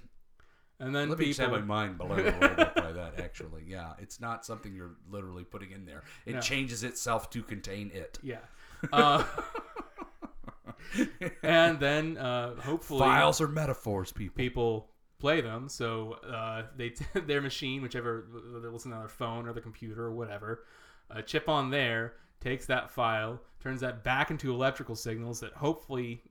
And 0.81 0.95
then 0.95 1.09
Let 1.09 1.19
me 1.19 1.27
just 1.27 1.41
have 1.41 1.51
people, 1.51 1.67
my 1.67 1.87
mind 1.87 1.99
blown 1.99 2.13
a 2.13 2.23
little 2.23 2.39
bit 2.55 2.75
by 2.75 2.93
that. 2.93 3.19
Actually, 3.19 3.65
yeah, 3.67 3.95
it's 3.99 4.21
not 4.21 4.45
something 4.47 4.75
you're 4.75 4.95
literally 5.11 5.43
putting 5.45 5.73
in 5.73 5.85
there. 5.85 6.05
It 6.25 6.35
No. 6.37 6.41
changes 6.41 6.85
itself 6.85 7.31
to 7.31 7.43
contain 7.43 7.91
it. 7.93 8.19
yeah. 8.23 8.39
Uh, 8.93 9.25
and 11.43 11.79
then 11.81 12.17
uh, 12.17 12.55
hopefully 12.61 13.01
Files 13.01 13.41
are 13.41 13.49
metaphors, 13.49 14.13
people. 14.13 14.35
people 14.37 14.91
play 15.19 15.41
them. 15.41 15.69
So 15.69 16.13
uh, 16.13 16.63
they 16.77 16.95
their 17.27 17.41
machine, 17.41 17.83
whichever 17.83 18.27
whether 18.33 18.61
they 18.61 18.69
listen 18.69 18.93
on 18.93 19.01
their 19.01 19.09
phone 19.09 19.49
or 19.49 19.53
their 19.53 19.63
computer 19.63 20.05
or 20.05 20.13
whatever, 20.13 20.65
a 21.11 21.23
chip 21.23 21.49
on 21.49 21.71
there 21.71 22.15
takes 22.41 22.67
that 22.67 22.91
file, 22.91 23.41
turns 23.61 23.81
that 23.81 24.05
back 24.05 24.31
into 24.31 24.53
electrical 24.55 24.95
signals 24.95 25.41
that 25.41 25.53
hopefully 25.55 26.23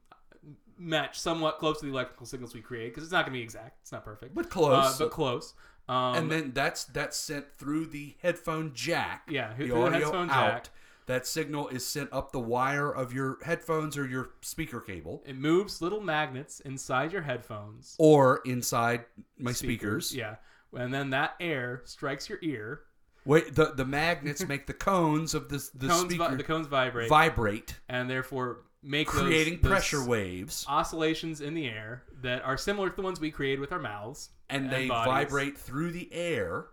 match 0.78 1.20
somewhat 1.20 1.60
close 1.60 1.80
to 1.80 1.86
the 1.86 1.92
electrical 1.92 2.26
signals 2.26 2.54
we 2.54 2.62
create 2.62 2.90
because 2.90 3.04
it's 3.04 3.12
not 3.12 3.26
going 3.26 3.34
to 3.34 3.40
be 3.40 3.44
exact. 3.44 3.80
It's 3.82 3.92
not 3.92 4.04
perfect, 4.06 4.36
But 4.36 4.50
close. 4.50 4.96
Uh, 5.00 5.06
but 5.06 5.12
close. 5.12 5.54
Um, 5.90 6.16
and 6.16 6.32
then 6.32 6.52
that's 6.54 6.84
that's 6.86 7.16
sent 7.18 7.46
through 7.58 7.88
the 7.88 8.16
headphone 8.22 8.72
jack. 8.74 9.28
Yeah, 9.30 9.54
the 9.58 9.68
the 9.68 9.76
audio 9.76 9.92
headphone 9.92 10.30
out. 10.30 10.52
jack. 10.52 10.70
That 11.06 11.26
signal 11.26 11.70
is 11.70 11.88
sent 11.88 12.12
up 12.12 12.34
the 12.34 12.40
wire 12.42 12.92
of 12.92 13.14
your 13.14 13.38
headphones 13.46 13.98
or 13.98 14.06
your 14.06 14.32
speaker 14.42 14.82
cable, 14.82 15.24
it 15.26 15.38
moves 15.38 15.82
little 15.82 16.02
magnets 16.02 16.60
inside 16.60 17.14
your 17.14 17.22
headphones. 17.22 17.96
or 17.98 18.42
inside 18.46 19.06
my 19.40 19.54
speakers. 19.54 20.14
Yeah. 20.14 20.36
And 20.76 20.94
then 20.94 21.12
that 21.12 21.36
air 21.40 21.82
strikes 21.86 22.28
your 22.28 22.40
ear. 22.42 22.82
Wait, 23.24 23.56
the 23.56 23.72
the 23.74 23.86
magnets 23.86 24.46
make 24.46 24.68
the 24.68 24.74
cones 24.74 25.34
of 25.34 25.48
this 25.48 25.70
the 25.70 25.88
Cones 25.88 26.02
speaker 26.14 26.30
vi- 26.30 26.36
the 26.36 26.44
cones 26.44 26.68
vibrate 26.68 27.08
vibrate, 27.08 27.80
and 27.88 28.10
therefore 28.10 28.66
make 28.88 29.08
creating 29.08 29.60
those 29.62 29.70
pressure 29.72 30.04
waves, 30.04 30.66
oscillations 30.68 31.42
in 31.42 31.54
the 31.54 31.68
air 31.68 32.04
that 32.22 32.44
are 32.44 32.58
similar 32.58 32.90
to 32.90 32.96
the 32.96 33.02
ones 33.02 33.20
we 33.20 33.30
create 33.32 33.60
with 33.60 33.72
our 33.72 33.80
mouths. 33.80 34.30
and 34.50 34.72
they 34.72 34.88
bodies. 34.88 35.12
vibrate 35.14 35.58
through 35.58 35.92
the 35.92 36.08
air 36.14 36.68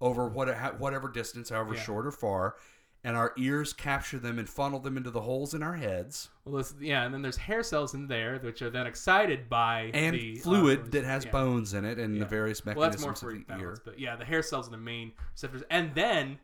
over 0.00 0.26
what, 0.28 0.80
whatever 0.80 1.08
distance, 1.08 1.48
however 1.50 1.70
Mm-hmm. 1.70 1.76
Yeah. 1.78 1.82
short 1.84 2.06
or 2.06 2.10
far, 2.10 2.56
and 3.04 3.16
our 3.16 3.32
ears 3.38 3.72
capture 3.72 4.18
them 4.18 4.38
and 4.38 4.48
funnel 4.48 4.80
them 4.80 4.96
into 4.96 5.10
the 5.10 5.20
holes 5.20 5.54
in 5.54 5.62
our 5.62 5.74
heads, 5.74 6.30
Well, 6.44 6.56
this, 6.56 6.74
yeah, 6.80 7.04
and 7.04 7.14
then 7.14 7.22
there's 7.22 7.36
hair 7.36 7.62
cells 7.62 7.94
in 7.94 8.08
there, 8.08 8.38
which 8.40 8.62
are 8.62 8.70
then 8.70 8.86
excited 8.88 9.48
by 9.48 9.90
and 9.94 10.16
the 10.16 10.36
fluid 10.36 10.90
that 10.92 11.04
has 11.04 11.24
Yeah. 11.24 11.30
bones 11.30 11.72
in 11.74 11.84
it, 11.84 11.98
and 12.00 12.14
Yeah. 12.16 12.24
the 12.24 12.28
various 12.28 12.64
Well, 12.66 12.74
that's 12.74 12.96
mechanisms 13.00 13.22
more 13.22 13.30
for 13.30 13.36
of 13.36 13.38
the 13.38 13.44
balance, 13.44 13.78
ear. 13.78 13.82
but 13.84 13.98
yeah, 14.00 14.16
the 14.16 14.24
hair 14.24 14.42
cells 14.42 14.66
are 14.66 14.70
the 14.72 14.76
main 14.78 15.12
receptors, 15.32 15.62
and 15.70 15.94
then 15.94 16.38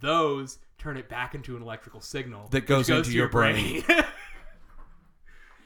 those 0.00 0.58
turn 0.78 0.96
it 0.96 1.08
back 1.08 1.34
into 1.34 1.56
an 1.56 1.62
electrical 1.62 2.00
signal 2.00 2.48
That 2.48 2.62
which 2.62 2.66
goes 2.68 2.90
into 2.90 3.04
to 3.10 3.16
your 3.16 3.28
brain. 3.28 3.82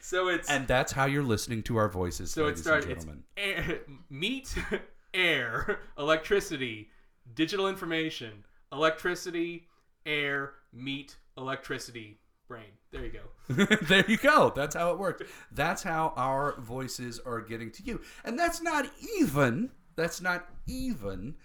so 0.01 0.29
it's 0.29 0.49
And 0.49 0.67
that's 0.67 0.93
how 0.93 1.07
you're 1.07 1.23
listening 1.23 1.63
to 1.65 1.77
our 1.77 1.89
voices, 1.89 2.31
so 2.31 2.47
it 2.47 2.59
starts 2.59 2.87
and 2.87 2.93
it's 2.95 3.05
gentlemen. 3.05 3.25
air, 3.37 3.81
meat, 4.09 4.55
air, 5.15 5.81
electricity, 5.99 6.91
digital 7.35 7.69
information, 7.69 8.45
electricity, 8.73 9.67
air, 10.07 10.55
meat, 10.73 11.17
electricity, 11.37 12.19
brain. 12.49 12.65
There 12.91 13.05
you 13.05 13.13
go. 13.13 13.77
there 13.87 14.05
you 14.09 14.17
go. 14.17 14.53
That's 14.55 14.75
how 14.75 14.91
it 14.91 14.99
works. 14.99 15.23
That's 15.53 15.83
how 15.83 16.13
our 16.17 16.61
voices 16.61 17.21
are 17.25 17.41
getting 17.41 17.71
to 17.73 17.83
you. 17.85 18.01
And 18.25 18.39
that's 18.39 18.61
not 18.61 18.87
even, 19.19 19.71
that's 19.97 20.21
not 20.21 20.49
even 20.67 21.37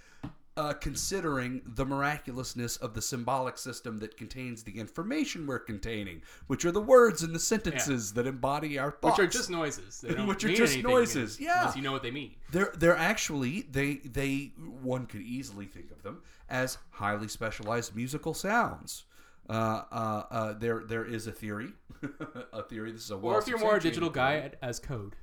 uh, 0.57 0.73
considering 0.73 1.61
the 1.65 1.85
miraculousness 1.85 2.77
of 2.77 2.93
the 2.93 3.01
symbolic 3.01 3.57
system 3.57 3.99
that 3.99 4.15
contains 4.15 4.63
the 4.63 4.79
information 4.79 5.45
we're 5.45 5.59
containing, 5.59 6.21
which 6.47 6.63
are 6.63 6.71
the 6.71 6.81
words 6.81 7.23
and 7.23 7.35
the 7.35 7.39
sentences 7.39 8.13
that 8.13 8.25
embody 8.25 8.79
our 8.79 8.91
thoughts. 8.91 9.17
Which 9.17 9.27
are 9.27 9.31
just 9.31 9.49
noises. 9.49 10.03
Which 10.25 10.43
are 10.45 10.53
just 10.53 10.77
noises, 10.81 11.39
yeah. 11.39 11.59
Unless 11.59 11.75
you 11.75 11.81
know 11.81 11.91
what 11.91 12.03
they 12.03 12.11
mean. 12.11 12.35
They're 12.51 12.71
they're 12.77 12.97
actually 12.97 13.63
they 13.69 13.95
they 13.95 14.53
one 14.81 15.05
could 15.07 15.21
easily 15.21 15.65
think 15.65 15.91
of 15.91 16.03
them 16.03 16.21
as 16.49 16.77
highly 16.91 17.27
specialized 17.27 17.95
musical 17.95 18.33
sounds. 18.33 19.05
Uh, 19.47 19.83
uh, 19.91 20.23
uh, 20.31 20.53
there 20.53 20.83
there 20.87 21.05
is 21.05 21.27
a 21.27 21.31
theory, 21.31 21.69
a 22.53 22.63
theory. 22.63 22.91
This 22.91 23.03
is 23.03 23.11
a 23.11 23.15
Or 23.15 23.37
if 23.37 23.47
you're 23.47 23.59
more 23.59 23.75
a 23.75 23.79
digital 23.79 24.09
guy 24.09 24.51
as 24.61 24.79
code. 24.79 25.15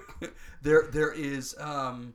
there 0.62 0.86
there 0.92 1.12
is 1.12 1.56
um, 1.58 2.14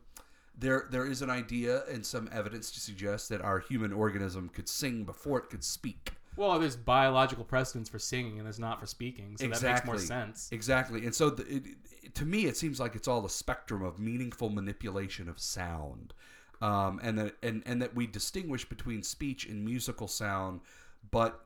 there 0.62 0.88
there 0.89 1.05
is 1.05 1.22
an 1.22 1.30
idea 1.30 1.84
and 1.91 2.05
some 2.05 2.30
evidence 2.32 2.72
to 2.72 2.80
suggest 2.80 3.30
that 3.30 3.41
our 3.41 3.59
human 3.59 3.91
organism 3.91 4.47
could 4.47 4.70
sing 4.70 5.03
before 5.03 5.39
it 5.39 5.49
could 5.49 5.64
speak. 5.64 6.14
Well, 6.38 6.57
there's 6.59 6.78
biological 6.78 7.43
precedence 7.43 7.89
for 7.89 7.99
singing 7.99 8.38
and 8.38 8.45
there's 8.45 8.59
not 8.59 8.80
for 8.80 8.86
speaking, 8.86 9.36
so 9.38 9.45
exactly. 9.45 9.68
that 9.68 9.74
makes 9.74 9.86
more 9.86 9.97
sense. 9.99 10.49
Exactly. 10.51 11.05
And 11.05 11.14
so, 11.14 11.30
the, 11.30 11.43
it, 11.43 11.64
it- 11.68 12.16
to 12.16 12.26
me, 12.26 12.45
it 12.45 12.57
seems 12.57 12.80
like 12.80 12.95
it's 12.95 13.07
all 13.07 13.26
a 13.26 13.30
spectrum 13.30 13.84
of 13.84 13.99
meaningful 13.99 14.49
manipulation 14.49 15.30
of 15.30 15.39
sound, 15.39 16.14
um, 16.62 16.99
and 17.03 17.18
that 17.18 17.36
and 17.43 17.64
and 17.66 17.82
that 17.82 17.95
we 17.95 18.07
distinguish 18.07 18.68
between 18.68 19.03
speech 19.03 19.45
and 19.45 19.64
musical 19.64 20.07
sound, 20.07 20.62
but 21.09 21.45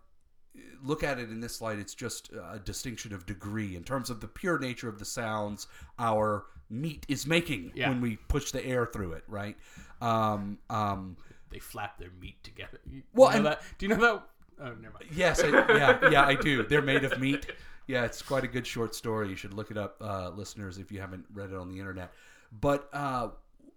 look 0.82 1.04
at 1.04 1.20
it 1.20 1.30
in 1.30 1.42
this 1.42 1.62
light 1.62 1.78
it's 1.78 1.94
just 1.94 2.30
a 2.54 2.60
distinction 2.64 3.14
of 3.14 3.26
degree 3.26 3.76
in 3.76 3.84
terms 3.84 4.10
of 4.10 4.22
the 4.22 4.28
pure 4.28 4.58
nature 4.58 4.88
of 4.88 5.00
the 5.00 5.06
sounds 5.06 5.68
our 6.00 6.46
meat 6.70 7.06
is 7.08 7.26
making 7.28 7.72
Yeah. 7.76 7.90
when 7.90 8.02
we 8.02 8.18
push 8.28 8.52
the 8.52 8.66
air 8.66 8.86
through 8.86 9.14
it 9.14 9.24
right 9.28 9.56
um, 10.02 10.58
um, 10.70 11.18
They 11.52 11.60
flap 11.60 11.98
their 12.00 12.10
meat 12.22 12.44
together. 12.44 12.80
You, 12.90 13.04
Well, 13.14 13.30
know 13.32 13.38
and- 13.38 13.46
that? 13.46 13.62
Do 13.78 13.86
you 13.88 13.96
know 13.96 14.02
that? 14.02 14.28
Oh, 14.60 14.74
never 14.82 14.94
mind. 14.94 15.06
Yes, 15.14 15.42
I, 15.44 15.48
yeah, 15.50 16.10
yeah, 16.12 16.26
I 16.26 16.36
do. 16.36 16.64
They're 16.64 16.82
made 16.82 17.04
of 17.04 17.20
meat. 17.20 17.46
Yeah, 17.88 18.04
it's 18.06 18.22
quite 18.22 18.44
a 18.44 18.48
good 18.48 18.66
short 18.66 18.96
story. 18.96 19.30
You 19.30 19.36
should 19.36 19.54
look 19.54 19.70
it 19.70 19.78
up, 19.78 19.98
uh, 20.02 20.30
listeners, 20.30 20.78
if 20.78 20.92
you 20.92 21.00
haven't 21.02 21.26
read 21.34 21.52
it 21.52 21.56
on 21.58 21.70
the 21.70 21.78
internet. 21.80 22.12
But 22.52 22.90
uh, 22.94 23.30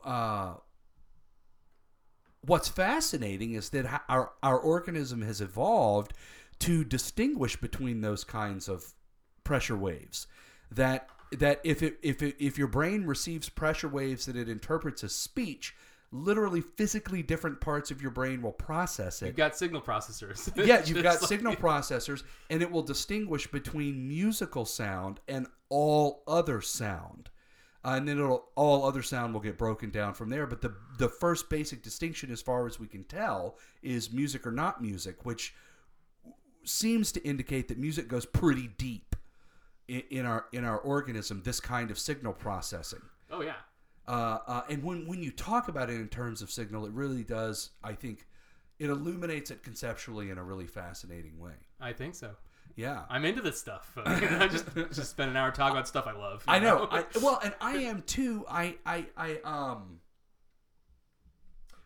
uh, 0.05 0.55
what's 2.43 2.68
fascinating 2.68 3.53
is 3.55 3.70
that 3.70 4.03
our 4.09 4.32
our 4.43 4.59
organism 4.59 5.22
has 5.22 5.41
evolved 5.41 6.12
to 6.61 6.84
distinguish 6.84 7.57
between 7.57 8.01
those 8.01 8.24
kinds 8.24 8.68
of 8.68 8.95
pressure 9.45 9.76
waves. 9.76 10.26
That 10.70 11.09
that 11.33 11.61
if 11.64 11.83
it 11.83 11.99
if 12.03 12.22
it, 12.22 12.37
if 12.39 12.59
your 12.59 12.68
brain 12.68 13.05
receives 13.05 13.49
pressure 13.49 13.89
waves 13.89 14.26
that 14.26 14.37
it 14.37 14.49
interprets 14.49 15.05
as 15.05 15.14
speech, 15.14 15.74
literally 16.11 16.61
physically 16.61 17.22
different 17.22 17.61
parts 17.61 17.91
of 17.91 18.01
your 18.01 18.11
brain 18.11 18.43
will 18.43 18.53
process 18.53 19.22
it. 19.22 19.26
You've 19.26 19.37
got 19.37 19.57
signal 19.57 19.83
processors. 19.83 20.51
yeah, 20.66 20.83
you've 20.85 21.03
got 21.03 21.20
like- 21.20 21.29
signal 21.29 21.57
processors, 21.57 22.22
and 22.51 22.62
it 22.62 22.70
will 22.70 22.83
distinguish 22.83 23.47
between 23.47 24.09
musical 24.09 24.64
sound 24.64 25.20
and 25.29 25.47
all 25.68 26.22
other 26.26 26.61
sound. 26.61 27.31
Uh, 27.85 27.91
and 27.91 28.09
then 28.09 28.18
it'll 28.18 28.49
all 28.57 28.85
other 28.85 29.03
sound 29.03 29.33
will 29.33 29.41
get 29.41 29.57
broken 29.57 29.91
down 29.91 30.12
from 30.12 30.31
there. 30.31 30.47
But 30.47 30.61
the 30.61 30.74
the 30.99 31.09
first 31.09 31.49
basic 31.49 31.83
distinction, 31.83 32.31
as 32.33 32.43
far 32.43 32.66
as 32.66 32.81
we 32.81 32.87
can 32.87 33.05
tell, 33.05 33.57
is 33.83 34.12
music 34.12 34.47
or 34.47 34.51
not 34.51 34.83
music, 34.83 35.24
which 35.24 35.55
seems 36.64 37.12
to 37.12 37.22
indicate 37.22 37.68
that 37.68 37.79
music 37.79 38.09
goes 38.09 38.26
pretty 38.26 38.68
deep 38.79 39.07
in, 39.89 40.03
in 40.11 40.26
our 40.26 40.47
in 40.53 40.64
our 40.64 40.78
organism. 40.78 41.43
This 41.45 41.61
kind 41.61 41.91
of 41.91 41.99
signal 41.99 42.32
processing. 42.32 43.03
Oh 43.30 43.43
yeah. 43.43 43.55
Uh, 44.07 44.39
uh, 44.47 44.62
and 44.70 44.82
when, 44.82 45.07
when 45.07 45.22
you 45.22 45.30
talk 45.30 45.68
about 45.68 45.91
it 45.91 45.97
in 45.97 46.09
terms 46.09 46.41
of 46.41 46.51
signal, 46.51 46.86
it 46.86 46.93
really 46.93 47.22
does, 47.22 47.70
I 47.84 47.93
think, 47.93 48.26
it 48.78 48.89
illuminates 48.89 49.51
it 49.51 49.62
conceptually 49.62 50.30
in 50.30 50.39
a 50.39 50.43
really 50.43 50.66
fascinating 50.66 51.39
way. 51.39 51.53
I 51.78 51.93
think 51.93 52.14
so. 52.14 52.30
Yeah. 52.74 53.03
I'm 53.11 53.26
into 53.26 53.43
this 53.43 53.61
stuff. 53.61 53.93
I 54.07 54.49
just 54.49 54.64
just 54.74 55.11
spend 55.11 55.30
an 55.30 55.36
hour 55.36 55.51
talking 55.51 55.76
about 55.76 55.89
stuff 55.89 56.07
I 56.07 56.12
love. 56.12 56.43
I 56.49 56.59
know. 56.59 56.89
I, 56.91 57.05
well, 57.20 57.39
and 57.45 57.53
I 57.61 57.76
am 57.78 58.03
too. 58.03 58.47
I, 58.49 58.76
I, 58.86 59.07
I, 59.16 59.39
um, 59.45 60.01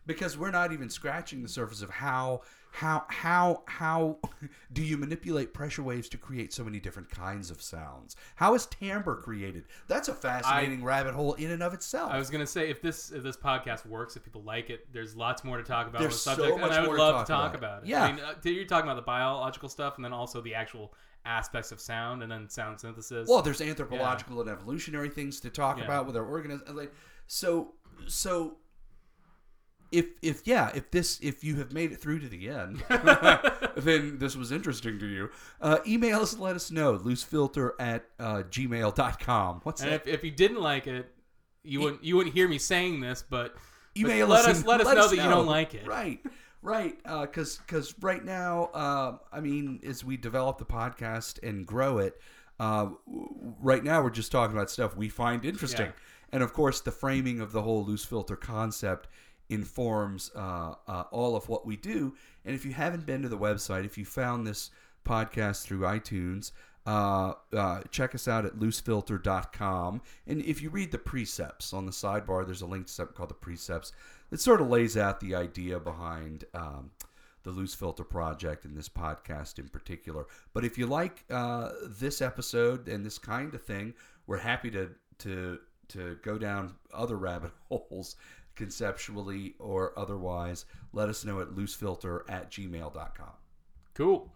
because 0.06 0.36
we're 0.36 0.50
not 0.50 0.72
even 0.72 0.88
scratching 0.90 1.42
the 1.42 1.48
surface 1.48 1.82
of 1.82 1.90
how, 1.90 2.42
how, 2.72 3.04
how, 3.08 3.62
how 3.66 4.18
do 4.72 4.82
you 4.82 4.96
manipulate 4.96 5.52
pressure 5.54 5.82
waves 5.82 6.08
to 6.10 6.16
create 6.18 6.52
so 6.52 6.64
many 6.64 6.80
different 6.80 7.10
kinds 7.10 7.50
of 7.50 7.60
sounds? 7.62 8.16
How 8.36 8.54
is 8.54 8.66
timbre 8.66 9.14
created? 9.16 9.64
That's 9.88 10.08
a 10.08 10.14
fascinating 10.14 10.82
rabbit 10.82 11.14
hole 11.14 11.34
in 11.34 11.50
and 11.50 11.62
of 11.62 11.74
itself. 11.74 12.10
I 12.12 12.18
was 12.18 12.30
gonna 12.30 12.46
say 12.46 12.70
if 12.70 12.80
this 12.82 13.10
if 13.12 13.22
this 13.22 13.36
podcast 13.36 13.86
works, 13.86 14.16
if 14.16 14.24
people 14.24 14.42
like 14.42 14.70
it, 14.70 14.92
there's 14.92 15.14
lots 15.14 15.44
more 15.44 15.56
to 15.58 15.62
talk 15.62 15.86
about 15.86 16.00
There's 16.00 16.26
on 16.26 16.36
the 16.36 16.42
so 16.42 16.48
subject, 16.48 16.60
much 16.60 16.70
and 16.72 16.80
I 16.80 16.88
would 16.88 16.96
to 16.96 17.02
love 17.02 17.14
talk 17.14 17.26
to 17.26 17.32
talk 17.32 17.54
about. 17.54 17.78
about 17.78 17.82
it. 17.84 17.88
Yeah. 17.88 18.04
I 18.04 18.12
mean, 18.12 18.24
uh, 18.24 18.34
you're 18.44 18.64
talking 18.64 18.88
about 18.90 18.96
the 18.96 19.02
biological 19.02 19.68
stuff, 19.68 19.96
and 19.96 20.04
then 20.04 20.12
also 20.12 20.40
the 20.40 20.54
actual 20.54 20.94
aspects 21.24 21.70
of 21.70 21.80
sound, 21.80 22.22
and 22.22 22.32
then 22.32 22.48
sound 22.48 22.80
synthesis. 22.80 23.28
Well, 23.28 23.42
there's 23.42 23.60
anthropological 23.60 24.40
and 24.40 24.50
evolutionary 24.50 25.08
things 25.10 25.38
to 25.40 25.50
talk 25.50 25.78
Yeah. 25.78 25.84
about 25.84 26.06
with 26.06 26.16
our 26.16 26.24
organism. 26.24 26.74
Like, 26.74 26.92
so, 27.28 27.74
so 28.08 28.56
if 29.92 30.06
if 30.22 30.46
yeah, 30.46 30.70
if 30.74 30.90
this 30.90 31.20
if 31.20 31.44
you 31.44 31.56
have 31.56 31.72
made 31.72 31.92
it 31.92 32.00
through 32.00 32.20
to 32.20 32.28
the 32.28 32.48
end, 32.48 32.82
then 33.76 34.18
this 34.18 34.34
was 34.34 34.50
interesting 34.50 34.98
to 34.98 35.06
you. 35.06 35.30
Uh, 35.60 35.78
email 35.86 36.20
us 36.20 36.32
and 36.32 36.42
let 36.42 36.56
us 36.56 36.70
know. 36.70 36.98
Loosefilter 36.98 37.72
at 37.78 38.06
uh, 38.18 38.42
gmail.com. 38.50 39.60
What's 39.62 39.82
and 39.82 39.92
that? 39.92 40.06
if, 40.06 40.14
if 40.14 40.24
you 40.24 40.30
didn't 40.30 40.60
like 40.60 40.86
it, 40.86 41.12
you 41.62 41.80
wouldn't 41.80 42.02
you 42.02 42.16
wouldn't 42.16 42.34
hear 42.34 42.48
me 42.48 42.58
saying 42.58 43.00
this, 43.00 43.22
but 43.22 43.54
but 43.54 43.62
email 43.96 44.26
let 44.26 44.46
us. 44.46 44.60
us 44.60 44.66
let 44.66 44.80
us 44.80 44.86
know 44.86 45.08
that 45.08 45.16
you 45.16 45.30
don't 45.30 45.46
like 45.46 45.74
it. 45.74 45.86
Right, 45.86 46.20
right. 46.62 46.96
Because 47.04 47.58
because 47.58 47.94
right 48.00 48.24
now, 48.24 48.70
uh, 48.74 49.18
I 49.30 49.40
mean, 49.40 49.80
as 49.86 50.02
we 50.02 50.16
develop 50.16 50.58
the 50.58 50.64
podcast 50.64 51.42
and 51.46 51.66
grow 51.66 51.98
it, 51.98 52.18
uh, 52.58 52.88
right 53.60 53.84
now 53.84 54.02
we're 54.02 54.10
just 54.10 54.32
talking 54.32 54.56
about 54.56 54.70
stuff 54.70 54.96
we 54.96 55.10
find 55.10 55.44
interesting, 55.44 55.86
Yeah. 55.86 55.92
and 56.32 56.42
of 56.42 56.54
course, 56.54 56.80
the 56.80 56.92
framing 56.92 57.40
of 57.40 57.52
the 57.52 57.60
whole 57.60 57.84
loose 57.84 58.04
filter 58.06 58.36
concept 58.36 59.08
informs 59.48 60.30
uh, 60.34 60.74
uh, 60.86 61.04
all 61.10 61.36
of 61.36 61.48
what 61.48 61.66
we 61.66 61.76
do. 61.76 62.14
And 62.44 62.54
if 62.54 62.64
you 62.64 62.72
haven't 62.72 63.06
been 63.06 63.22
to 63.22 63.28
the 63.28 63.38
website, 63.38 63.84
if 63.84 63.98
you 63.98 64.04
found 64.04 64.46
this 64.46 64.70
podcast 65.04 65.64
through 65.64 65.80
iTunes, 65.80 66.52
uh, 66.86 67.34
uh, 67.52 67.80
check 67.90 68.14
us 68.14 68.26
out 68.26 68.44
at 68.44 68.58
loosefilter.com. 68.58 70.00
And 70.26 70.42
if 70.42 70.62
you 70.62 70.70
read 70.70 70.90
the 70.90 70.98
precepts 70.98 71.72
on 71.72 71.86
the 71.86 71.92
sidebar, 71.92 72.44
there's 72.44 72.62
a 72.62 72.66
link 72.66 72.86
to 72.86 72.92
something 72.92 73.14
called 73.14 73.30
the 73.30 73.34
precepts 73.34 73.92
that 74.30 74.40
sort 74.40 74.60
of 74.60 74.68
lays 74.68 74.96
out 74.96 75.20
the 75.20 75.34
idea 75.34 75.78
behind 75.78 76.44
um, 76.54 76.90
the 77.44 77.50
Loose 77.50 77.74
Filter 77.74 78.04
Project 78.04 78.64
and 78.64 78.76
this 78.76 78.88
podcast 78.88 79.58
in 79.58 79.68
particular. 79.68 80.26
But 80.54 80.64
if 80.64 80.78
you 80.78 80.86
like 80.86 81.24
uh, 81.30 81.70
this 81.86 82.22
episode 82.22 82.88
and 82.88 83.04
this 83.04 83.18
kind 83.18 83.54
of 83.54 83.62
thing, 83.62 83.94
we're 84.26 84.38
happy 84.38 84.70
to 84.70 84.90
to 85.18 85.58
to 85.88 86.18
go 86.22 86.38
down 86.38 86.74
other 86.92 87.16
rabbit 87.16 87.52
holes 87.68 88.16
conceptually 88.54 89.54
or 89.58 89.98
otherwise. 89.98 90.64
Let 90.92 91.08
us 91.08 91.24
know 91.24 91.40
at 91.40 91.48
loosefilter 91.48 92.22
at 92.28 92.50
gmail.com. 92.50 93.32
cool. 93.94 94.32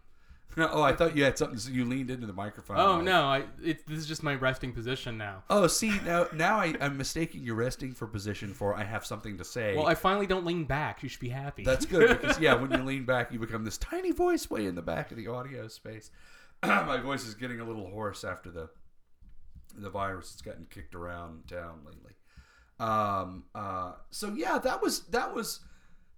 oh, 0.59 0.83
I 0.83 0.95
thought 0.95 1.17
you 1.17 1.25
had 1.25 1.37
something. 1.37 1.59
So 1.59 1.71
you 1.71 1.85
leaned 1.85 2.11
into 2.11 2.27
the 2.27 2.33
microphone. 2.33 2.79
Oh 2.79 3.01
no, 3.01 3.25
I 3.25 3.45
it, 3.63 3.87
this 3.87 3.99
is 3.99 4.07
just 4.07 4.23
my 4.23 4.35
resting 4.35 4.73
position 4.73 5.19
now. 5.19 5.43
Oh, 5.51 5.67
see 5.67 5.93
now, 6.05 6.29
now 6.33 6.59
I, 6.59 6.75
I'm 6.81 6.97
mistaking 6.97 7.43
your 7.43 7.57
resting 7.57 7.93
for 7.93 8.07
position 8.07 8.55
for 8.55 8.75
I 8.75 8.85
have 8.85 9.05
something 9.05 9.37
to 9.39 9.45
say. 9.45 9.77
Well, 9.77 9.87
I 9.87 9.95
finally 9.95 10.27
don't 10.27 10.47
lean 10.47 10.65
back. 10.65 11.03
You 11.03 11.09
should 11.09 11.21
be 11.21 11.29
happy. 11.29 11.63
That's 11.63 11.85
good 11.85 12.09
because 12.21 12.41
yeah, 12.41 12.55
when 12.55 12.71
you 12.71 12.83
lean 12.83 13.05
back, 13.05 13.33
you 13.33 13.39
become 13.39 13.65
this 13.65 13.77
tiny 13.77 14.13
voice 14.13 14.49
way 14.49 14.67
in 14.67 14.75
the 14.75 14.83
back 14.83 15.11
of 15.11 15.19
the 15.19 15.27
audio 15.27 15.69
space. 15.69 16.11
My 16.63 16.99
voice 16.99 17.27
is 17.27 17.35
getting 17.35 17.61
a 17.61 17.65
little 17.65 17.91
hoarse 17.91 18.25
after 18.25 18.51
the 18.51 18.71
the 19.77 19.91
virus 19.91 20.33
has 20.33 20.41
gotten 20.41 20.67
kicked 20.71 20.95
around 20.95 21.49
town 21.49 21.81
lately. 21.85 22.13
Um, 22.79 23.45
uh, 23.55 23.93
so 24.11 24.35
yeah, 24.35 24.59
that 24.59 24.83
was 24.83 25.01
that 25.07 25.35
was 25.35 25.61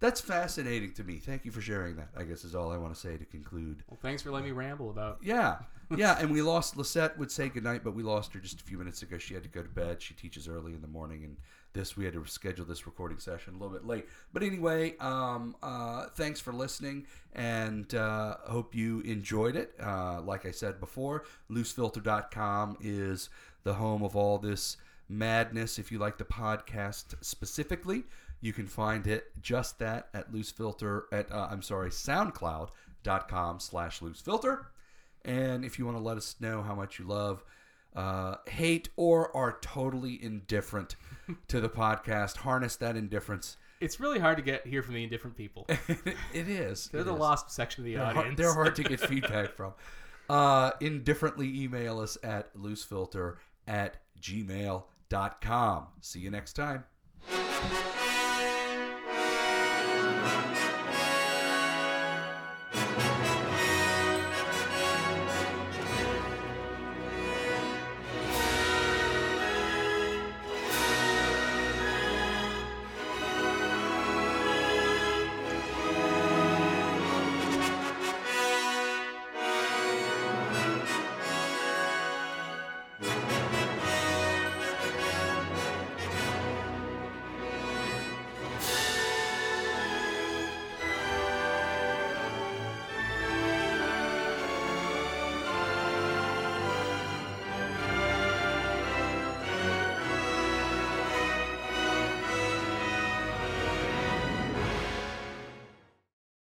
that's 0.01 0.21
fascinating 0.21 0.93
to 0.95 1.05
me. 1.05 1.19
Thank 1.19 1.45
you 1.45 1.51
for 1.51 1.61
sharing 1.61 1.97
that. 1.97 2.09
I 2.17 2.23
guess 2.25 2.45
is 2.45 2.55
all 2.55 2.73
I 2.73 2.77
want 2.77 2.95
to 2.95 3.01
say 3.01 3.17
to 3.17 3.25
conclude. 3.25 3.83
well, 3.89 3.99
thanks 4.01 4.23
for 4.23 4.31
letting 4.31 4.47
me 4.47 4.53
ramble 4.53 4.91
about. 4.91 5.19
Yeah, 5.23 5.59
yeah, 5.97 6.19
and 6.21 6.31
we 6.31 6.43
lost 6.43 6.77
Lisette 6.77 7.19
would 7.19 7.31
say 7.31 7.49
goodnight, 7.49 7.83
but 7.83 7.95
we 7.95 8.03
lost 8.03 8.33
her 8.35 8.41
just 8.41 8.61
a 8.61 8.65
few 8.65 8.79
minutes 8.79 9.03
ago. 9.03 9.19
She 9.19 9.35
had 9.35 9.43
to 9.43 9.49
go 9.49 9.63
to 9.63 9.69
bed. 9.69 10.03
She 10.03 10.15
teaches 10.15 10.47
early 10.47 10.75
in 10.75 10.83
the 10.83 10.89
morning, 10.89 11.25
and 11.25 11.37
this 11.73 11.97
we 11.97 12.05
had 12.05 12.15
to 12.15 12.25
schedule 12.27 12.65
this 12.65 12.87
recording 12.87 13.19
session 13.19 13.55
a 13.55 13.59
little 13.59 13.73
bit 13.73 13.87
late. 13.87 14.07
But 14.33 14.43
anyway, 14.43 14.97
um, 14.99 15.57
uh, 15.63 16.07
thanks 16.15 16.41
for 16.41 16.53
listening, 16.53 17.07
and 17.33 17.93
uh, 17.95 18.37
hope 18.47 18.75
you 18.75 19.01
enjoyed 19.01 19.57
it. 19.57 19.75
Uh, 19.83 20.21
like 20.21 20.47
I 20.47 20.51
said 20.51 20.79
before, 20.79 21.25
loosefilter.com 21.51 22.79
is 22.81 23.31
the 23.65 23.75
home 23.75 24.03
of 24.03 24.15
all 24.15 24.39
this 24.39 24.77
madness. 25.09 25.79
If 25.79 25.91
you 25.93 25.99
like 25.99 26.19
the 26.19 26.25
podcast 26.25 27.15
specifically, 27.21 28.05
you 28.41 28.53
can 28.53 28.67
find 28.67 29.07
it 29.07 29.27
just 29.41 29.79
that 29.79 30.09
at 30.15 30.33
loosefilter 30.33 31.03
at 31.13 31.31
uh, 31.33 31.49
I'm 31.51 31.63
sorry 31.63 31.91
SoundCloud.com 31.91 33.61
slash 33.61 34.01
loosefilter. 34.01 34.67
And 35.25 35.65
if 35.65 35.79
you 35.79 35.85
want 35.85 35.97
to 35.99 36.03
let 36.03 36.17
us 36.17 36.37
know 36.41 36.63
how 36.63 36.75
much 36.75 36.99
you 36.99 37.05
love, 37.05 37.45
uh, 37.97 38.37
hate, 38.47 38.89
or 38.97 39.35
are 39.37 39.59
totally 39.61 40.23
indifferent 40.23 40.95
to 41.49 41.61
the 41.61 41.69
podcast, 41.69 42.39
harness 42.39 42.77
that 42.77 42.97
indifference. 42.97 43.57
It's 43.81 44.01
really 44.01 44.19
hard 44.19 44.37
to 44.39 44.43
get 44.43 44.67
hear 44.67 44.83
from 44.83 44.95
the 44.95 45.05
indifferent 45.05 45.37
people. 45.37 45.67
it 45.69 46.49
is. 46.49 46.89
They're 46.89 47.03
it 47.03 47.05
the 47.05 47.15
is. 47.15 47.21
lost 47.21 47.51
section 47.51 47.83
of 47.83 47.87
the 47.87 47.95
They're 47.95 48.05
audience. 48.05 48.25
hard, 48.25 48.37
they're 48.37 48.55
hard 48.55 48.77
to 48.77 48.83
get 48.85 49.01
feedback 49.09 49.55
from. 49.55 49.73
Uh, 50.29 50.73
indifferently 50.81 51.63
email 51.63 52.01
us 52.01 52.19
at 52.23 52.55
loosefilter 52.57 53.37
at 53.67 53.97
gmail.com. 54.21 54.83
See 56.01 56.21
you 56.21 56.31
next 56.31 56.55
time. 56.55 56.85